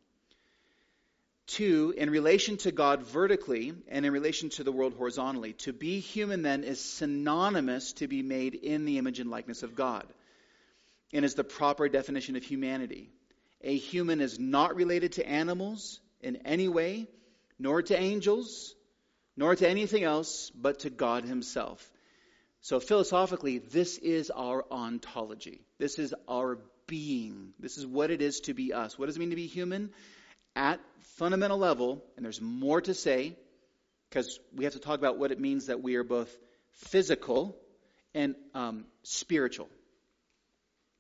[1.47, 6.01] Two, in relation to God vertically and in relation to the world horizontally, to be
[6.01, 10.07] human then is synonymous to be made in the image and likeness of God
[11.13, 13.11] and is the proper definition of humanity.
[13.61, 17.07] A human is not related to animals in any way,
[17.59, 18.75] nor to angels,
[19.37, 21.89] nor to anything else, but to God Himself.
[22.67, 25.61] So philosophically, this is our ontology.
[25.79, 27.53] This is our being.
[27.61, 28.99] This is what it is to be us.
[28.99, 29.91] What does it mean to be human?
[30.57, 30.81] At
[31.17, 33.37] fundamental level, and there's more to say,
[34.11, 36.37] because we have to talk about what it means that we are both
[36.73, 37.57] physical
[38.15, 39.69] and um, spiritual.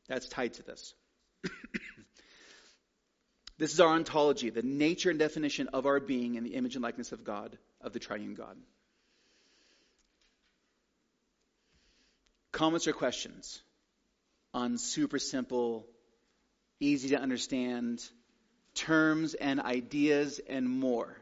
[0.06, 0.94] That's tied to this.
[3.58, 6.84] this is our ontology, the nature and definition of our being in the image and
[6.84, 8.56] likeness of God, of the triune God.
[12.56, 13.62] Comments or questions?
[14.56, 15.86] on super simple,
[16.80, 18.02] easy to understand
[18.74, 21.14] terms and ideas and more.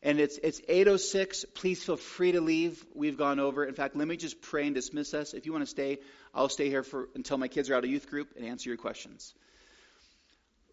[0.00, 1.44] And it's, it's 8.06.
[1.54, 2.84] Please feel free to leave.
[2.94, 3.64] We've gone over.
[3.64, 5.34] In fact, let me just pray and dismiss us.
[5.34, 5.98] If you want to stay,
[6.32, 8.76] I'll stay here for, until my kids are out of youth group and answer your
[8.76, 9.34] questions.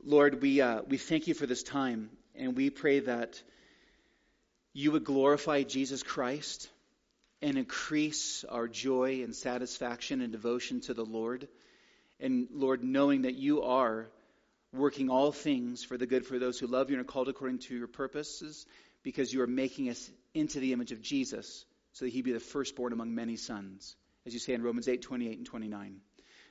[0.04, 3.42] Lord, we, uh, we thank you for this time, and we pray that
[4.74, 6.70] you would glorify Jesus Christ
[7.42, 11.48] and increase our joy and satisfaction and devotion to the Lord.
[12.20, 14.08] And Lord, knowing that you are
[14.74, 17.60] working all things for the good for those who love you and are called according
[17.60, 18.66] to your purposes,
[19.04, 22.40] because you are making us into the image of Jesus, so that he be the
[22.40, 23.96] firstborn among many sons,
[24.26, 26.02] as you say in Romans 8, 28 and 29.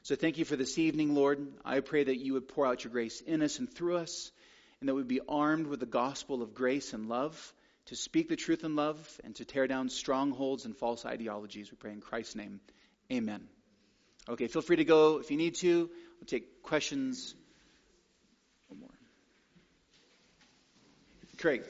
[0.02, 1.46] So thank you for this evening, Lord.
[1.64, 4.32] I pray that you would pour out your grace in us and through us,
[4.80, 7.52] and that we'd be armed with the gospel of grace and love
[7.88, 11.70] to speak the truth in love and to tear down strongholds and false ideologies.
[11.70, 12.60] We pray in Christ's name.
[13.10, 13.48] Amen.
[14.28, 15.88] Okay, feel free to go if you need to.
[16.20, 17.34] We'll take questions.
[18.68, 18.90] One more.
[21.38, 21.62] Craig.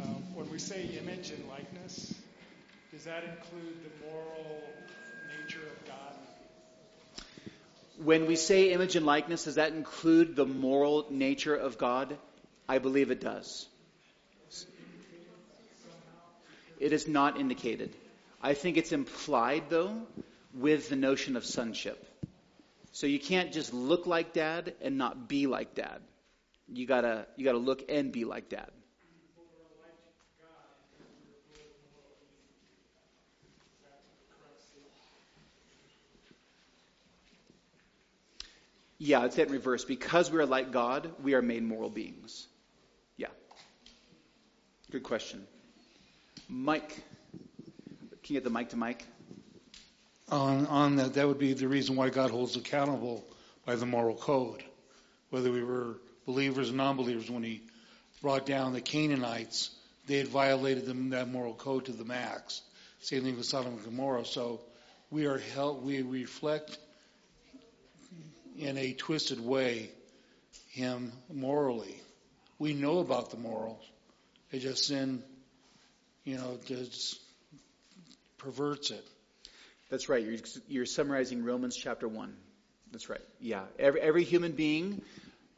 [0.00, 2.14] Um, when we say image and likeness,
[2.92, 4.62] does that include the moral
[5.38, 6.29] nature of God?
[8.02, 12.16] When we say image and likeness, does that include the moral nature of God?
[12.68, 13.66] I believe it does.
[16.78, 17.94] It is not indicated.
[18.42, 19.94] I think it's implied, though,
[20.54, 22.06] with the notion of sonship.
[22.92, 26.00] So you can't just look like dad and not be like dad.
[26.72, 28.70] You gotta, you gotta look and be like dad.
[39.02, 39.86] Yeah, I'd say it in reverse.
[39.86, 42.46] Because we are like God, we are made moral beings.
[43.16, 43.28] Yeah.
[44.92, 45.46] Good question.
[46.48, 47.02] Mike.
[48.22, 49.06] Can you get the mic to Mike?
[50.28, 53.24] On, on that, that would be the reason why God holds accountable
[53.64, 54.62] by the moral code.
[55.30, 55.96] Whether we were
[56.26, 57.62] believers or non believers, when he
[58.20, 59.70] brought down the Canaanites,
[60.08, 62.60] they had violated the, that moral code to the max.
[63.00, 64.26] Same thing with Sodom and Gomorrah.
[64.26, 64.60] So
[65.10, 66.76] we are held, we reflect
[68.60, 69.90] in a twisted way
[70.72, 71.96] him morally.
[72.58, 73.82] We know about the morals.
[74.52, 75.22] It just sin,
[76.24, 77.18] you know, just
[78.36, 79.04] perverts it.
[79.88, 80.22] That's right.
[80.22, 80.36] You're,
[80.68, 82.36] you're summarizing Romans chapter 1.
[82.92, 83.20] That's right.
[83.40, 83.62] Yeah.
[83.78, 85.00] Every, every human being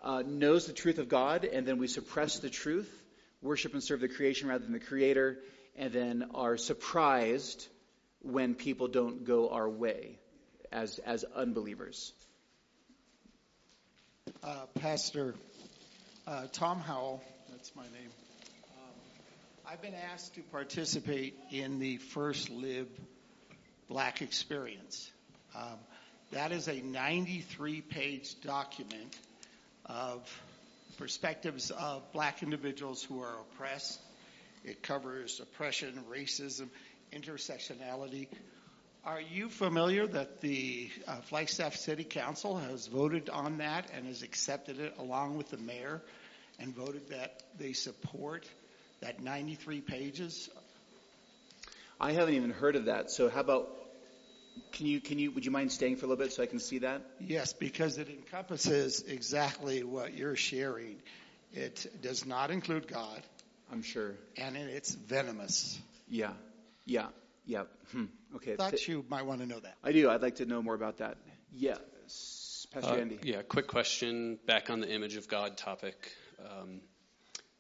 [0.01, 2.91] uh, knows the truth of God, and then we suppress the truth,
[3.41, 5.39] worship and serve the creation rather than the creator,
[5.77, 7.66] and then are surprised
[8.20, 10.19] when people don't go our way
[10.70, 12.12] as, as unbelievers.
[14.44, 15.36] Uh, Pastor
[16.27, 18.10] uh, Tom Howell, that's my name.
[18.77, 22.89] Um, I've been asked to participate in the First Lib
[23.89, 25.09] Black Experience.
[25.55, 25.78] Um,
[26.32, 29.16] that is a 93 page document
[29.86, 30.28] of
[30.98, 34.01] perspectives of black individuals who are oppressed.
[34.64, 36.69] It covers oppression, racism,
[37.12, 38.27] intersectionality.
[39.05, 44.23] Are you familiar that the uh, Flagstaff City Council has voted on that and has
[44.23, 46.01] accepted it along with the mayor
[46.61, 48.49] and voted that they support
[49.01, 50.49] that 93 pages?
[52.01, 53.11] I haven't even heard of that.
[53.11, 53.77] So how about
[54.70, 56.61] can you can you would you mind staying for a little bit so I can
[56.61, 57.03] see that?
[57.19, 60.97] Yes, because it encompasses exactly what you're sharing.
[61.53, 63.20] It does not include God.
[63.73, 64.15] I'm sure.
[64.37, 65.77] And it's venomous.
[66.09, 66.35] Yeah.
[66.87, 67.09] Yeah.
[67.44, 67.64] Yeah.
[67.93, 68.05] Hmm.
[68.36, 68.56] Okay.
[68.56, 69.77] Thought Th- you might want to know that.
[69.82, 70.10] I do.
[70.10, 71.16] I'd like to know more about that.
[71.55, 71.77] Yeah.
[72.73, 73.19] Pastor uh, Andy.
[73.23, 73.43] Yeah.
[73.43, 76.12] Quick question back on the image of God topic.
[76.40, 76.81] Um,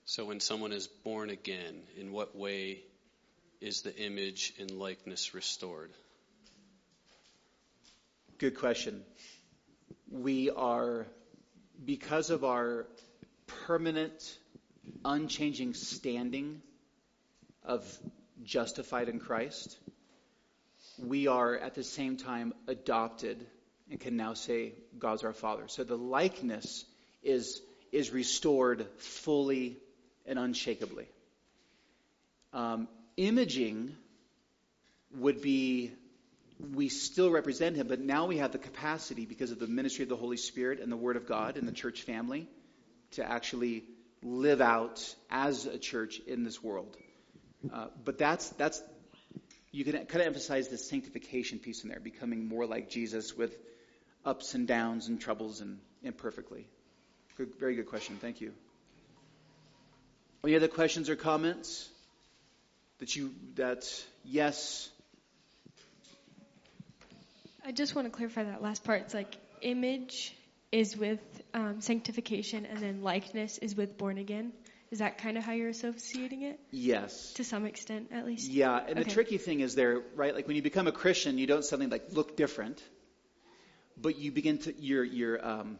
[0.04, 2.80] so when someone is born again, in what way
[3.60, 5.92] is the image and likeness restored?
[8.38, 9.02] Good question.
[10.10, 11.06] We are,
[11.84, 12.86] because of our
[13.66, 14.38] permanent,
[15.04, 16.60] unchanging standing
[17.64, 17.86] of
[18.44, 19.78] justified in Christ,
[20.98, 23.46] we are at the same time adopted
[23.90, 25.64] and can now say God's our Father.
[25.66, 26.84] So the likeness
[27.22, 27.60] is,
[27.90, 29.76] is restored fully
[30.26, 31.06] and unshakably.
[32.52, 33.94] Um, imaging
[35.18, 35.92] would be
[36.74, 40.08] we still represent him, but now we have the capacity because of the ministry of
[40.08, 42.46] the Holy Spirit and the Word of God and the church family
[43.12, 43.84] to actually
[44.22, 46.96] live out as a church in this world.
[47.72, 48.82] Uh, but that's that's
[49.70, 53.56] you can kind of emphasize the sanctification piece in there, becoming more like Jesus with
[54.24, 56.66] ups and downs and troubles and imperfectly.
[57.36, 58.18] Good, very good question.
[58.20, 58.52] Thank you.
[60.44, 61.88] Any other questions or comments?
[62.98, 63.84] That you that
[64.24, 64.90] yes.
[67.64, 69.02] I just want to clarify that last part.
[69.02, 70.36] It's like image
[70.70, 71.20] is with
[71.54, 74.52] um, sanctification, and then likeness is with born again.
[74.92, 76.60] Is that kind of how you're associating it?
[76.70, 77.32] Yes.
[77.34, 78.50] To some extent, at least.
[78.50, 79.02] Yeah, and okay.
[79.02, 80.34] the tricky thing is there, right?
[80.34, 82.82] Like when you become a Christian, you don't suddenly like look different,
[83.96, 85.78] but you begin to your your um,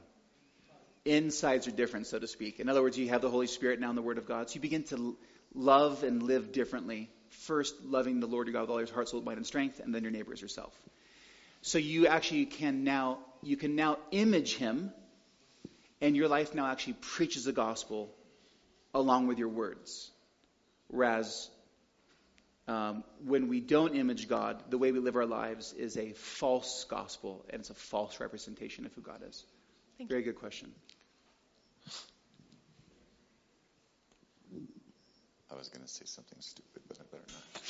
[1.05, 2.59] insides are different, so to speak.
[2.59, 4.55] In other words, you have the Holy Spirit now in the Word of God, so
[4.55, 5.15] you begin to
[5.55, 7.11] love and live differently.
[7.29, 9.95] First, loving the Lord your God with all your heart, soul, mind, and strength, and
[9.95, 10.75] then your neighbor as yourself.
[11.61, 14.91] So you actually can now you can now image him,
[16.01, 18.11] and your life now actually preaches the gospel
[18.95, 20.11] along with your words.
[20.89, 21.51] Whereas
[22.69, 26.85] um, when we don't image God, the way we live our lives is a false
[26.89, 29.45] gospel, and it's a false representation of who God is.
[29.99, 30.33] Thank Very you.
[30.33, 30.71] good question.
[35.51, 37.63] I was going to say something stupid, but I better not.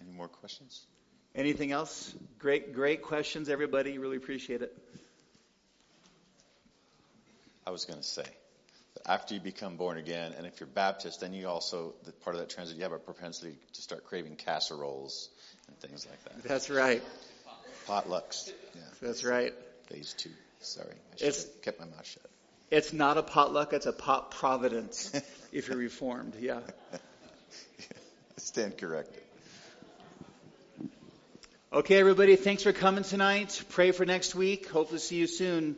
[0.02, 0.84] Any more questions?
[1.34, 2.14] Anything else?
[2.38, 3.98] Great, great questions, everybody.
[3.98, 4.76] Really appreciate it.
[7.66, 8.24] I was going to say,
[9.06, 12.40] after you become born again, and if you're Baptist, then you also, the part of
[12.40, 15.28] that transit, you have a propensity to start craving casseroles
[15.68, 16.48] and things like that.
[16.48, 17.02] That's right.
[17.86, 18.50] Potlucks.
[18.74, 18.80] Yeah.
[19.02, 19.52] That's right.
[19.88, 20.30] Phase two.
[20.60, 20.88] Sorry.
[20.88, 22.24] I should it's, have kept my mouth shut.
[22.70, 25.12] It's not a potluck, it's a pot providence
[25.52, 26.34] if you're reformed.
[26.40, 26.60] Yeah.
[26.92, 26.98] I
[28.38, 29.20] stand corrected.
[31.72, 33.62] Okay, everybody, thanks for coming tonight.
[33.70, 34.68] Pray for next week.
[34.68, 35.76] Hope to see you soon.